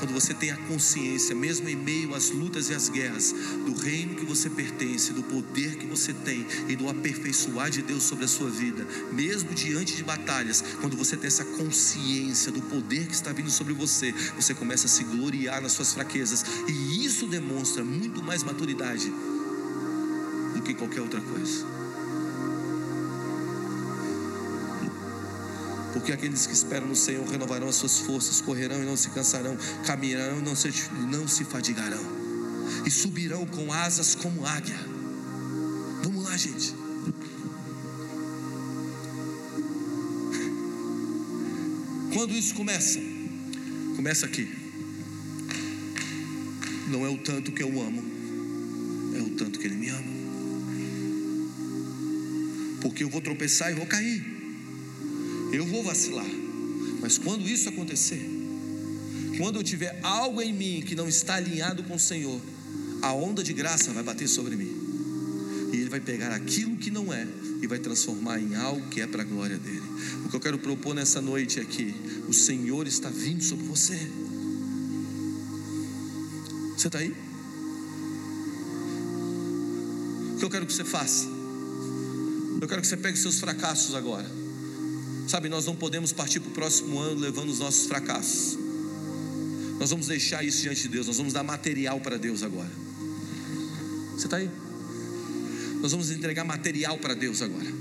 quando 0.00 0.14
você 0.14 0.32
tem 0.32 0.50
a 0.50 0.56
consciência, 0.56 1.34
mesmo 1.34 1.68
em 1.68 1.76
meio 1.76 2.14
às 2.14 2.30
lutas 2.30 2.70
e 2.70 2.74
às 2.74 2.88
guerras, 2.88 3.34
do 3.66 3.74
reino 3.74 4.14
que 4.14 4.24
você 4.24 4.48
pertence, 4.48 5.12
do 5.12 5.22
poder 5.22 5.76
que 5.76 5.86
você 5.86 6.14
tem 6.14 6.46
e 6.68 6.74
do 6.74 6.88
aperfeiçoar 6.88 7.70
de 7.70 7.82
Deus 7.82 8.02
sobre 8.02 8.24
a 8.24 8.28
sua 8.28 8.48
vida, 8.48 8.86
mesmo 9.12 9.52
diante 9.54 9.94
de 9.94 10.02
batalhas, 10.02 10.64
quando 10.80 10.96
você 10.96 11.18
tem 11.18 11.28
essa 11.28 11.44
consciência 11.44 12.50
do 12.50 12.62
poder 12.62 13.06
que 13.06 13.14
está 13.14 13.30
vindo 13.30 13.50
sobre 13.50 13.74
você, 13.74 14.12
você 14.34 14.54
começa 14.54 14.86
a 14.86 14.88
se 14.88 15.04
gloriar 15.04 15.60
nas 15.60 15.72
suas 15.72 15.92
fraquezas, 15.92 16.44
e 16.66 17.04
isso 17.04 17.26
demonstra 17.26 17.84
muito 17.84 18.22
mais 18.22 18.42
maturidade 18.42 19.12
do 20.54 20.62
que 20.62 20.72
qualquer 20.72 21.02
outra 21.02 21.20
coisa. 21.20 21.66
Porque 26.00 26.12
aqueles 26.12 26.46
que 26.46 26.54
esperam 26.54 26.88
no 26.88 26.96
Senhor 26.96 27.26
renovarão 27.28 27.68
as 27.68 27.74
suas 27.74 27.98
forças, 27.98 28.40
correrão 28.40 28.82
e 28.82 28.86
não 28.86 28.96
se 28.96 29.10
cansarão, 29.10 29.54
caminharão 29.84 30.38
e 30.38 30.42
não 30.42 30.56
se, 30.56 30.72
não 31.10 31.28
se 31.28 31.44
fadigarão, 31.44 32.02
e 32.86 32.90
subirão 32.90 33.44
com 33.44 33.70
asas 33.70 34.14
como 34.14 34.46
águia. 34.46 34.78
Vamos 36.02 36.24
lá, 36.24 36.34
gente. 36.38 36.74
Quando 42.14 42.32
isso 42.32 42.54
começa? 42.54 42.98
Começa 43.94 44.24
aqui. 44.24 44.50
Não 46.88 47.04
é 47.04 47.10
o 47.10 47.18
tanto 47.18 47.52
que 47.52 47.62
eu 47.62 47.68
amo, 47.68 48.02
é 49.18 49.20
o 49.20 49.30
tanto 49.36 49.58
que 49.58 49.66
Ele 49.66 49.76
me 49.76 49.90
ama. 49.90 50.20
Porque 52.80 53.04
eu 53.04 53.10
vou 53.10 53.20
tropeçar 53.20 53.70
e 53.70 53.74
vou 53.74 53.84
cair. 53.84 54.39
Eu 55.52 55.66
vou 55.66 55.82
vacilar. 55.82 56.26
Mas 57.00 57.18
quando 57.18 57.48
isso 57.48 57.68
acontecer, 57.68 58.20
quando 59.38 59.56
eu 59.56 59.62
tiver 59.62 59.98
algo 60.02 60.40
em 60.40 60.52
mim 60.52 60.82
que 60.86 60.94
não 60.94 61.08
está 61.08 61.36
alinhado 61.36 61.82
com 61.84 61.94
o 61.94 61.98
Senhor, 61.98 62.40
a 63.02 63.12
onda 63.12 63.42
de 63.42 63.52
graça 63.52 63.90
vai 63.92 64.02
bater 64.02 64.28
sobre 64.28 64.54
mim. 64.54 64.70
E 65.72 65.76
Ele 65.76 65.88
vai 65.88 66.00
pegar 66.00 66.34
aquilo 66.34 66.76
que 66.76 66.90
não 66.90 67.12
é 67.12 67.26
e 67.62 67.66
vai 67.66 67.78
transformar 67.78 68.38
em 68.38 68.54
algo 68.54 68.86
que 68.88 69.00
é 69.00 69.06
para 69.06 69.22
a 69.22 69.24
glória 69.24 69.58
dele. 69.58 69.82
O 70.24 70.28
que 70.28 70.36
eu 70.36 70.40
quero 70.40 70.58
propor 70.58 70.94
nessa 70.94 71.20
noite 71.20 71.58
é 71.58 71.64
que 71.64 71.94
o 72.28 72.32
Senhor 72.32 72.86
está 72.86 73.08
vindo 73.08 73.42
sobre 73.42 73.64
você. 73.66 73.98
Você 76.76 76.86
está 76.86 76.98
aí? 76.98 77.14
O 80.34 80.36
que 80.38 80.44
eu 80.44 80.50
quero 80.50 80.66
que 80.66 80.72
você 80.72 80.84
faça? 80.84 81.26
Eu 82.60 82.68
quero 82.68 82.80
que 82.80 82.86
você 82.86 82.96
pegue 82.96 83.18
seus 83.18 83.38
fracassos 83.38 83.94
agora. 83.94 84.39
Sabe, 85.30 85.48
nós 85.48 85.64
não 85.64 85.76
podemos 85.76 86.12
partir 86.12 86.40
para 86.40 86.48
o 86.48 86.52
próximo 86.52 86.98
ano 86.98 87.20
levando 87.20 87.50
os 87.50 87.60
nossos 87.60 87.86
fracassos. 87.86 88.58
Nós 89.78 89.88
vamos 89.90 90.08
deixar 90.08 90.42
isso 90.42 90.62
diante 90.62 90.82
de 90.82 90.88
Deus, 90.88 91.06
nós 91.06 91.18
vamos 91.18 91.32
dar 91.32 91.44
material 91.44 92.00
para 92.00 92.18
Deus 92.18 92.42
agora. 92.42 92.68
Você 94.16 94.26
está 94.26 94.38
aí? 94.38 94.50
Nós 95.80 95.92
vamos 95.92 96.10
entregar 96.10 96.42
material 96.42 96.98
para 96.98 97.14
Deus 97.14 97.42
agora. 97.42 97.72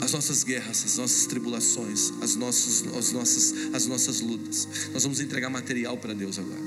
As 0.00 0.10
nossas 0.10 0.42
guerras, 0.42 0.84
as 0.84 0.96
nossas 0.96 1.26
tribulações, 1.26 2.12
as 2.20 2.34
nossas, 2.34 2.84
as 2.96 3.12
nossas, 3.12 3.54
as 3.72 3.86
nossas 3.86 4.20
lutas. 4.20 4.66
Nós 4.92 5.04
vamos 5.04 5.20
entregar 5.20 5.50
material 5.50 5.96
para 5.98 6.12
Deus 6.12 6.36
agora. 6.36 6.62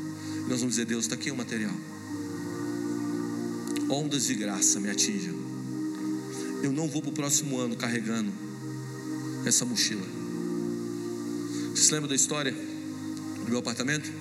nós 0.47 0.61
vamos 0.61 0.75
dizer: 0.75 0.85
Deus, 0.85 1.03
está 1.03 1.15
aqui 1.15 1.29
o 1.29 1.35
material. 1.35 1.75
Ondas 3.89 4.27
de 4.27 4.35
graça 4.35 4.79
me 4.79 4.89
atinjam 4.89 5.48
Eu 6.61 6.71
não 6.71 6.87
vou 6.87 7.01
para 7.01 7.09
o 7.09 7.13
próximo 7.13 7.57
ano 7.59 7.75
carregando 7.75 8.31
essa 9.45 9.65
mochila. 9.65 10.05
Você 11.73 11.83
se 11.83 11.93
lembra 11.93 12.09
da 12.09 12.15
história 12.15 12.51
do 12.51 13.49
meu 13.49 13.59
apartamento? 13.59 14.11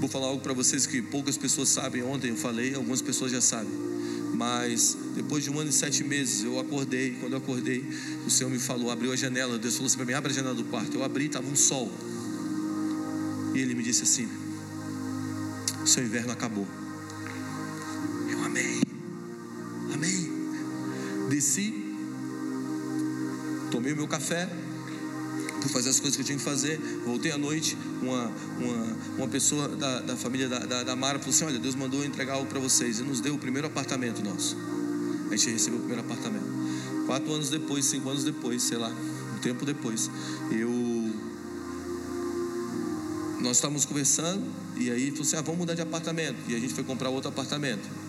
Vou 0.00 0.08
falar 0.08 0.26
algo 0.26 0.42
para 0.42 0.52
vocês 0.52 0.86
que 0.86 1.02
poucas 1.02 1.36
pessoas 1.36 1.68
sabem. 1.68 2.02
Ontem 2.02 2.30
eu 2.30 2.36
falei, 2.36 2.74
algumas 2.74 3.02
pessoas 3.02 3.32
já 3.32 3.40
sabem. 3.40 3.72
Mas 4.34 4.96
depois 5.14 5.44
de 5.44 5.50
um 5.50 5.58
ano 5.58 5.70
e 5.70 5.72
sete 5.72 6.04
meses, 6.04 6.44
eu 6.44 6.58
acordei. 6.58 7.12
Quando 7.20 7.32
eu 7.32 7.38
acordei, 7.38 7.84
o 8.26 8.30
Senhor 8.30 8.50
me 8.50 8.58
falou, 8.58 8.90
abriu 8.90 9.12
a 9.12 9.16
janela. 9.16 9.58
Deus 9.58 9.74
falou 9.74 9.86
assim 9.86 9.96
para 9.96 10.06
mim: 10.06 10.12
abre 10.12 10.32
a 10.32 10.34
janela 10.34 10.54
do 10.54 10.64
quarto. 10.64 10.94
Eu 10.94 11.04
abri, 11.04 11.26
estava 11.26 11.46
um 11.46 11.56
sol. 11.56 11.90
E 13.54 13.58
ele 13.58 13.74
me 13.74 13.82
disse 13.82 14.02
assim: 14.02 14.28
seu 15.86 16.04
inverno 16.04 16.32
acabou. 16.32 16.66
Desci, 21.36 21.70
tomei 23.70 23.92
o 23.92 23.96
meu 23.96 24.08
café, 24.08 24.48
fui 25.60 25.70
fazer 25.70 25.90
as 25.90 26.00
coisas 26.00 26.16
que 26.16 26.22
eu 26.22 26.24
tinha 26.24 26.38
que 26.38 26.42
fazer. 26.42 26.80
Voltei 27.04 27.30
à 27.30 27.36
noite, 27.36 27.76
uma, 28.00 28.32
uma, 28.58 28.96
uma 29.18 29.28
pessoa 29.28 29.68
da, 29.68 30.00
da 30.00 30.16
família 30.16 30.48
da, 30.48 30.60
da, 30.60 30.82
da 30.82 30.96
Mara 30.96 31.18
falou 31.18 31.34
assim: 31.34 31.44
Olha, 31.44 31.58
Deus 31.58 31.74
mandou 31.74 32.02
entregar 32.02 32.36
algo 32.36 32.46
para 32.46 32.58
vocês 32.58 33.00
e 33.00 33.02
nos 33.02 33.20
deu 33.20 33.34
o 33.34 33.38
primeiro 33.38 33.66
apartamento 33.66 34.24
nosso. 34.24 34.56
A 35.30 35.36
gente 35.36 35.50
recebeu 35.50 35.78
o 35.78 35.82
primeiro 35.82 36.00
apartamento. 36.10 36.46
Quatro 37.04 37.30
anos 37.30 37.50
depois, 37.50 37.84
cinco 37.84 38.08
anos 38.08 38.24
depois, 38.24 38.62
sei 38.62 38.78
lá, 38.78 38.90
um 39.36 39.38
tempo 39.40 39.66
depois, 39.66 40.10
eu. 40.50 40.70
Nós 43.42 43.58
estávamos 43.58 43.84
conversando 43.84 44.42
e 44.74 44.90
aí 44.90 45.10
falou 45.10 45.26
assim: 45.26 45.36
ah, 45.36 45.42
vamos 45.42 45.58
mudar 45.58 45.74
de 45.74 45.82
apartamento. 45.82 46.38
E 46.48 46.56
a 46.56 46.58
gente 46.58 46.72
foi 46.72 46.82
comprar 46.82 47.10
outro 47.10 47.28
apartamento. 47.28 48.05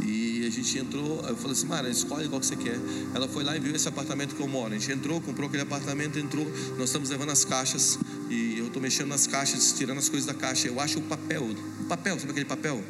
E 0.00 0.46
a 0.46 0.50
gente 0.50 0.78
entrou, 0.78 1.24
eu 1.26 1.36
falei 1.36 1.52
assim, 1.52 1.66
Mara, 1.66 1.88
escolhe 1.88 2.28
qual 2.28 2.40
que 2.40 2.46
você 2.46 2.56
quer. 2.56 2.78
Ela 3.14 3.28
foi 3.28 3.44
lá 3.44 3.56
e 3.56 3.60
viu 3.60 3.74
esse 3.74 3.88
apartamento 3.88 4.34
que 4.34 4.40
eu 4.40 4.48
moro. 4.48 4.72
A 4.72 4.78
gente 4.78 4.92
entrou, 4.92 5.20
comprou 5.20 5.48
aquele 5.48 5.62
apartamento, 5.62 6.18
entrou. 6.18 6.46
Nós 6.76 6.88
estamos 6.88 7.10
levando 7.10 7.30
as 7.30 7.44
caixas 7.44 7.98
e 8.30 8.58
eu 8.58 8.66
estou 8.66 8.80
mexendo 8.80 9.08
nas 9.08 9.26
caixas, 9.26 9.72
tirando 9.72 9.98
as 9.98 10.08
coisas 10.08 10.26
da 10.26 10.34
caixa. 10.34 10.68
Eu 10.68 10.80
acho 10.80 10.98
o 10.98 11.02
papel, 11.02 11.44
o 11.80 11.84
papel, 11.84 12.18
sabe 12.18 12.30
aquele 12.30 12.46
papel 12.46 12.82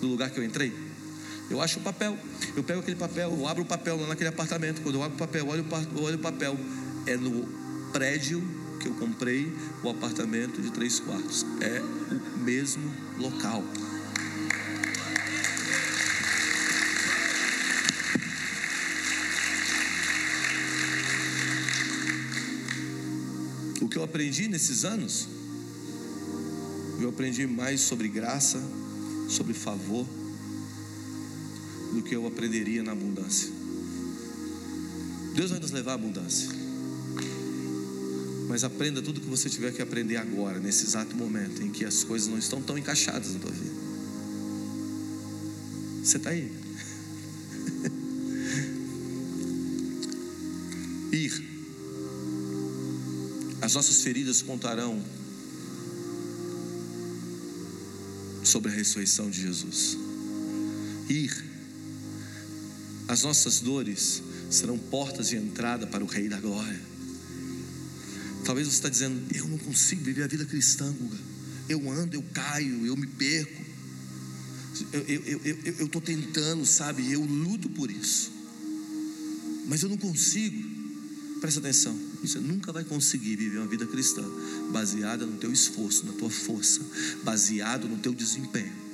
do 0.00 0.08
lugar 0.08 0.30
que 0.30 0.38
eu 0.38 0.44
entrei? 0.44 0.72
Eu 1.50 1.62
acho 1.62 1.78
o 1.78 1.82
papel. 1.82 2.16
Eu 2.54 2.62
pego 2.62 2.80
aquele 2.80 2.96
papel, 2.96 3.30
eu 3.30 3.46
abro 3.46 3.62
o 3.62 3.66
papel 3.66 3.98
lá 4.00 4.08
naquele 4.08 4.28
apartamento. 4.28 4.82
Quando 4.82 4.96
eu 4.96 5.02
abro 5.02 5.16
o 5.16 5.18
papel, 5.18 5.46
olho, 5.46 5.64
olho 5.96 6.16
o 6.16 6.20
papel. 6.20 6.58
É 7.06 7.16
no 7.16 7.46
prédio 7.92 8.42
que 8.80 8.88
eu 8.88 8.94
comprei 8.94 9.52
o 9.82 9.88
apartamento 9.88 10.60
de 10.60 10.70
três 10.70 11.00
quartos. 11.00 11.46
É 11.60 11.80
o 12.36 12.38
mesmo 12.40 12.92
local. 13.18 13.64
Aprendi 24.08 24.48
nesses 24.48 24.86
anos, 24.86 25.28
eu 26.98 27.10
aprendi 27.10 27.46
mais 27.46 27.82
sobre 27.82 28.08
graça, 28.08 28.58
sobre 29.28 29.52
favor, 29.52 30.06
do 31.92 32.02
que 32.02 32.16
eu 32.16 32.26
aprenderia 32.26 32.82
na 32.82 32.92
abundância. 32.92 33.50
Deus 35.34 35.50
vai 35.50 35.60
nos 35.60 35.70
levar 35.70 35.92
à 35.92 35.94
abundância. 35.94 36.48
Mas 38.48 38.64
aprenda 38.64 39.02
tudo 39.02 39.20
que 39.20 39.28
você 39.28 39.50
tiver 39.50 39.72
que 39.72 39.82
aprender 39.82 40.16
agora, 40.16 40.58
nesse 40.58 40.86
exato 40.86 41.14
momento 41.14 41.62
em 41.62 41.70
que 41.70 41.84
as 41.84 42.02
coisas 42.02 42.28
não 42.28 42.38
estão 42.38 42.62
tão 42.62 42.78
encaixadas 42.78 43.34
na 43.34 43.38
tua 43.38 43.50
vida. 43.50 43.74
Você 46.02 46.16
está 46.16 46.30
aí? 46.30 46.50
As 53.68 53.74
nossas 53.74 54.00
feridas 54.00 54.40
contarão 54.40 55.04
sobre 58.42 58.70
a 58.70 58.74
ressurreição 58.74 59.28
de 59.28 59.42
Jesus. 59.42 59.94
Ir. 61.06 61.44
As 63.06 63.24
nossas 63.24 63.60
dores 63.60 64.22
serão 64.50 64.78
portas 64.78 65.28
de 65.28 65.36
entrada 65.36 65.86
para 65.86 66.02
o 66.02 66.06
Rei 66.06 66.30
da 66.30 66.40
Glória. 66.40 66.80
Talvez 68.42 68.66
você 68.66 68.76
está 68.76 68.88
dizendo, 68.88 69.22
eu 69.34 69.46
não 69.46 69.58
consigo 69.58 70.02
viver 70.02 70.22
a 70.22 70.28
vida 70.28 70.46
cristã, 70.46 70.90
Guga. 70.90 71.18
Eu 71.68 71.90
ando, 71.90 72.16
eu 72.16 72.22
caio, 72.32 72.86
eu 72.86 72.96
me 72.96 73.06
perco. 73.06 73.62
Eu 74.94 75.00
estou 75.00 75.14
eu, 75.44 75.56
eu, 75.66 75.74
eu, 75.92 76.00
tentando, 76.00 76.64
sabe? 76.64 77.12
Eu 77.12 77.22
luto 77.22 77.68
por 77.68 77.90
isso. 77.90 78.32
Mas 79.66 79.82
eu 79.82 79.90
não 79.90 79.98
consigo. 79.98 80.66
Presta 81.42 81.60
atenção. 81.60 82.07
Você 82.22 82.40
nunca 82.40 82.72
vai 82.72 82.84
conseguir 82.84 83.36
viver 83.36 83.58
uma 83.58 83.66
vida 83.66 83.86
cristã 83.86 84.24
baseada 84.72 85.24
no 85.24 85.36
teu 85.38 85.52
esforço, 85.52 86.04
na 86.06 86.12
tua 86.12 86.30
força, 86.30 86.80
baseado 87.22 87.88
no 87.88 87.96
teu 87.98 88.12
desempenho. 88.12 88.88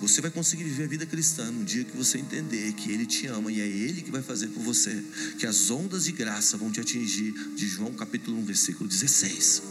Você 0.00 0.20
vai 0.20 0.30
conseguir 0.30 0.64
viver 0.64 0.84
a 0.84 0.88
vida 0.88 1.06
cristã 1.06 1.50
no 1.50 1.64
dia 1.64 1.84
que 1.84 1.96
você 1.96 2.18
entender 2.18 2.72
que 2.74 2.90
Ele 2.90 3.06
te 3.06 3.26
ama 3.28 3.50
e 3.50 3.60
é 3.60 3.66
Ele 3.66 4.02
que 4.02 4.10
vai 4.10 4.20
fazer 4.20 4.48
por 4.48 4.62
você, 4.62 5.02
que 5.38 5.46
as 5.46 5.70
ondas 5.70 6.04
de 6.04 6.12
graça 6.12 6.56
vão 6.56 6.70
te 6.70 6.80
atingir, 6.80 7.32
de 7.54 7.66
João 7.66 7.94
capítulo 7.94 8.38
1, 8.38 8.44
versículo 8.44 8.88
16. 8.88 9.62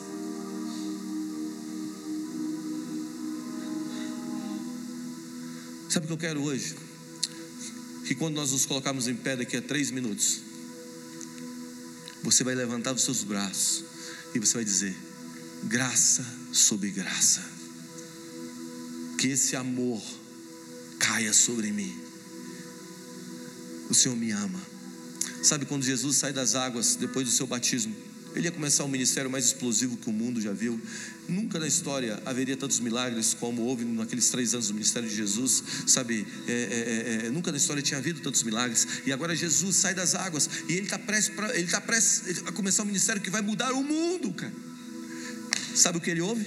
Sabe 5.90 6.06
o 6.06 6.08
que 6.08 6.14
eu 6.14 6.18
quero 6.18 6.42
hoje? 6.42 6.76
Que 8.06 8.16
quando 8.16 8.36
nós 8.36 8.52
nos 8.52 8.66
colocarmos 8.66 9.08
em 9.08 9.16
pé 9.16 9.36
daqui 9.36 9.56
a 9.56 9.62
três 9.62 9.92
minutos, 9.92 10.42
você 12.26 12.44
vai 12.44 12.56
levantar 12.56 12.92
os 12.92 13.04
seus 13.04 13.24
braços 13.24 13.86
e 14.34 14.40
você 14.40 14.56
vai 14.56 14.66
dizer: 14.66 14.96
graça 15.66 16.26
sobre 16.52 16.90
graça. 16.90 17.42
Que 19.18 19.28
esse 19.28 19.56
amor 19.56 20.02
caia 21.00 21.32
sobre 21.32 21.72
mim. 21.72 21.96
O 23.90 23.94
Senhor 23.94 24.18
me 24.18 24.32
ama. 24.32 24.60
Sabe 25.44 25.66
quando 25.66 25.84
Jesus 25.84 26.18
sai 26.18 26.34
das 26.34 26.56
águas 26.56 26.96
depois 26.96 27.28
do 27.28 27.32
seu 27.32 27.46
batismo? 27.46 27.96
Ele 28.36 28.48
ia 28.48 28.52
começar 28.52 28.84
um 28.84 28.90
ministério 28.90 29.30
mais 29.32 29.46
explosivo 29.46 29.96
que 29.96 30.10
o 30.10 30.14
mundo 30.14 30.42
já 30.42 30.52
viu. 30.52 30.80
Nunca 31.28 31.58
na 31.58 31.68
história 31.68 32.22
haveria 32.26 32.58
tantos 32.58 32.82
milagres 32.82 33.34
como 33.34 33.62
houve 33.62 33.86
naqueles 33.86 34.30
três 34.30 34.54
anos 34.54 34.68
do 34.68 34.74
ministério 34.74 35.08
de 35.08 35.16
Jesus, 35.16 35.64
sabe? 35.88 36.28
É, 36.46 36.52
é, 36.52 37.24
é, 37.24 37.28
é 37.28 37.30
nunca 37.30 37.50
na 37.50 37.58
história 37.58 37.82
tinha 37.82 37.98
havido 37.98 38.20
tantos 38.20 38.44
milagres. 38.44 38.86
E 39.06 39.14
agora 39.14 39.34
Jesus 39.34 39.78
sai 39.78 39.94
das 39.94 40.16
águas 40.16 40.50
e 40.68 40.74
ele 40.74 40.84
está 40.84 41.00
prestes, 41.00 41.34
pra, 41.34 41.58
ele 41.58 41.68
tá 41.68 41.80
prestes 41.80 42.44
a 42.46 42.52
começar 42.52 42.84
um 42.84 42.88
ministério 42.88 43.22
que 43.22 43.30
vai 43.30 43.42
mudar 43.42 43.72
o 43.72 43.84
mundo, 43.84 44.34
cara. 44.34 44.54
Sabe 45.74 45.98
o 45.98 46.02
que 46.02 46.10
ele 46.10 46.22
ouve? 46.22 46.46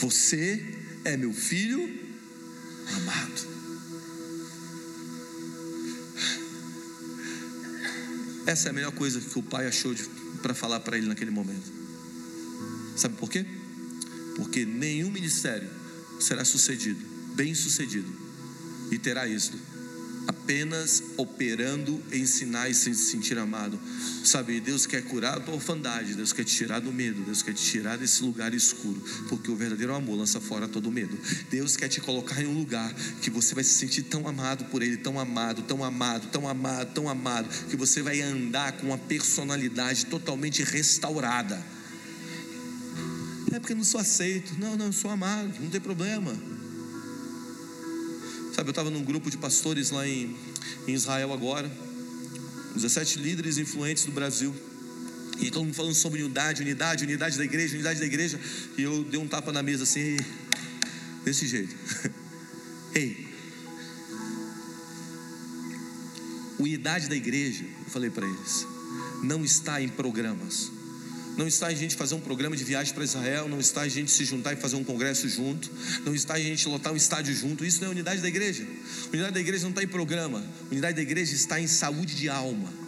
Você 0.00 0.62
é 1.04 1.16
meu 1.16 1.32
filho 1.32 2.00
amado. 2.96 3.54
Essa 8.46 8.68
é 8.68 8.70
a 8.70 8.72
melhor 8.74 8.92
coisa 8.92 9.20
que 9.20 9.38
o 9.38 9.42
pai 9.42 9.66
achou 9.66 9.94
para 10.44 10.52
falar 10.52 10.80
para 10.80 10.98
ele 10.98 11.06
naquele 11.06 11.30
momento. 11.30 11.72
Sabe 12.98 13.16
por 13.16 13.30
quê? 13.30 13.46
Porque 14.36 14.66
nenhum 14.66 15.10
ministério 15.10 15.70
será 16.20 16.44
sucedido, 16.44 17.00
bem 17.34 17.54
sucedido, 17.54 18.12
e 18.90 18.98
terá 18.98 19.26
êxito 19.26 19.58
apenas 20.26 21.02
operando 21.16 22.02
em 22.12 22.26
sinais 22.26 22.78
sem 22.78 22.94
se 22.94 23.10
sentir 23.10 23.38
amado. 23.38 23.78
Sabe, 24.24 24.60
Deus 24.60 24.86
quer 24.86 25.02
curar 25.02 25.38
a 25.38 25.40
tua 25.40 25.54
orfandade, 25.54 26.14
Deus 26.14 26.32
quer 26.32 26.44
te 26.44 26.54
tirar 26.54 26.80
do 26.80 26.92
medo, 26.92 27.22
Deus 27.22 27.42
quer 27.42 27.52
te 27.52 27.62
tirar 27.62 27.98
desse 27.98 28.22
lugar 28.22 28.54
escuro, 28.54 29.02
porque 29.28 29.50
o 29.50 29.56
verdadeiro 29.56 29.94
amor 29.94 30.16
lança 30.16 30.40
fora 30.40 30.66
todo 30.66 30.90
medo. 30.90 31.18
Deus 31.50 31.76
quer 31.76 31.88
te 31.88 32.00
colocar 32.00 32.42
em 32.42 32.46
um 32.46 32.58
lugar 32.58 32.92
que 33.20 33.30
você 33.30 33.54
vai 33.54 33.64
se 33.64 33.74
sentir 33.74 34.02
tão 34.02 34.26
amado 34.26 34.64
por 34.66 34.82
Ele, 34.82 34.96
tão 34.96 35.18
amado, 35.18 35.62
tão 35.62 35.84
amado, 35.84 36.28
tão 36.28 36.48
amado, 36.48 36.94
tão 36.94 37.08
amado, 37.08 37.48
que 37.68 37.76
você 37.76 38.02
vai 38.02 38.20
andar 38.20 38.72
com 38.72 38.88
uma 38.88 38.98
personalidade 38.98 40.06
totalmente 40.06 40.62
restaurada. 40.62 41.62
É 43.52 43.60
porque 43.60 43.72
eu 43.72 43.76
não 43.76 43.84
sou 43.84 44.00
aceito, 44.00 44.58
não, 44.58 44.76
não, 44.76 44.86
eu 44.86 44.92
sou 44.92 45.10
amado, 45.10 45.52
não 45.60 45.70
tem 45.70 45.80
problema. 45.80 46.34
Sabe, 48.54 48.68
eu 48.68 48.70
estava 48.70 48.88
num 48.88 49.02
grupo 49.02 49.28
de 49.28 49.36
pastores 49.36 49.90
lá 49.90 50.06
em, 50.06 50.36
em 50.86 50.94
Israel 50.94 51.32
agora, 51.32 51.68
17 52.76 53.18
líderes 53.18 53.58
influentes 53.58 54.04
do 54.04 54.12
Brasil. 54.12 54.54
E 55.40 55.50
todo 55.50 55.64
mundo 55.64 55.74
falando 55.74 55.96
sobre 55.96 56.22
unidade, 56.22 56.62
unidade, 56.62 57.02
unidade 57.02 57.36
da 57.36 57.44
igreja, 57.44 57.74
unidade 57.74 57.98
da 57.98 58.06
igreja. 58.06 58.38
E 58.78 58.82
eu 58.82 59.02
dei 59.02 59.18
um 59.18 59.26
tapa 59.26 59.50
na 59.50 59.60
mesa 59.60 59.82
assim, 59.82 60.16
desse 61.24 61.48
jeito. 61.48 61.74
Ei, 62.94 63.26
unidade 66.56 67.08
da 67.08 67.16
igreja, 67.16 67.64
eu 67.64 67.90
falei 67.90 68.08
para 68.08 68.24
eles, 68.24 68.64
não 69.24 69.44
está 69.44 69.82
em 69.82 69.88
programas. 69.88 70.70
Não 71.36 71.46
está 71.46 71.72
em 71.72 71.76
gente 71.76 71.96
fazer 71.96 72.14
um 72.14 72.20
programa 72.20 72.56
de 72.56 72.64
viagem 72.64 72.94
para 72.94 73.04
Israel, 73.04 73.48
não 73.48 73.58
está 73.58 73.86
em 73.86 73.90
gente 73.90 74.10
se 74.10 74.24
juntar 74.24 74.52
e 74.52 74.56
fazer 74.56 74.76
um 74.76 74.84
congresso 74.84 75.28
junto, 75.28 75.70
não 76.04 76.14
está 76.14 76.38
em 76.38 76.44
gente 76.44 76.68
lotar 76.68 76.92
um 76.92 76.96
estádio 76.96 77.34
junto. 77.34 77.64
Isso 77.64 77.80
não 77.80 77.88
é 77.88 77.90
unidade 77.90 78.20
da 78.20 78.28
igreja. 78.28 78.66
Unidade 79.12 79.34
da 79.34 79.40
igreja 79.40 79.64
não 79.64 79.70
está 79.70 79.82
em 79.82 79.88
programa, 79.88 80.44
unidade 80.70 80.96
da 80.96 81.02
igreja 81.02 81.34
está 81.34 81.60
em 81.60 81.66
saúde 81.66 82.14
de 82.14 82.28
alma 82.28 82.83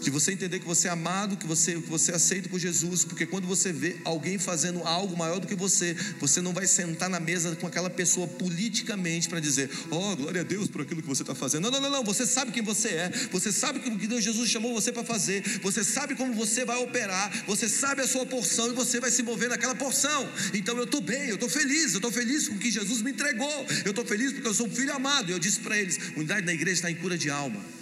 de 0.00 0.10
você 0.10 0.32
entender 0.32 0.58
que 0.58 0.66
você 0.66 0.88
é 0.88 0.90
amado, 0.90 1.36
que 1.36 1.46
você, 1.46 1.74
que 1.74 1.88
você 1.88 2.12
é 2.12 2.14
aceito 2.14 2.48
por 2.48 2.58
Jesus, 2.58 3.04
porque 3.04 3.26
quando 3.26 3.46
você 3.46 3.72
vê 3.72 3.96
alguém 4.04 4.38
fazendo 4.38 4.82
algo 4.84 5.16
maior 5.16 5.40
do 5.40 5.46
que 5.46 5.54
você, 5.54 5.94
você 6.20 6.40
não 6.40 6.52
vai 6.52 6.66
sentar 6.66 7.08
na 7.08 7.20
mesa 7.20 7.54
com 7.56 7.66
aquela 7.66 7.90
pessoa 7.90 8.26
politicamente 8.26 9.28
para 9.28 9.40
dizer, 9.40 9.70
oh, 9.90 10.16
glória 10.16 10.40
a 10.40 10.44
Deus 10.44 10.68
por 10.68 10.82
aquilo 10.82 11.02
que 11.02 11.08
você 11.08 11.22
está 11.22 11.34
fazendo. 11.34 11.64
Não, 11.64 11.70
não, 11.70 11.80
não, 11.80 11.90
não, 11.90 12.04
você 12.04 12.26
sabe 12.26 12.52
quem 12.52 12.62
você 12.62 12.88
é, 12.88 13.10
você 13.30 13.52
sabe 13.52 13.78
o 13.78 13.98
que 13.98 14.06
Deus 14.06 14.24
Jesus 14.24 14.48
chamou 14.48 14.72
você 14.72 14.92
para 14.92 15.04
fazer, 15.04 15.42
você 15.62 15.82
sabe 15.82 16.14
como 16.14 16.32
você 16.34 16.64
vai 16.64 16.76
operar, 16.78 17.44
você 17.46 17.68
sabe 17.68 18.02
a 18.02 18.08
sua 18.08 18.26
porção 18.26 18.70
e 18.70 18.74
você 18.74 19.00
vai 19.00 19.10
se 19.10 19.22
mover 19.22 19.48
naquela 19.48 19.74
porção. 19.74 20.28
Então 20.54 20.76
eu 20.76 20.84
estou 20.84 21.00
bem, 21.00 21.28
eu 21.28 21.34
estou 21.34 21.48
feliz, 21.48 21.92
eu 21.92 21.98
estou 21.98 22.12
feliz 22.12 22.48
com 22.48 22.54
o 22.54 22.58
que 22.58 22.70
Jesus 22.70 23.02
me 23.02 23.10
entregou, 23.10 23.66
eu 23.84 23.90
estou 23.90 24.04
feliz 24.04 24.32
porque 24.32 24.48
eu 24.48 24.54
sou 24.54 24.66
um 24.66 24.70
filho 24.70 24.92
amado. 24.92 25.30
E 25.30 25.32
eu 25.32 25.38
disse 25.38 25.60
para 25.60 25.76
eles: 25.76 25.98
unidade 26.16 26.46
da 26.46 26.52
igreja 26.52 26.74
está 26.74 26.90
em 26.90 26.94
cura 26.94 27.16
de 27.16 27.30
alma 27.30 27.77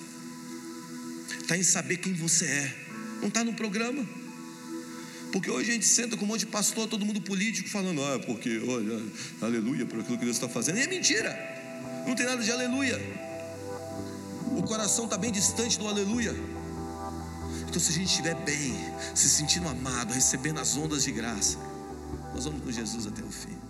está 1.46 1.56
em 1.56 1.62
saber 1.62 1.98
quem 1.98 2.12
você 2.12 2.44
é, 2.44 2.74
não 3.20 3.28
está 3.28 3.44
no 3.44 3.54
programa. 3.54 4.04
Porque 5.32 5.50
hoje 5.50 5.70
a 5.70 5.74
gente 5.74 5.86
senta 5.86 6.16
com 6.16 6.24
um 6.24 6.28
monte 6.28 6.40
de 6.40 6.46
pastor, 6.46 6.88
todo 6.88 7.04
mundo 7.04 7.20
político, 7.20 7.68
falando, 7.68 8.02
ah, 8.02 8.18
porque, 8.20 8.60
olha, 8.66 9.00
aleluia 9.40 9.86
por 9.86 10.00
aquilo 10.00 10.18
que 10.18 10.24
Deus 10.24 10.36
está 10.36 10.48
fazendo. 10.48 10.78
E 10.78 10.82
é 10.82 10.86
mentira, 10.88 11.32
não 12.06 12.14
tem 12.14 12.26
nada 12.26 12.42
de 12.42 12.50
aleluia. 12.50 13.00
O 14.56 14.62
coração 14.62 15.04
está 15.04 15.16
bem 15.16 15.30
distante 15.30 15.78
do 15.78 15.86
aleluia. 15.86 16.34
Então, 17.68 17.80
se 17.80 17.90
a 17.90 17.94
gente 17.94 18.08
estiver 18.08 18.34
bem, 18.44 18.74
se 19.14 19.28
sentindo 19.28 19.68
amado, 19.68 20.12
recebendo 20.12 20.58
as 20.58 20.76
ondas 20.76 21.04
de 21.04 21.12
graça, 21.12 21.58
nós 22.34 22.44
vamos 22.44 22.62
com 22.62 22.72
Jesus 22.72 23.06
até 23.06 23.22
o 23.22 23.30
fim. 23.30 23.65